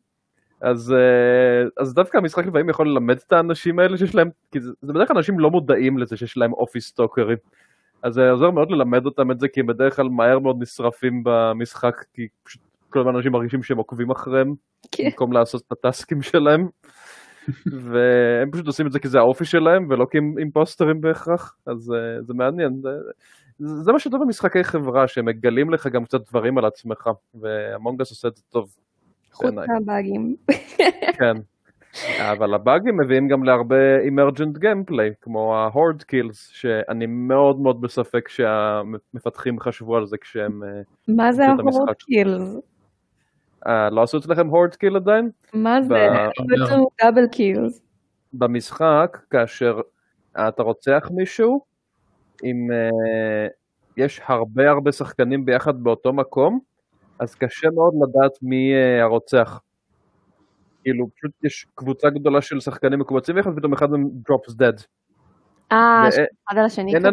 אז, 0.61 0.91
אה, 0.91 1.67
אז 1.77 1.93
דווקא 1.93 2.17
המשחק 2.17 2.45
לפעמים 2.45 2.69
יכול 2.69 2.89
ללמד 2.89 3.17
את 3.27 3.33
האנשים 3.33 3.79
האלה 3.79 3.97
שיש 3.97 4.15
להם, 4.15 4.29
כי 4.51 4.61
זה, 4.61 4.71
זה 4.81 4.93
בדרך 4.93 5.07
כלל 5.07 5.17
אנשים 5.17 5.39
לא 5.39 5.51
מודעים 5.51 5.97
לזה 5.97 6.17
שיש 6.17 6.37
להם 6.37 6.53
אופי 6.53 6.81
סטוקרים. 6.81 7.37
אז 8.03 8.13
זה 8.13 8.31
עוזר 8.31 8.51
מאוד 8.51 8.71
ללמד 8.71 9.05
אותם 9.05 9.31
את 9.31 9.39
זה, 9.39 9.47
כי 9.47 9.59
הם 9.59 9.67
בדרך 9.67 9.95
כלל 9.95 10.09
מהר 10.09 10.39
מאוד 10.39 10.61
נשרפים 10.61 11.21
במשחק, 11.25 12.05
כי 12.13 12.27
פשוט 12.43 12.61
כל 12.89 12.99
הזמן 12.99 13.15
אנשים 13.15 13.31
מרגישים 13.31 13.63
שהם 13.63 13.77
עוקבים 13.77 14.11
אחריהם, 14.11 14.55
כן. 14.91 15.03
במקום 15.05 15.33
לעשות 15.33 15.63
את 15.67 15.71
הטסקים 15.71 16.21
שלהם. 16.21 16.67
והם 17.83 18.51
פשוט 18.51 18.67
עושים 18.67 18.87
את 18.87 18.91
זה 18.91 18.99
כי 18.99 19.07
זה 19.07 19.19
האופי 19.19 19.45
שלהם, 19.45 19.87
ולא 19.89 20.07
כי 20.11 20.17
הם 20.17 20.35
אימפוסטרים 20.37 21.01
בהכרח, 21.01 21.55
אז 21.65 21.93
uh, 21.95 22.23
זה 22.23 22.33
מעניין. 22.33 22.81
זה, 23.65 23.91
מה 23.91 23.99
שטוב 23.99 24.23
במשחקי 24.23 24.63
חברה, 24.63 25.07
שהם 25.07 25.25
מגלים 25.25 25.73
לך 25.73 25.87
גם 25.87 26.05
קצת 26.05 26.29
דברים 26.29 26.57
על 26.57 26.65
עצמך, 26.65 27.09
והמונגס 27.35 28.09
עושה 28.09 28.27
את 28.27 28.35
זה 28.35 28.43
טוב. 28.49 28.75
חוץ 29.31 29.51
מהבאגים. 29.51 30.35
כן. 31.19 31.37
אבל 32.19 32.53
הבאגים 32.53 32.97
מביאים 32.97 33.27
גם 33.27 33.43
להרבה 33.43 33.99
אימרג'נט 33.99 34.57
גיימפליי, 34.57 35.13
כמו 35.21 35.55
ה-horde 35.55 36.03
kills, 36.03 36.35
שאני 36.51 37.05
מאוד 37.05 37.59
מאוד 37.59 37.81
בספק 37.81 38.27
שהמפתחים 38.27 39.59
חשבו 39.59 39.97
על 39.97 40.05
זה 40.05 40.17
כשהם... 40.17 40.63
אה, 40.63 40.81
מה 41.07 41.31
זה 41.31 41.47
ה-horde 41.47 42.05
kills? 42.13 42.59
אה, 43.67 43.89
לא 43.89 44.03
עשו 44.03 44.17
אצלכם 44.17 44.47
הורד 44.47 44.75
קיל 44.75 44.95
עדיין? 44.95 45.29
מה 45.53 45.81
זה? 45.81 46.07
דאבל 47.01 47.27
קילס. 47.27 47.81
במשחק, 48.33 49.17
כאשר 49.29 49.79
אתה 50.47 50.63
רוצח 50.63 51.09
מישהו, 51.11 51.61
אם 52.43 52.67
uh, 52.71 53.49
יש 53.97 54.21
הרבה 54.25 54.69
הרבה 54.69 54.91
שחקנים 54.91 55.45
ביחד 55.45 55.83
באותו 55.83 56.13
מקום, 56.13 56.59
אז 57.19 57.35
קשה 57.35 57.67
מאוד 57.75 57.93
לדעת 58.03 58.31
מי 58.41 58.71
uh, 58.73 59.03
הרוצח. 59.03 59.61
כאילו, 60.83 61.09
פשוט 61.15 61.31
יש 61.43 61.65
קבוצה 61.75 62.09
גדולה 62.09 62.41
של 62.41 62.59
שחקנים 62.59 62.99
מקובצים 62.99 63.35
ביחד, 63.35 63.49
ופתאום 63.53 63.73
אחד 63.73 63.91
מהם 63.91 64.09
drops 64.29 64.51
dead. 64.51 64.83
אה, 65.71 66.11
שאחד 66.11 66.57
על 66.57 66.65
השני 66.65 66.93
כזה? 66.95 67.09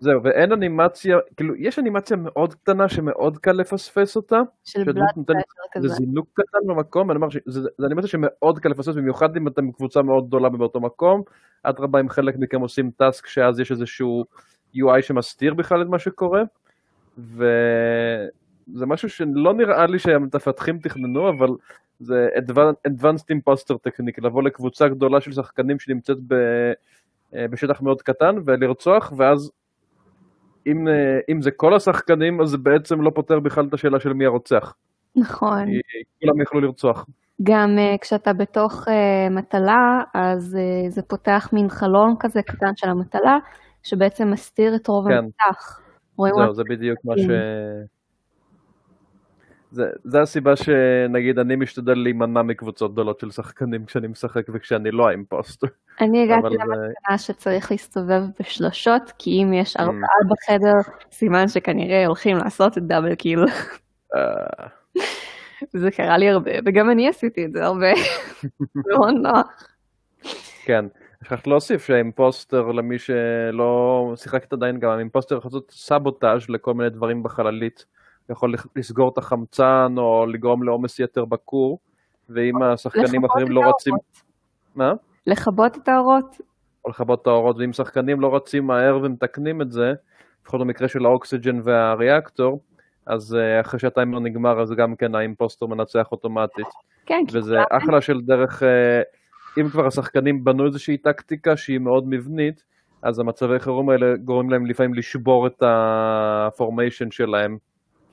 זהו, 0.00 0.22
ואין 0.22 0.52
אנימציה, 0.52 1.16
כאילו, 1.36 1.54
יש 1.56 1.78
אנימציה 1.78 2.16
מאוד 2.16 2.54
קטנה 2.54 2.88
שמאוד 2.88 3.38
קל 3.38 3.52
לפספס 3.52 4.16
אותה. 4.16 4.40
של 4.64 4.84
בלאד 4.84 5.04
כזה. 5.72 5.88
זה 5.88 5.94
זינוק 5.94 6.28
קטן 6.32 6.58
במקום, 6.66 7.10
אני 7.10 7.16
אומר 7.16 7.28
שזה 7.28 7.68
אנימציה 7.86 8.08
שמאוד 8.08 8.58
קל 8.58 8.68
לפספס, 8.68 8.94
במיוחד 8.94 9.36
אם 9.36 9.48
אתם 9.48 9.72
קבוצה 9.72 10.02
מאוד 10.02 10.26
גדולה 10.26 10.48
באותו 10.48 10.80
מקום. 10.80 11.22
אדרבה 11.62 12.00
אם 12.00 12.08
חלק 12.08 12.34
מכם 12.38 12.60
עושים 12.60 12.90
טאסק, 12.90 13.26
שאז 13.26 13.60
יש 13.60 13.72
איזשהו 13.72 14.24
UI 14.76 15.02
שמסתיר 15.02 15.54
בכלל 15.54 15.82
את 15.82 15.86
מה 15.86 15.98
שקורה. 15.98 16.42
וזה 17.18 18.86
משהו 18.86 19.08
שלא 19.08 19.54
נראה 19.54 19.86
לי 19.86 19.98
שהמפתחים 19.98 20.78
תכננו, 20.78 21.28
אבל 21.28 21.48
זה 22.00 22.28
Advanced 22.88 23.26
Imposter 23.32 23.74
Technique, 23.74 24.22
לבוא 24.22 24.42
לקבוצה 24.42 24.88
גדולה 24.88 25.20
של 25.20 25.32
שחקנים 25.32 25.78
שנמצאת 25.78 26.18
ב... 26.26 26.34
אה, 27.34 27.48
בשטח 27.48 27.80
מאוד 27.80 28.02
קטן 28.02 28.36
ולרצוח, 28.44 29.12
ואז 29.16 29.50
אם, 30.68 30.88
אה, 30.88 31.18
אם 31.28 31.42
זה 31.42 31.50
כל 31.50 31.74
השחקנים, 31.74 32.40
אז 32.40 32.48
זה 32.48 32.58
בעצם 32.58 33.02
לא 33.02 33.10
פותר 33.14 33.40
בכלל 33.40 33.66
את 33.68 33.74
השאלה 33.74 34.00
של 34.00 34.12
מי 34.12 34.26
הרוצח. 34.26 34.74
נכון. 35.16 35.68
כולם 36.20 36.40
יכלו 36.40 36.60
לרצוח. 36.60 37.06
גם 37.42 37.76
uh, 37.78 37.98
כשאתה 37.98 38.32
בתוך 38.32 38.88
uh, 38.88 39.30
מטלה, 39.30 40.02
אז 40.14 40.56
uh, 40.58 40.90
זה 40.90 41.02
פותח 41.02 41.48
מין 41.52 41.68
חלון 41.68 42.14
כזה 42.20 42.42
קטן 42.42 42.76
של 42.76 42.88
המטלה, 42.88 43.38
שבעצם 43.82 44.30
מסתיר 44.30 44.74
את 44.74 44.86
רוב 44.86 45.08
כן. 45.08 45.14
המטח. 45.14 45.80
זהו, 46.18 46.54
זה 46.54 46.62
בדיוק 46.68 46.98
מה 47.04 47.14
ש... 47.18 47.26
זה, 49.70 49.90
זה 50.04 50.22
הסיבה 50.22 50.56
שנגיד 50.56 51.38
אני 51.38 51.56
משתדל 51.56 51.98
להימנע 51.98 52.42
מקבוצות 52.42 52.92
גדולות 52.92 53.20
של 53.20 53.30
שחקנים 53.30 53.84
כשאני 53.84 54.06
משחק 54.06 54.46
וכשאני 54.52 54.90
לא 54.90 55.08
האימפוסטר. 55.08 55.66
אני 56.00 56.22
הגעתי 56.22 56.54
למסקנה 56.54 57.18
שצריך 57.18 57.70
להסתובב 57.70 58.22
בשלושות, 58.40 59.12
כי 59.18 59.42
אם 59.42 59.52
יש 59.52 59.76
mm. 59.76 59.80
ארבעה 59.80 60.18
בחדר, 60.30 60.92
סימן 61.12 61.48
שכנראה 61.48 62.06
הולכים 62.06 62.36
לעשות 62.36 62.78
את 62.78 62.82
דאבל 62.82 63.14
קיל. 63.14 63.44
אה. 64.14 64.66
זה 65.72 65.90
קרה 65.90 66.18
לי 66.18 66.28
הרבה, 66.28 66.50
וגם 66.66 66.90
אני 66.90 67.08
עשיתי 67.08 67.44
את 67.44 67.52
זה 67.52 67.64
הרבה. 67.64 67.92
מאוד 68.74 69.14
נוח. 69.22 69.66
כן. 70.64 70.84
שכחת 71.24 71.46
להוסיף 71.46 71.86
שהאימפוסטר, 71.86 72.72
למי 72.72 72.98
שלא 72.98 74.12
שיחקת 74.16 74.52
עדיין, 74.52 74.78
גם 74.78 74.90
האימפוסטר 74.90 75.36
יכול 75.36 75.48
לעשות 75.48 75.70
סבוטאז' 75.70 76.48
לכל 76.48 76.74
מיני 76.74 76.90
דברים 76.90 77.22
בחללית. 77.22 77.84
יכול 78.30 78.54
לסגור 78.76 79.08
את 79.08 79.18
החמצן 79.18 79.94
או 79.96 80.26
לגרום 80.26 80.62
לעומס 80.62 80.98
יתר 80.98 81.24
בכור, 81.24 81.78
ואם 82.28 82.62
השחקנים 82.62 83.24
האחרים 83.24 83.48
לא 83.48 83.60
רוצים... 83.60 83.94
מה? 84.74 84.92
לכבות 85.26 85.76
את 85.76 85.88
האורות. 85.88 86.36
או 86.84 86.90
לכבות 86.90 87.22
את 87.22 87.26
האורות, 87.26 87.56
ואם 87.58 87.72
שחקנים 87.72 88.20
לא 88.20 88.36
רצים 88.36 88.66
מהר 88.66 88.98
ומתקנים 89.02 89.62
את 89.62 89.72
זה, 89.72 89.92
לפחות 90.42 90.60
במקרה 90.60 90.88
של 90.88 91.06
האוקסיג'ן 91.06 91.60
והריאקטור, 91.64 92.60
אז 93.06 93.34
אה, 93.34 93.60
אחרי 93.60 93.80
שהטיימר 93.80 94.18
נגמר, 94.18 94.60
אז 94.60 94.70
גם 94.72 94.96
כן 94.96 95.14
האימפוסטר 95.14 95.66
מנצח 95.66 96.12
אוטומטית. 96.12 96.66
כן, 97.06 97.24
כי 97.28 97.38
וזה 97.38 97.56
אחלה 97.70 98.00
של 98.00 98.20
דרך, 98.20 98.62
אה, 98.62 99.02
אם 99.60 99.68
כבר 99.68 99.86
השחקנים 99.86 100.44
בנו 100.44 100.66
איזושהי 100.66 100.96
טקטיקה 100.96 101.56
שהיא 101.56 101.78
מאוד 101.78 102.04
מבנית, 102.06 102.64
אז 103.02 103.18
המצבי 103.18 103.58
חירום 103.58 103.90
האלה 103.90 104.16
גורמים 104.16 104.50
להם 104.50 104.66
לפעמים 104.66 104.94
לשבור 104.94 105.46
את 105.46 105.62
הפורמיישן 105.66 107.10
שלהם. 107.10 107.58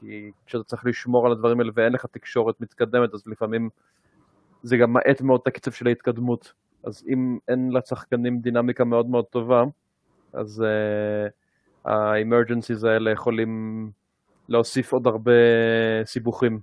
כי 0.06 0.32
כשאתה 0.46 0.64
צריך 0.64 0.86
לשמור 0.86 1.26
על 1.26 1.32
הדברים 1.32 1.60
האלה 1.60 1.72
ואין 1.76 1.94
לך 1.94 2.06
תקשורת 2.06 2.62
מתקדמת, 2.62 3.14
אז 3.14 3.28
לפעמים 3.28 3.70
זה 4.64 4.78
גם 4.78 4.94
מאט 4.94 5.22
מאוד 5.22 5.40
את 5.42 5.48
הקצב 5.48 5.72
של 5.72 5.88
ההתקדמות. 5.88 6.54
אז 6.84 7.04
אם 7.08 7.38
אין 7.48 7.72
לשחקנים 7.72 8.40
דינמיקה 8.40 8.84
מאוד 8.84 9.10
מאוד 9.10 9.26
טובה, 9.26 9.64
אז 10.34 10.64
uh, 10.64 11.90
ה-emergencies 11.90 12.88
האלה 12.88 13.12
יכולים 13.12 13.92
להוסיף 14.50 14.94
עוד 14.94 15.08
הרבה 15.08 15.32
סיבוכים. 16.06 16.60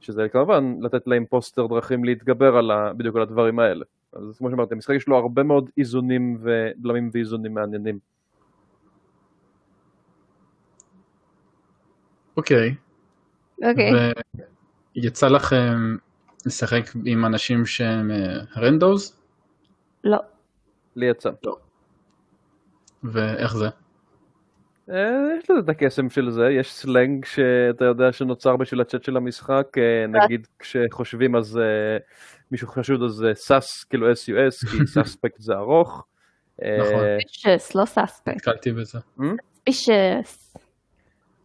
שזה 0.00 0.28
כמובן 0.28 0.76
לתת 0.80 1.06
לאימפוסטר 1.06 1.66
דרכים 1.66 2.04
להתגבר 2.04 2.56
על 2.56 2.70
ה, 2.70 2.92
בדיוק 2.92 3.16
על 3.16 3.22
הדברים 3.22 3.58
האלה. 3.58 3.84
אז 4.12 4.38
כמו 4.38 4.50
שאמרתי, 4.50 4.74
המשחק 4.74 4.94
יש 4.94 5.08
לו 5.08 5.16
הרבה 5.16 5.42
מאוד 5.42 5.70
איזונים 5.78 6.38
ובלמים 6.40 7.10
ואיזונים 7.12 7.54
מעניינים. 7.54 7.98
אוקיי. 12.36 12.74
אוקיי. 13.62 13.92
ויצא 14.96 15.28
לכם 15.28 15.96
לשחק 16.46 16.84
עם 17.04 17.24
אנשים 17.24 17.66
שהם 17.66 18.10
randos? 18.56 19.16
לא. 20.04 20.18
לי 20.96 21.06
יצא. 21.06 21.30
ואיך 23.04 23.56
זה? 23.56 23.68
אה, 24.90 25.36
יש 25.38 25.50
לזה 25.50 25.60
את 25.60 25.68
הקסם 25.68 26.10
של 26.10 26.30
זה, 26.30 26.50
יש 26.50 26.72
סלנג 26.72 27.24
שאתה 27.24 27.84
יודע 27.84 28.12
שנוצר 28.12 28.56
בשביל 28.56 28.80
הצ'אט 28.80 29.04
של 29.04 29.16
המשחק, 29.16 29.66
אה, 29.78 30.06
נגיד 30.06 30.46
כשחושבים 30.58 31.36
אז 31.36 31.58
אה, 31.58 31.96
מישהו 32.50 32.68
חשוד 32.68 33.02
אז 33.02 33.26
sus, 33.34 33.84
כאילו 33.84 34.12
SUS, 34.12 34.70
כי 34.70 34.86
suspect 34.94 35.40
זה 35.40 35.54
ארוך. 35.54 36.04
נכון. 36.58 37.04
suspicious, 37.20 37.74
לא 37.74 37.84
suspect. 37.84 38.36
נתקלתי 38.36 38.72
בזה. 38.72 38.98
suspicious. 39.54 40.51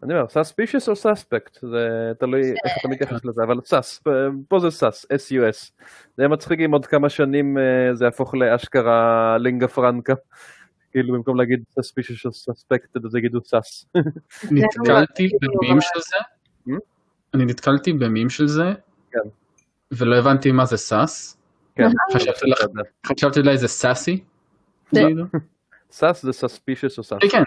אני 0.03 0.13
אומר, 0.13 0.27
suspicious 0.29 0.89
או 0.89 0.95
suspect, 0.95 1.57
זה 1.61 2.11
תלוי 2.19 2.41
איך 2.41 2.73
אתה 2.79 2.87
מתייחס 2.87 3.25
לזה, 3.25 3.43
אבל 3.43 3.59
sus, 3.65 4.03
פה 4.47 4.59
זה 4.59 4.71
sus, 4.71 5.05
SUS. 5.05 5.71
זה 6.17 6.23
יהיה 6.23 6.27
מצחיק 6.27 6.59
אם 6.59 6.71
עוד 6.71 6.85
כמה 6.85 7.09
שנים 7.09 7.57
זה 7.93 8.05
יהפוך 8.05 8.35
לאשכרה 8.35 9.37
lingua 9.37 9.67
franca. 9.67 10.13
כאילו 10.91 11.13
במקום 11.13 11.37
להגיד 11.37 11.63
suspicious 11.79 12.25
או 12.25 12.53
suspected 12.53 13.05
אז 13.05 13.15
יגידו 13.15 13.39
sus. 13.45 13.85
נתקלתי 14.51 15.29
במים 15.41 15.81
של 15.81 15.99
זה, 15.99 16.17
אני 17.33 17.45
נתקלתי 17.45 17.93
במים 17.93 18.29
של 18.29 18.47
זה, 18.47 18.73
כן. 19.11 19.29
ולא 19.91 20.15
הבנתי 20.15 20.51
מה 20.51 20.65
זה 20.65 20.77
sus. 20.77 21.37
כן. 21.75 21.89
חשבתי 23.07 23.39
אולי 23.39 23.57
זה 23.57 23.67
sassy. 23.67 24.23
sus 25.91 26.23
זה 26.23 26.31
suspicious 26.31 26.97
או 26.97 27.03
sus. 27.03 27.19
כן, 27.31 27.43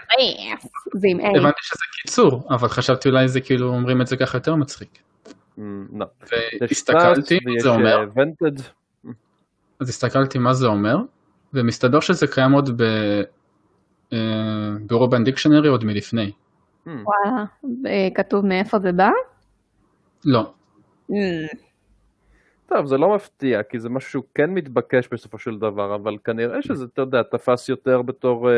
זה 0.93 1.07
עם 1.11 1.19
A. 1.19 1.23
הבנתי 1.23 1.59
שזה 1.61 1.83
קיצור, 2.01 2.47
אבל 2.49 2.67
חשבתי 2.67 3.09
אולי 3.09 3.27
זה 3.27 3.41
כאילו 3.41 3.67
אומרים 3.67 4.01
את 4.01 4.07
זה 4.07 4.17
ככה 4.17 4.37
יותר 4.37 4.55
מצחיק. 4.55 4.99
לא. 5.93 6.05
והסתכלתי 6.61 7.39
מה 7.45 7.51
זה 7.61 7.69
אומר, 7.69 8.09
ונטד. 8.15 8.63
אז 9.79 9.89
הסתכלתי 9.89 10.37
מה 10.37 10.53
זה 10.53 10.67
אומר, 10.67 10.97
ומסתבר 11.53 11.99
שזה 11.99 12.27
קיים 12.27 12.51
עוד 12.51 12.81
באורבן 14.87 15.23
דיקשנרי 15.23 15.69
עוד 15.69 15.83
מלפני. 15.83 16.31
וואלה, 16.85 17.45
כתוב 18.15 18.45
מאיפה 18.45 18.79
זה 18.79 18.91
בא? 18.91 19.09
לא. 20.25 20.53
טוב, 22.75 22.85
זה 22.85 22.97
לא 22.97 23.15
מפתיע, 23.15 23.63
כי 23.63 23.79
זה 23.79 23.89
משהו 23.89 24.09
שהוא 24.09 24.23
כן 24.35 24.49
מתבקש 24.49 25.07
בסופו 25.11 25.37
של 25.37 25.59
דבר, 25.59 25.95
אבל 25.95 26.17
כנראה 26.23 26.61
שזה, 26.61 26.85
אתה 26.85 27.01
יודע, 27.01 27.23
תפס 27.23 27.69
יותר 27.69 28.01
בתור 28.01 28.49
uh, 28.49 28.53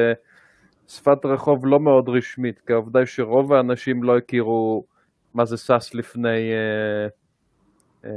שפת 0.88 1.26
רחוב 1.26 1.66
לא 1.66 1.80
מאוד 1.80 2.10
רשמית, 2.10 2.60
כי 2.68 2.74
העובדה 2.74 3.00
היא 3.00 3.06
שרוב 3.06 3.54
האנשים 3.54 4.04
לא 4.04 4.18
הכירו 4.18 4.86
מה 5.34 5.46
זה 5.46 5.58
sus 5.58 5.96
לפני 5.96 6.52
אה, 6.52 8.04
אה, 8.04 8.08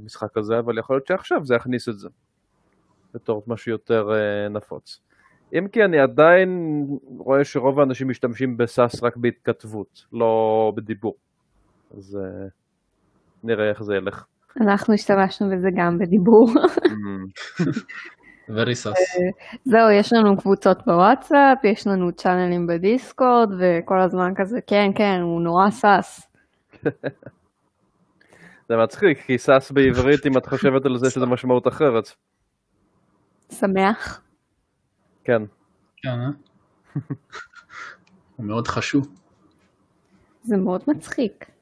המשחק 0.00 0.36
הזה, 0.36 0.58
אבל 0.58 0.78
יכול 0.78 0.96
להיות 0.96 1.06
שעכשיו 1.06 1.44
זה 1.44 1.54
יכניס 1.54 1.88
את 1.88 1.98
זה. 1.98 2.08
בתור 3.14 3.42
משהו 3.46 3.72
יותר 3.72 4.10
אה, 4.10 4.52
נפוץ. 4.52 5.00
אם 5.58 5.68
כי 5.72 5.84
אני 5.84 5.98
עדיין 5.98 6.84
רואה 7.18 7.44
שרוב 7.44 7.80
האנשים 7.80 8.08
משתמשים 8.08 8.56
ב 8.56 8.68
sus 8.68 9.02
רק 9.02 9.16
בהתכתבות, 9.16 10.06
לא 10.12 10.72
בדיבור. 10.76 11.16
אז 11.96 12.18
אה, 12.20 12.50
נראה 13.42 13.68
איך 13.68 13.82
זה 13.82 13.96
ילך. 13.96 14.24
אנחנו 14.60 14.94
השתמשנו 14.94 15.50
בזה 15.50 15.68
גם 15.76 15.98
בדיבור. 15.98 16.48
very 18.48 18.74
sus. 18.84 19.20
זהו, 19.64 19.90
יש 19.90 20.12
לנו 20.12 20.36
קבוצות 20.36 20.86
בוואטסאפ, 20.86 21.64
יש 21.64 21.86
לנו 21.86 22.12
צ'אנלים 22.12 22.66
בדיסקורד, 22.66 23.48
וכל 23.60 24.00
הזמן 24.00 24.32
כזה, 24.36 24.58
כן, 24.66 24.90
כן, 24.94 25.18
הוא 25.22 25.40
נורא 25.40 25.70
sus. 25.70 26.28
זה 28.68 28.76
מצחיק, 28.76 29.18
כי 29.26 29.38
סאס 29.38 29.70
בעברית, 29.70 30.26
אם 30.26 30.38
את 30.38 30.46
חושבת 30.46 30.86
על 30.86 30.98
זה, 30.98 31.10
שזה 31.10 31.26
משמעות 31.26 31.68
אחרת. 31.68 32.10
שמח. 33.52 34.20
כן. 35.24 35.42
כן, 35.96 36.08
אה? 36.08 36.30
הוא 38.36 38.46
מאוד 38.46 38.68
חשוב. 38.68 39.08
זה 40.42 40.56
מאוד 40.56 40.82
מצחיק. 40.86 41.53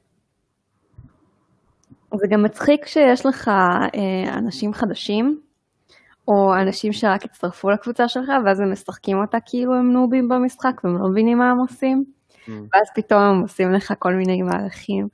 זה 2.17 2.27
גם 2.27 2.43
מצחיק 2.43 2.85
שיש 2.85 3.25
לך 3.25 3.47
אה, 3.47 4.37
אנשים 4.37 4.73
חדשים, 4.73 5.39
או 6.27 6.55
אנשים 6.61 6.93
שרק 6.93 7.25
הצטרפו 7.25 7.69
לקבוצה 7.69 8.07
שלך, 8.07 8.31
ואז 8.45 8.59
הם 8.59 8.71
משחקים 8.71 9.17
אותה 9.17 9.37
כאילו 9.45 9.73
הם 9.73 9.91
נובים 9.91 10.29
במשחק, 10.29 10.81
והם 10.83 10.97
לא 10.97 11.09
מבינים 11.09 11.37
מה 11.37 11.51
הם 11.51 11.57
עושים, 11.57 12.03
mm. 12.29 12.51
ואז 12.51 12.87
פתאום 12.95 13.21
הם 13.21 13.41
עושים 13.41 13.71
לך 13.71 13.93
כל 13.99 14.13
מיני 14.13 14.41
מהלכים 14.41 15.07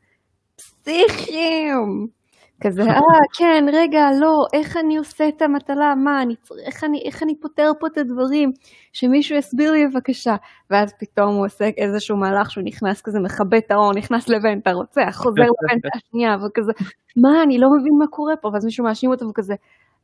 פסיכיים. 0.56 2.19
כזה, 2.62 2.82
אה, 2.82 3.20
כן, 3.38 3.66
רגע, 3.74 4.02
לא, 4.20 4.46
איך 4.54 4.78
אני 4.78 4.98
עושה 4.98 5.28
את 5.28 5.42
המטלה, 5.42 5.96
מה, 5.96 6.22
אני, 6.22 6.36
איך, 6.66 6.84
אני, 6.84 7.02
איך 7.06 7.24
אני 7.24 7.40
פותר 7.40 7.72
פה 7.80 7.88
את 7.88 7.98
הדברים, 7.98 8.52
שמישהו 8.94 9.38
יסביר 9.38 9.72
לי 9.72 9.88
בבקשה. 9.88 10.36
ואז 10.70 10.94
פתאום 11.00 11.36
הוא 11.36 11.46
עושה 11.46 11.66
איזשהו 11.78 12.18
מהלך 12.18 12.52
שהוא 12.52 12.64
נכנס 12.64 13.02
כזה, 13.02 13.20
מכבה 13.20 13.58
את 13.58 13.72
האור, 13.72 13.94
נכנס 13.94 14.30
לבנטה, 14.30 14.72
רוצח, 14.72 15.16
חוזר 15.16 15.42
לבנטה 15.42 15.90
השנייה, 15.96 16.36
וכזה, 16.46 16.72
מה, 17.18 17.44
אני 17.44 17.58
לא 17.58 17.68
מבין 17.80 17.94
מה 18.00 18.08
קורה 18.08 18.36
פה, 18.36 18.50
ואז 18.54 18.66
מישהו 18.66 18.86
מאשים 18.86 19.12
אותו 19.12 19.26
וכזה, 19.30 19.54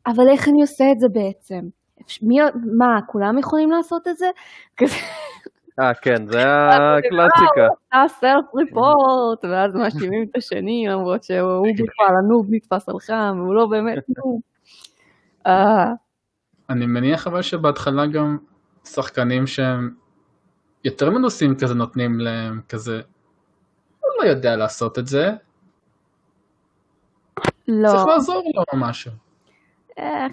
אבל 0.07 0.29
איך 0.29 0.47
אני 0.47 0.61
עושה 0.61 0.91
את 0.91 0.99
זה 0.99 1.07
בעצם? 1.11 1.59
מי, 2.21 2.35
מה, 2.77 3.01
כולם 3.07 3.37
יכולים 3.37 3.71
לעשות 3.71 4.07
את 4.07 4.17
זה? 4.17 4.27
כזה. 4.77 4.95
אה, 5.79 5.93
כן, 5.93 6.27
זה 6.27 6.43
הקלאסיקה. 6.47 7.67
אתה 7.89 8.03
סלף 8.07 8.45
ריפורט, 8.55 9.45
ואז 9.45 9.75
מאשימים 9.75 10.23
את 10.23 10.37
השני, 10.37 10.85
למרות 10.89 11.23
שהוא 11.23 11.67
בכלל 11.73 12.15
הנוב 12.23 12.47
נתפס 12.49 12.89
על 12.89 12.99
חם, 12.99 13.37
והוא 13.39 13.55
לא 13.55 13.65
באמת 13.65 14.03
נוב. 14.17 14.41
אני 16.69 16.85
מניח 16.85 17.27
אבל 17.27 17.41
שבהתחלה 17.41 18.05
גם 18.05 18.37
שחקנים 18.83 19.47
שהם 19.47 19.95
יותר 20.83 21.09
מנוסים 21.09 21.55
כזה 21.55 21.73
נותנים 21.73 22.19
להם 22.19 22.61
כזה, 22.69 23.01
הוא 23.99 24.11
לא 24.21 24.29
יודע 24.29 24.55
לעשות 24.55 24.99
את 24.99 25.07
זה. 25.07 25.31
לא. 27.67 27.89
צריך 27.89 28.05
לעזור 28.07 28.51
לו 28.55 28.63
או 28.73 28.77
משהו. 28.77 29.11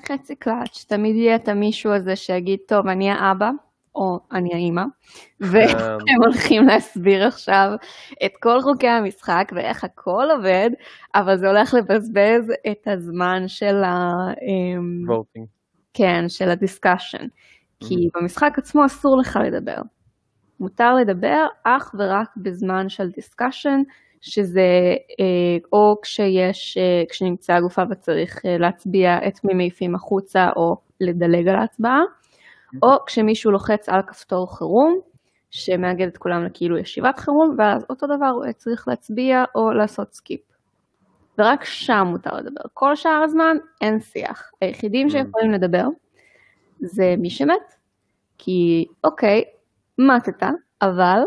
חצי 0.09 0.36
קלאץ', 0.36 0.84
תמיד 0.88 1.16
יהיה 1.16 1.36
את 1.36 1.49
המישהו 1.49 1.93
הזה 1.93 2.16
שיגיד, 2.16 2.59
טוב, 2.68 2.86
אני 2.86 3.11
האבא. 3.11 3.51
או 3.95 4.20
אני 4.32 4.55
האימא, 4.55 4.84
והם 5.40 6.22
הולכים 6.24 6.66
להסביר 6.66 7.26
עכשיו 7.26 7.70
את 8.24 8.32
כל 8.43 8.61
חוקי 8.61 8.88
המשחק 8.88 9.53
ואיך 9.55 9.84
הכל 9.84 10.26
עובד, 10.36 10.70
אבל 11.14 11.38
זה 11.38 11.49
הולך 11.49 11.74
לבזבז 11.74 12.53
את 12.70 12.88
הזמן 12.88 13.43
של 13.47 13.84
ה... 13.84 14.11
voting. 15.09 15.47
כן, 15.95 16.24
של 16.28 16.51
ה 16.51 16.57
discussion. 16.57 17.26
כי 17.80 18.09
במשחק 18.14 18.59
עצמו 18.59 18.86
אסור 18.86 19.18
לך 19.18 19.38
לדבר. 19.45 19.76
מותר 20.61 20.95
לדבר 20.95 21.47
אך 21.64 21.95
ורק 21.99 22.28
בזמן 22.36 22.88
של 22.88 23.11
discussion, 23.11 23.82
שזה 24.20 24.95
או 25.72 25.97
כשיש, 26.03 26.78
כשנמצא 27.09 27.53
הגופה 27.53 27.82
וצריך 27.90 28.40
להצביע 28.45 29.28
את 29.28 29.45
מי 29.45 29.55
מעיפים 29.55 29.95
החוצה 29.95 30.49
או 30.57 30.76
לדלג 31.01 31.49
על 31.49 31.57
ההצבעה. 31.57 32.01
או 32.83 33.05
כשמישהו 33.07 33.51
לוחץ 33.51 33.89
על 33.89 34.03
כפתור 34.03 34.59
חירום, 34.59 34.99
שמאגד 35.51 36.07
את 36.07 36.18
כולם 36.18 36.45
לכאילו 36.45 36.79
ישיבת 36.79 37.18
חירום, 37.18 37.55
ואז 37.59 37.85
אותו 37.91 38.07
דבר 38.07 38.29
הוא 38.29 38.53
צריך 38.53 38.89
להצביע 38.89 39.45
או 39.55 39.73
לעשות 39.73 40.14
skip. 40.14 40.40
ורק 41.39 41.64
שם 41.64 42.07
מותר 42.07 42.37
לדבר. 42.37 42.61
כל 42.75 42.97
שאר 42.97 43.23
הזמן 43.25 43.57
אין 43.81 44.01
שיח. 44.01 44.51
היחידים 44.61 45.11
שיכולים 45.11 45.51
לדבר 45.51 45.85
זה 46.81 47.14
מי 47.18 47.31
שמת, 47.31 47.75
כי 48.39 48.87
אוקיי, 49.05 49.45
מתת, 49.99 50.43
אבל 50.83 51.20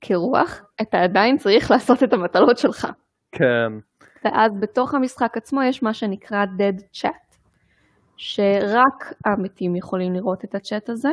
כרוח 0.00 0.62
אתה 0.82 1.02
עדיין 1.02 1.36
צריך 1.36 1.70
לעשות 1.70 2.02
את 2.02 2.12
המטלות 2.12 2.58
שלך. 2.58 2.88
כן. 3.32 3.72
ואז 4.24 4.52
בתוך 4.60 4.94
המשחק 4.94 5.36
עצמו 5.36 5.62
יש 5.62 5.82
מה 5.82 5.94
שנקרא 5.94 6.44
dead 6.44 6.82
chat, 7.00 7.31
שרק 8.22 9.14
המתים 9.24 9.76
יכולים 9.76 10.12
לראות 10.12 10.44
את 10.44 10.54
הצ'אט 10.54 10.88
הזה, 10.88 11.10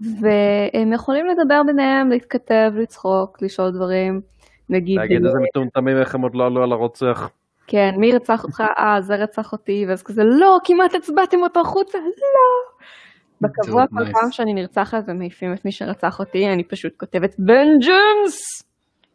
והם 0.00 0.92
יכולים 0.92 1.26
לדבר 1.26 1.62
ביניהם, 1.66 2.10
להתכתב, 2.10 2.72
לצחוק, 2.76 3.42
לשאול 3.42 3.70
דברים, 3.70 4.20
נגיד... 4.68 4.96
להגיד 4.98 5.24
איזה 5.24 5.38
מטומטמים 5.38 5.96
איך 5.96 6.14
הם 6.14 6.20
עוד 6.20 6.34
לא 6.34 6.46
עלו 6.46 6.62
על 6.62 6.72
הרוצח. 6.72 7.30
כן, 7.66 7.94
מי 7.96 8.12
רצח 8.12 8.44
אותך? 8.44 8.62
אה, 8.78 9.00
זה 9.00 9.14
רצח 9.14 9.52
אותי, 9.52 9.84
ואז 9.88 10.02
כזה, 10.02 10.24
לא, 10.24 10.58
כמעט 10.64 10.94
הצבעתם 10.94 11.42
אותו 11.42 11.60
החוצה, 11.60 11.98
לא. 11.98 12.86
בקבוע 13.40 13.84
כל 13.86 14.12
פעם 14.12 14.30
שאני 14.30 14.54
נרצחת 14.54 15.04
ומעיפים 15.06 15.54
את 15.54 15.64
מי 15.64 15.72
שרצח 15.72 16.18
אותי, 16.18 16.48
אני 16.48 16.64
פשוט 16.64 16.92
כותבת 16.96 17.34
בנג'נס! 17.38 18.62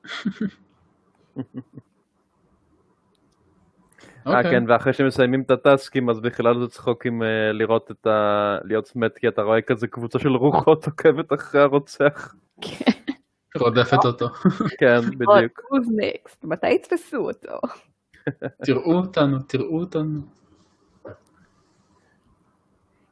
אה 4.30 4.38
אוקיי. 4.38 4.52
כן, 4.52 4.64
ואחרי 4.68 4.94
שמסיימים 4.94 5.42
את 5.42 5.52
הטסקים 5.52 6.10
אז 6.10 6.20
בכלל 6.20 6.60
זה 6.60 6.68
צחוקים 6.68 7.24
אה, 7.24 7.52
לראות 7.52 7.92
את 7.92 8.08
ה... 8.08 8.58
להיות 8.64 8.96
מת 8.96 9.18
כי 9.18 9.28
אתה 9.28 9.42
רואה 9.42 9.62
כזה 9.62 9.88
קבוצה 9.88 10.20
של 10.20 10.30
רוחות 10.36 10.86
עוקבת 10.86 11.34
אחרי 11.34 11.62
הרוצח. 11.62 12.36
רודפת 13.56 14.06
אותו. 14.06 14.28
כן, 14.78 15.00
בדיוק. 15.20 15.60
who's 15.60 15.88
next? 15.88 16.38
מתי 16.44 16.72
יתפסו 16.72 17.18
אותו? 17.18 17.60
תראו 18.66 18.94
אותנו, 18.94 19.40
תראו 19.40 19.80
אותנו. 19.80 20.22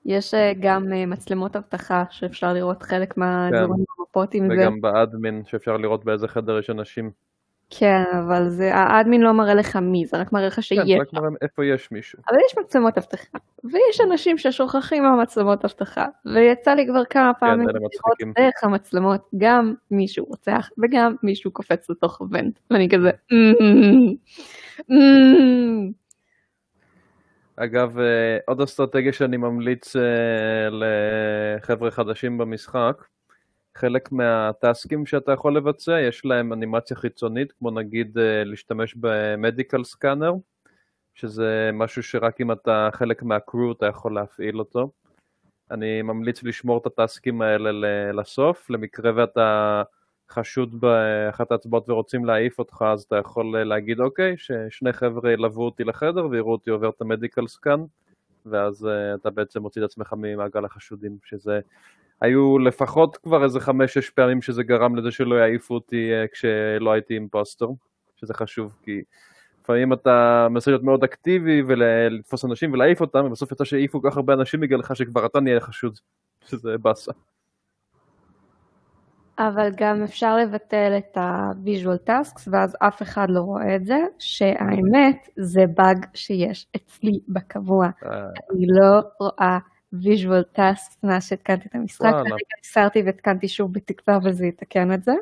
יש 0.06 0.34
אה, 0.34 0.52
גם 0.60 0.94
אה, 0.94 1.06
מצלמות 1.06 1.56
אבטחה 1.56 2.04
שאפשר 2.10 2.54
לראות 2.54 2.84
חלק 2.84 3.18
מהדברים 3.18 3.86
במפות 3.98 4.34
עם 4.34 4.48
זה. 4.48 4.54
וגם 4.54 4.82
באדמין 4.82 5.44
שאפשר 5.46 5.78
לראות 5.78 6.06
באיזה 6.06 6.28
חדר 6.28 6.58
יש 6.58 6.70
אנשים. 6.70 7.12
כן, 7.70 8.04
אבל 8.20 8.50
זה, 8.50 8.76
האדמין 8.76 9.22
לא 9.22 9.32
מראה 9.32 9.54
לך 9.54 9.76
מי, 9.76 10.06
זה 10.06 10.18
רק 10.18 10.32
מראה 10.32 10.48
לך 10.48 10.64
שיש. 10.64 10.80
כן, 10.80 10.98
רק 11.02 11.14
מראה 11.14 11.30
איפה 11.42 11.66
יש 11.66 11.92
מישהו. 11.92 12.20
אבל 12.30 12.38
יש 12.48 12.58
מצלמות 12.58 12.98
אבטחה, 12.98 13.38
ויש 13.64 14.02
אנשים 14.12 14.38
ששוכחים 14.38 15.04
מהמצלמות 15.04 15.66
אבטחה, 15.66 16.06
ויצא 16.26 16.74
לי 16.74 16.88
כבר 16.88 17.06
כמה 17.06 17.34
פעמים 17.34 17.70
אלה 17.70 17.80
לראות. 17.80 18.36
דרך 18.38 18.64
המצלמות 18.64 19.22
גם 19.38 19.74
מישהו 19.92 20.26
רוצח 20.26 20.70
וגם 20.84 21.16
מישהו 21.24 21.52
קופץ 21.52 21.90
לתוך 21.90 22.22
ונט, 22.32 22.60
ואני 22.72 22.90
כזה, 22.90 23.10
"אמ, 23.32 23.54
אמ." 24.92 25.92
אגב, 27.56 28.00
אה, 28.00 28.38
עוד 28.48 28.62
אסטרטגיה 28.62 29.14
שאני 29.14 29.38
ממליץ 29.38 29.96
אה, 29.96 30.02
לחבר'ה 30.72 31.92
חדשים 31.92 32.38
במשחק, 32.38 33.04
חלק 33.78 34.12
מהטסקים 34.12 35.06
שאתה 35.06 35.32
יכול 35.32 35.58
לבצע, 35.58 36.00
יש 36.00 36.26
להם 36.26 36.54
אנימציה 36.54 36.98
חיצונית, 36.98 37.52
כמו 37.52 37.72
נגיד 37.72 38.18
אה, 38.18 38.44
להשתמש 38.44 38.96
במדיקל 39.00 39.84
סקאנר, 39.84 40.34
שזה 41.16 41.70
משהו 41.74 42.04
שרק 42.04 42.42
אם 42.42 42.52
אתה 42.52 42.90
חלק 42.94 43.24
מהקרו 43.24 43.72
אתה 43.72 43.86
יכול 43.86 44.16
להפעיל 44.16 44.60
אותו. 44.60 44.92
אני 45.72 46.02
ממליץ 46.02 46.44
לשמור 46.44 46.78
את 46.78 46.86
הטסקים 46.86 47.42
האלה 47.42 47.72
לסוף, 48.12 48.70
למקרה 48.70 49.12
ואתה 49.16 49.84
חשוד 50.32 50.82
באחת 50.82 51.52
ההצבעות 51.52 51.90
ורוצים 51.90 52.26
להעיף 52.26 52.60
אותך, 52.60 52.86
אז 52.88 53.02
אתה 53.02 53.16
יכול 53.16 53.56
אה, 53.56 53.64
להגיד, 53.64 54.00
אוקיי, 54.00 54.36
ששני 54.38 54.94
חבר'ה 54.94 55.32
ילוו 55.32 55.64
אותי 55.64 55.84
לחדר 55.84 56.28
ויראו 56.32 56.52
אותי 56.52 56.70
עובר 56.70 56.90
את 56.90 57.02
המדיקל 57.02 57.48
סקאן, 57.48 57.84
ואז 58.46 58.86
uh, 58.86 59.20
אתה 59.22 59.30
בעצם 59.30 59.62
מוציא 59.62 59.82
את 59.82 59.90
עצמך 59.90 60.14
ממעגל 60.18 60.66
החשודים, 60.66 61.18
שזה... 61.24 61.60
היו 62.22 62.60
לפחות 62.60 63.18
כבר 63.18 63.44
איזה 63.44 63.60
חמש-שש 63.60 64.10
פעמים 64.10 64.42
שזה 64.42 64.64
גרם 64.64 64.96
לזה 64.96 65.12
שלא 65.12 65.36
יעיפו 65.36 65.74
אותי 65.74 66.12
uh, 66.12 66.28
כשלא 66.34 66.92
הייתי 66.92 67.14
אימפוסטור, 67.14 67.78
שזה 68.16 68.34
חשוב, 68.34 68.76
כי 68.84 69.02
לפעמים 69.62 69.94
אתה 69.94 70.48
מנסה 70.50 70.72
להיות 70.72 70.84
מאוד 70.84 71.04
אקטיבי 71.04 71.62
ולתפוס 71.68 72.46
אנשים 72.46 72.74
ולהעיף 72.74 73.02
אותם, 73.02 73.26
ובסוף 73.26 73.52
יצא 73.52 73.64
שהעיפו 73.64 74.02
כל 74.02 74.10
כך 74.10 74.18
הרבה 74.18 74.34
אנשים 74.34 74.60
בגלל 74.60 74.80
לך 74.80 74.96
שכבר 74.96 75.26
אתה 75.26 75.40
נהיה 75.40 75.60
חשוד, 75.60 76.00
שזה 76.48 76.78
באסה. 76.78 77.12
אבל 79.40 79.70
גם 79.78 80.04
אפשר 80.04 80.38
לבטל 80.38 80.98
את 80.98 81.18
ה-visual 81.18 82.10
tasks 82.10 82.50
ואז 82.52 82.76
אף 82.80 83.02
אחד 83.02 83.28
לא 83.30 83.40
רואה 83.40 83.76
את 83.76 83.86
זה, 83.86 83.98
שהאמת 84.20 85.28
זה 85.36 85.66
באג 85.76 86.06
שיש 86.14 86.68
אצלי 86.76 87.20
בקבוע. 87.28 87.86
אה, 87.86 88.10
אני 88.52 88.66
לא 88.68 89.02
רואה 89.20 89.58
visual 89.96 90.58
tasks 90.58 90.96
מאז 91.04 91.28
שהתקנתי 91.28 91.68
את 91.68 91.76
המשחק, 91.76 92.02
וואלה. 92.04 92.24
כרגע 92.30 92.56
הסרתי 92.64 93.02
והתקנתי 93.02 93.48
שוב 93.48 93.74
בתקווה 93.74 94.20
וזה 94.24 94.46
יתקן 94.46 94.94
את 94.94 95.04
זה. 95.04 95.14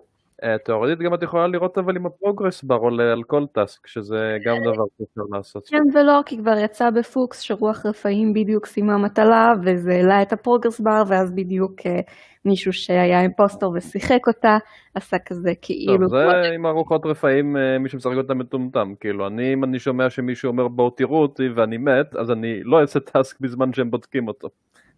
אה, 0.45 0.57
תאורטית 0.57 0.99
גם 0.99 1.13
את 1.13 1.23
יכולה 1.23 1.47
לראות 1.47 1.77
אבל 1.77 1.95
אם 1.95 2.05
ה 2.05 2.12
progress 2.12 2.63
bar 2.63 2.75
עולה 2.75 3.11
על 3.11 3.23
כל 3.23 3.45
task, 3.51 3.87
שזה 3.87 4.37
גם 4.45 4.57
דבר 4.61 4.83
שאפשר 4.97 5.21
לעשות. 5.31 5.67
כן 5.67 5.83
ולא, 5.93 6.21
כי 6.25 6.37
כבר 6.37 6.57
יצא 6.57 6.89
בפוקס 6.89 7.39
שרוח 7.39 7.85
רפאים 7.85 8.33
בדיוק 8.33 8.65
סיימה 8.65 8.97
מטלה 8.97 9.53
וזה 9.63 9.91
העלה 9.91 10.21
את 10.21 10.33
ה 10.33 10.38
progress 10.38 10.79
bar 10.79 11.03
ואז 11.07 11.31
בדיוק 11.31 11.73
אה, 11.85 11.99
מישהו 12.45 12.73
שהיה 12.73 13.21
impostor 13.21 13.73
ושיחק 13.75 14.27
אותה 14.27 14.57
עשה 14.95 15.19
כזה 15.19 15.53
כאילו 15.61 16.09
טוב, 16.09 16.09
זה 16.09 16.51
עם 16.55 16.65
הרוחות 16.65 17.05
רפאים, 17.05 17.57
אה, 17.57 17.77
מי 17.79 17.89
שמשחק 17.89 18.17
אותה 18.17 18.33
מטומטם, 18.33 18.93
כאילו, 18.99 19.27
אני, 19.27 19.53
אם 19.53 19.63
אני 19.63 19.79
שומע 19.79 20.09
שמישהו 20.09 20.47
אומר 20.47 20.67
בואו 20.67 20.89
תראו 20.89 21.21
אותי 21.21 21.49
ואני 21.55 21.77
מת, 21.77 22.15
אז 22.15 22.31
אני 22.31 22.63
לא 22.63 22.81
אעשה 22.81 22.99
task 22.99 23.39
בזמן 23.39 23.73
שהם 23.73 23.91
בודקים 23.91 24.27
אותו. 24.27 24.49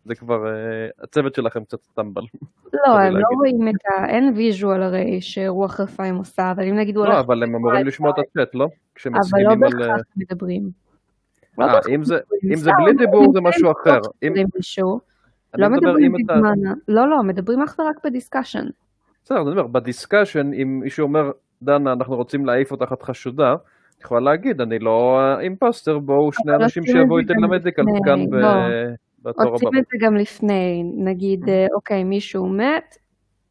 זה 0.07 0.15
כבר, 0.15 0.47
אה, 0.47 0.53
הצוות 1.03 1.35
שלכם 1.35 1.63
קצת 1.63 1.77
טמבל. 1.93 2.21
לא, 2.73 2.99
הם 2.99 3.13
לא. 3.17 3.21
רואים 3.35 3.67
את 3.67 3.85
ה... 3.91 4.05
אין 4.09 4.33
visual 4.35 4.83
הרי 4.83 5.21
שרוח 5.21 5.79
רפאים 5.79 6.15
עושה, 6.15 6.51
אבל 6.51 6.63
אם 6.67 6.75
נגיד 6.75 6.97
הוא 6.97 7.05
לא, 7.05 7.09
הולך... 7.13 7.25
אבל 7.25 7.43
הם 7.43 7.55
אמורים 7.55 7.85
לשמוע 7.87 8.09
את 8.09 8.15
הצ'אט, 8.19 8.55
לא? 8.55 8.67
אבל 9.05 9.41
לא. 9.43 9.55
בהכרח 9.55 10.01
מדברים. 10.17 10.69
לא 11.57 11.65
אה, 11.65 11.79
אם 11.89 12.03
זה- 12.03 12.15
מדברים. 12.15 12.51
אם 12.51 12.55
זה 12.55 12.71
בלי 12.77 12.93
דיבור 12.93 13.33
זה 13.33 13.41
משהו 13.41 13.73
"כן, 13.73 13.89
אחר. 13.91 13.99
אני 15.53 15.61
לא 15.61 15.69
מדבר 15.69 15.91
מדברים. 15.93 16.11
בזמן, 16.27 16.71
לא, 16.87 17.09
לא, 17.09 17.23
מדברים 17.23 17.61
אך 17.61 17.75
ורק 17.79 18.05
ב 18.05 18.10
discussion. 18.10 18.65
בסדר, 19.23 19.41
אני 19.41 19.49
אומר, 19.49 19.67
ב 19.67 19.74
discussion, 19.74 20.51
אם 20.53 20.79
מישהו 20.83 21.03
אומר, 21.07 21.31
דנה, 21.63 21.93
אנחנו 21.93 22.15
רוצים 22.15 22.45
להעיף 22.45 22.71
אותך, 22.71 22.93
את 22.93 23.01
חשודה, 23.03 23.53
את 23.97 24.03
יכולה 24.03 24.21
להגיד, 24.21 24.61
אני 24.61 24.79
לא 24.79 25.19
impostor, 25.39 25.99
בואו 25.99 26.31
שני 26.31 26.55
אבל 26.55 26.63
אנשים 26.63 26.83
שיבואו 26.83 27.19
איתי 27.19 27.33
גם 27.33 27.43
ל 27.43 27.48
medical 27.48 27.83
כאן 28.05 28.19
לא. 28.31 28.47
בתור 29.23 29.45
עושים 29.45 29.67
הבא. 29.67 29.79
את 29.79 29.83
זה 29.91 29.97
גם 30.05 30.15
לפני, 30.15 30.83
נגיד, 30.83 31.49
אה, 31.49 31.65
אוקיי, 31.75 32.03
מישהו 32.03 32.47
מת, 32.47 32.97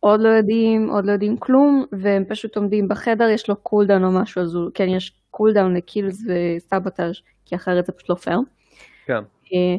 עוד 0.01 0.21
לא 0.21 0.29
יודעים, 0.29 0.91
עוד 0.91 1.07
לא 1.07 1.13
יודעים 1.13 1.37
כלום, 1.37 1.85
והם 1.93 2.25
פשוט 2.29 2.57
עומדים 2.57 2.89
בחדר, 2.89 3.29
יש 3.29 3.49
לו 3.49 3.57
cooldown 3.57 4.05
או 4.05 4.11
משהו, 4.11 4.43
אז 4.43 4.55
הוא, 4.55 4.71
כן, 4.75 4.89
יש 4.89 5.13
cooldown 5.31 5.77
ל 5.77 5.84
kills 5.84 6.23
ו 6.27 6.36
sabotage, 6.36 7.15
כי 7.45 7.55
אחרת 7.55 7.87
זה 7.87 7.93
פשוט 7.93 8.11
לא 8.11 8.15
פייר. 8.15 8.39
כן. 9.07 9.23
אה, 9.55 9.77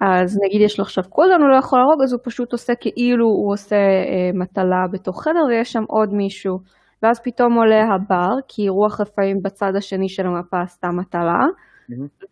אז 0.00 0.38
נגיד 0.44 0.60
יש 0.60 0.78
לו 0.78 0.84
עכשיו 0.84 1.04
cooldown, 1.08 1.42
הוא 1.42 1.50
לא 1.50 1.56
יכול 1.56 1.78
להרוג, 1.78 2.02
אז 2.02 2.12
הוא 2.12 2.20
פשוט 2.24 2.52
עושה 2.52 2.74
כאילו 2.74 3.26
הוא 3.26 3.52
עושה 3.52 3.76
אה, 3.76 4.30
מטלה 4.34 4.86
בתוך 4.92 5.22
חדר, 5.22 5.44
ויש 5.48 5.72
שם 5.72 5.84
עוד 5.88 6.14
מישהו. 6.14 6.58
ואז 7.02 7.20
פתאום 7.24 7.52
עולה 7.54 7.84
הבר, 7.94 8.34
כי 8.48 8.68
רוח 8.68 9.00
רפאים 9.00 9.42
בצד 9.42 9.72
השני 9.76 10.08
של 10.08 10.26
המפה 10.26 10.60
עשתה 10.60 10.88
מטלה. 10.88 11.40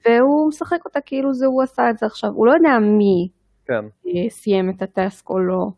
והוא 0.06 0.48
משחק 0.48 0.84
אותה 0.84 1.00
כאילו 1.00 1.34
זה 1.34 1.46
הוא 1.46 1.62
עשה 1.62 1.90
את 1.90 1.98
זה 1.98 2.06
עכשיו. 2.06 2.30
הוא 2.30 2.46
לא 2.46 2.52
יודע 2.52 2.78
מי 2.78 3.28
כן. 3.66 3.84
אה, 4.06 4.30
סיים 4.30 4.70
את 4.70 4.82
הטסק 4.82 5.30
או 5.30 5.38
לא. 5.38 5.70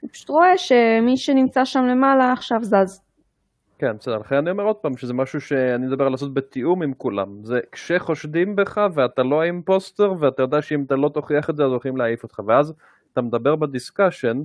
הוא 0.00 0.10
פשוט 0.12 0.28
רואה 0.28 0.58
שמי 0.58 1.16
שנמצא 1.16 1.64
שם 1.64 1.84
למעלה 1.84 2.32
עכשיו 2.32 2.58
זז. 2.62 3.02
כן, 3.78 3.96
בסדר, 3.96 4.18
לכן 4.18 4.36
אני 4.36 4.50
אומר 4.50 4.64
עוד 4.64 4.76
פעם 4.76 4.96
שזה 4.96 5.14
משהו 5.14 5.40
שאני 5.40 5.86
מדבר 5.86 6.04
על 6.04 6.10
לעשות 6.10 6.34
בתיאום 6.34 6.82
עם 6.82 6.94
כולם. 6.94 7.44
זה 7.44 7.60
כשחושדים 7.72 8.56
בך 8.56 8.80
ואתה 8.94 9.22
לא 9.22 9.42
האימפוסטר 9.42 10.12
ואתה 10.18 10.42
יודע 10.42 10.62
שאם 10.62 10.84
אתה 10.84 10.96
לא 10.96 11.08
תוכיח 11.08 11.50
את 11.50 11.56
זה 11.56 11.64
אז 11.64 11.70
הולכים 11.70 11.96
להעיף 11.96 12.22
אותך. 12.22 12.40
ואז 12.46 12.74
אתה 13.12 13.20
מדבר 13.20 13.56
בדיסקשן 13.56 14.42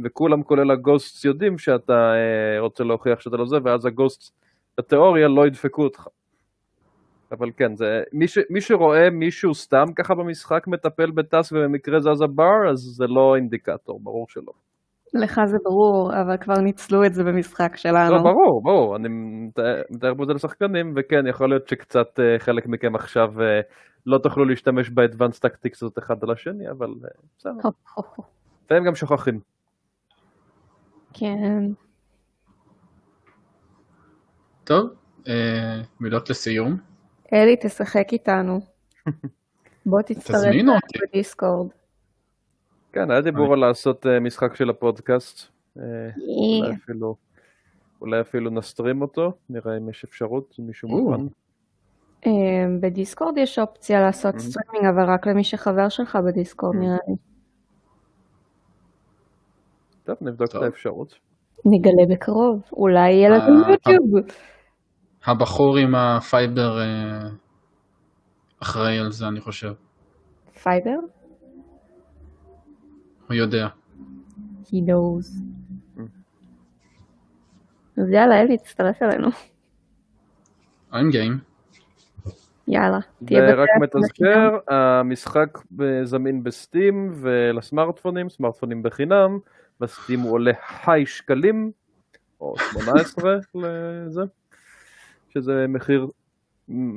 וכולם 0.00 0.42
כולל 0.42 0.70
הגוסטס 0.70 1.24
יודעים 1.24 1.58
שאתה 1.58 2.14
אה, 2.14 2.60
רוצה 2.60 2.84
להוכיח 2.84 3.20
שאתה 3.20 3.36
לא 3.36 3.46
זה 3.46 3.56
ואז 3.64 3.86
הגוסטס 3.86 4.32
בתיאוריה 4.78 5.28
לא 5.28 5.46
ידפקו 5.46 5.82
אותך. 5.82 6.08
אבל 7.38 7.50
כן, 7.56 7.76
זה, 7.76 8.02
מי, 8.12 8.28
ש, 8.28 8.38
מי 8.50 8.60
שרואה 8.60 9.10
מישהו 9.10 9.54
סתם 9.54 9.84
ככה 9.96 10.14
במשחק 10.14 10.64
מטפל 10.66 11.10
בטס 11.10 11.52
ובמקרה 11.52 12.00
זז 12.00 12.20
הבר 12.20 12.70
אז 12.70 12.78
זה 12.78 13.06
לא 13.06 13.36
אינדיקטור, 13.36 14.00
ברור 14.00 14.26
שלא. 14.28 14.52
לך 15.14 15.40
זה 15.46 15.56
ברור, 15.64 16.12
אבל 16.20 16.36
כבר 16.36 16.60
ניצלו 16.60 17.04
את 17.04 17.14
זה 17.14 17.24
במשחק 17.24 17.76
שלנו. 17.76 18.14
לא, 18.14 18.22
ברור, 18.22 18.62
ברור, 18.62 18.96
אני 18.96 19.08
מתאר- 19.10 19.82
פה 20.16 20.22
את 20.22 20.28
זה 20.28 20.34
לשחקנים, 20.34 20.92
וכן, 20.96 21.26
יכול 21.26 21.48
להיות 21.48 21.68
שקצת 21.68 22.20
אה, 22.20 22.38
חלק 22.38 22.66
מכם 22.66 22.94
עכשיו 22.94 23.42
אה, 23.42 23.60
לא 24.06 24.18
תוכלו 24.18 24.44
להשתמש 24.44 24.90
ב-advanced 24.90 25.38
tactics 25.46 25.76
הזאת 25.82 25.98
אחד 25.98 26.22
על 26.22 26.30
השני, 26.30 26.70
אבל 26.70 26.88
אה, 27.04 27.08
בסדר. 27.38 27.68
והם 28.70 28.84
גם 28.84 28.94
שוכחים. 28.94 29.40
כן. 31.12 31.64
טוב, 34.64 34.86
מילות 36.00 36.30
לסיום. 36.30 36.93
כן, 42.92 43.10
היה 43.10 43.20
דיבור 43.20 43.52
על 43.52 43.58
לעשות 43.58 44.06
אה, 44.06 44.20
משחק 44.20 44.54
של 44.54 44.70
הפודקאסט. 44.70 45.48
אה. 45.78 45.82
אולי 46.60 46.74
אפילו, 46.74 47.16
אולי 48.00 48.20
אפילו 48.20 48.50
נסטרים 48.50 49.02
אותו, 49.02 49.32
נראה 49.50 49.76
אם 49.76 49.88
יש 49.88 50.04
אפשרות, 50.04 50.54
אם 50.60 50.66
מישהו. 50.66 50.88
מוכן. 50.88 51.22
אה, 52.26 52.30
בדיסקורד 52.80 53.38
יש 53.38 53.58
אופציה 53.58 54.00
לעשות 54.00 54.34
Mhm. 54.34 54.38
סטרימינג, 54.38 54.86
אבל 54.94 55.10
רק 55.10 55.26
למי 55.26 55.44
שחבר 55.44 55.88
שלך 55.88 56.18
בדיסקורד 56.26 56.74
Mhm. 56.74 56.78
נראה 56.78 56.96
לי. 57.08 57.14
טוב, 60.04 60.16
נבדוק 60.20 60.48
את. 60.50 60.62
האפשרות. 60.62 61.14
נגלה 61.64 62.14
בקרוב, 62.14 62.62
אולי 62.72 63.10
יהיה 63.12 63.30
אה, 63.30 63.70
יוטיוב. 63.70 64.10
הבחור 65.26 65.76
עם 65.78 65.94
ה 65.94 66.08
fiber 66.08 66.80
אה, 66.80 67.28
אחראי 68.62 68.98
על 68.98 69.10
זה, 69.10 69.28
אני 69.28 69.40
חושב. 69.40 69.72
fiber? 70.62 70.98
הוא 73.28 73.34
יודע. 73.34 73.68
He 74.64 74.76
knows. 74.76 75.40
אז 77.98 78.10
יאללה, 78.10 78.40
אלי, 78.40 78.58
תצטרף 78.58 79.02
אלינו. 79.02 79.28
I'm 80.92 81.12
game. 81.12 81.54
יאללה, 82.68 82.98
תהיה 83.24 83.40
ורק 83.40 83.68
בטלפון 83.82 84.00
מתזכר, 84.00 84.74
המשחק 84.74 85.58
זמין 86.04 86.42
בסטים 86.42 87.12
ולסמארטפונים, 87.22 88.28
סמארטפונים 88.28 88.82
בחינם, 88.82 89.38
בסטים 89.80 90.20
הוא 90.20 90.32
עולה 90.32 90.52
היי 90.86 91.06
שקלים, 91.06 91.70
או 92.40 92.54
18 92.58 93.34
לזה, 93.54 94.22
שזה 95.34 95.66
מחיר 95.68 96.06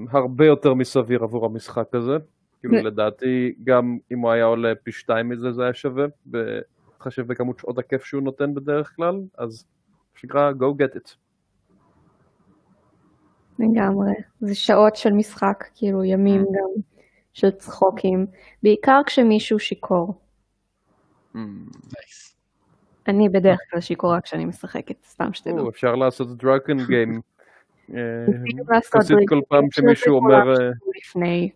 הרבה 0.09 0.45
יותר 0.45 0.73
מסביר 0.73 1.23
עבור 1.23 1.45
המשחק 1.45 1.95
הזה. 1.95 2.17
כאילו 2.59 2.75
לדעתי, 2.75 3.55
גם 3.63 3.97
אם 4.11 4.19
הוא 4.19 4.31
היה 4.31 4.45
עולה 4.45 4.73
פי 4.83 4.91
שתיים 4.91 5.29
מזה 5.29 5.51
זה 5.51 5.63
היה 5.63 5.73
שווה, 5.73 6.05
בהתחשב 6.25 7.27
בכמות 7.27 7.59
שעות 7.59 7.77
הכיף 7.77 8.03
שהוא 8.03 8.21
נותן 8.23 8.53
בדרך 8.53 8.95
כלל, 8.95 9.21
אז 9.38 9.65
שנקרא 10.15 10.51
go 10.51 10.81
get 10.83 10.95
it. 10.97 11.15
לגמרי. 13.59 14.13
זה 14.39 14.55
שעות 14.55 14.95
של 14.95 15.13
משחק, 15.13 15.63
כאילו 15.75 16.03
ימים 16.03 16.41
Mm. 16.41 16.45
גם 16.45 16.81
של 17.33 17.51
צחוקים, 17.51 18.25
בעיקר 18.63 19.01
כשמישהו 19.05 19.59
שיכור. 19.59 20.13
Nice. 21.36 22.36
אני 23.07 23.29
בדרך 23.29 23.59
כלל 23.71 23.81
שיכורה 23.81 24.21
כשאני 24.21 24.45
משחקת, 24.45 24.95
סתם 25.05 25.33
שתדעו. 25.33 25.69
אפשר 25.69 25.95
לעשות 25.95 26.38
drunk 26.38 26.78
game. 26.88 27.22
ניסינו 27.89 28.63
לעשות 28.69 28.95
יחסית 28.95 29.17
כל 29.29 29.39
drinking 29.39 29.43
פעם 29.47 29.59
game 29.59 29.72
שמישהו 29.71 30.15
אומר... 30.15 30.49
אה, 30.49 30.69
לפני. 30.97 31.51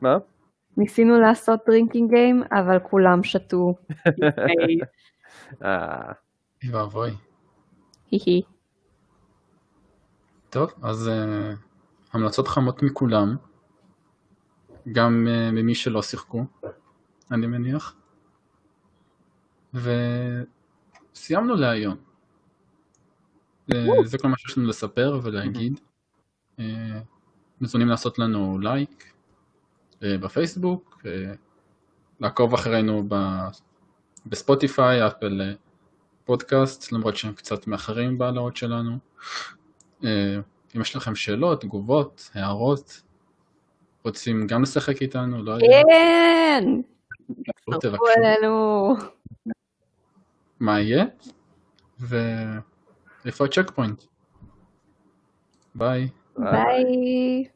מה? 0.00 0.18
ניסינו 0.76 1.20
לעשות 1.20 1.60
drinking 1.66 2.10
game, 2.10 2.42
אבל 2.52 2.78
כולם 2.78 3.22
שתו 3.22 3.74
לפני. 4.06 4.78
אה, 5.64 6.12
אוי 6.64 6.74
ואבוי. 6.74 7.10
טוב, 10.50 10.72
אז 10.82 11.08
uh, 11.08 11.56
המלצות 12.12 12.48
חמות 12.48 12.82
מכולם, 12.82 13.36
גם 14.92 15.26
uh, 15.28 15.52
ממי 15.52 15.74
שלא 15.74 16.02
שיחקו, 16.02 16.44
אני 17.30 17.46
מניח. 17.46 17.94
וסיימנו 21.14 21.54
להיום. 21.54 22.11
Uh, 23.70 23.74
זה 24.04 24.18
כל 24.18 24.28
מה 24.28 24.38
שיש 24.38 24.58
לנו 24.58 24.68
לספר 24.68 25.20
ולהגיד. 25.22 25.80
Uh, 26.58 26.62
מוזמנים 27.60 27.88
לעשות 27.88 28.18
לנו 28.18 28.58
לייק 28.58 29.12
uh, 29.94 30.04
בפייסבוק, 30.20 31.02
לעקוב 32.20 32.54
אחרינו 32.54 33.08
בספוטיפיי, 34.26 35.06
אפל 35.06 35.54
פודקאסט, 36.24 36.92
למרות 36.92 37.16
שהם 37.16 37.32
קצת 37.32 37.66
מאחרים 37.66 38.18
בהעלאות 38.18 38.56
שלנו. 38.56 38.98
אה, 40.04 40.36
אם 40.76 40.80
יש 40.80 40.96
לכם 40.96 41.14
שאלות, 41.14 41.60
תגובות, 41.60 42.30
הערות, 42.34 43.02
רוצים 44.04 44.46
גם 44.46 44.62
לשחק 44.62 45.02
איתנו, 45.02 45.42
לא 45.42 45.52
יודע, 45.52 45.66
כן! 45.66 46.64
תבקשו. 47.80 48.96
מה 50.60 50.80
יהיה, 50.80 51.04
ואיפה 52.00 52.71
הצ'ק 53.40 53.70
פוינט. 53.70 54.02
ביי. 55.74 56.08
אה. 56.38 56.52
ביי. 56.52 57.48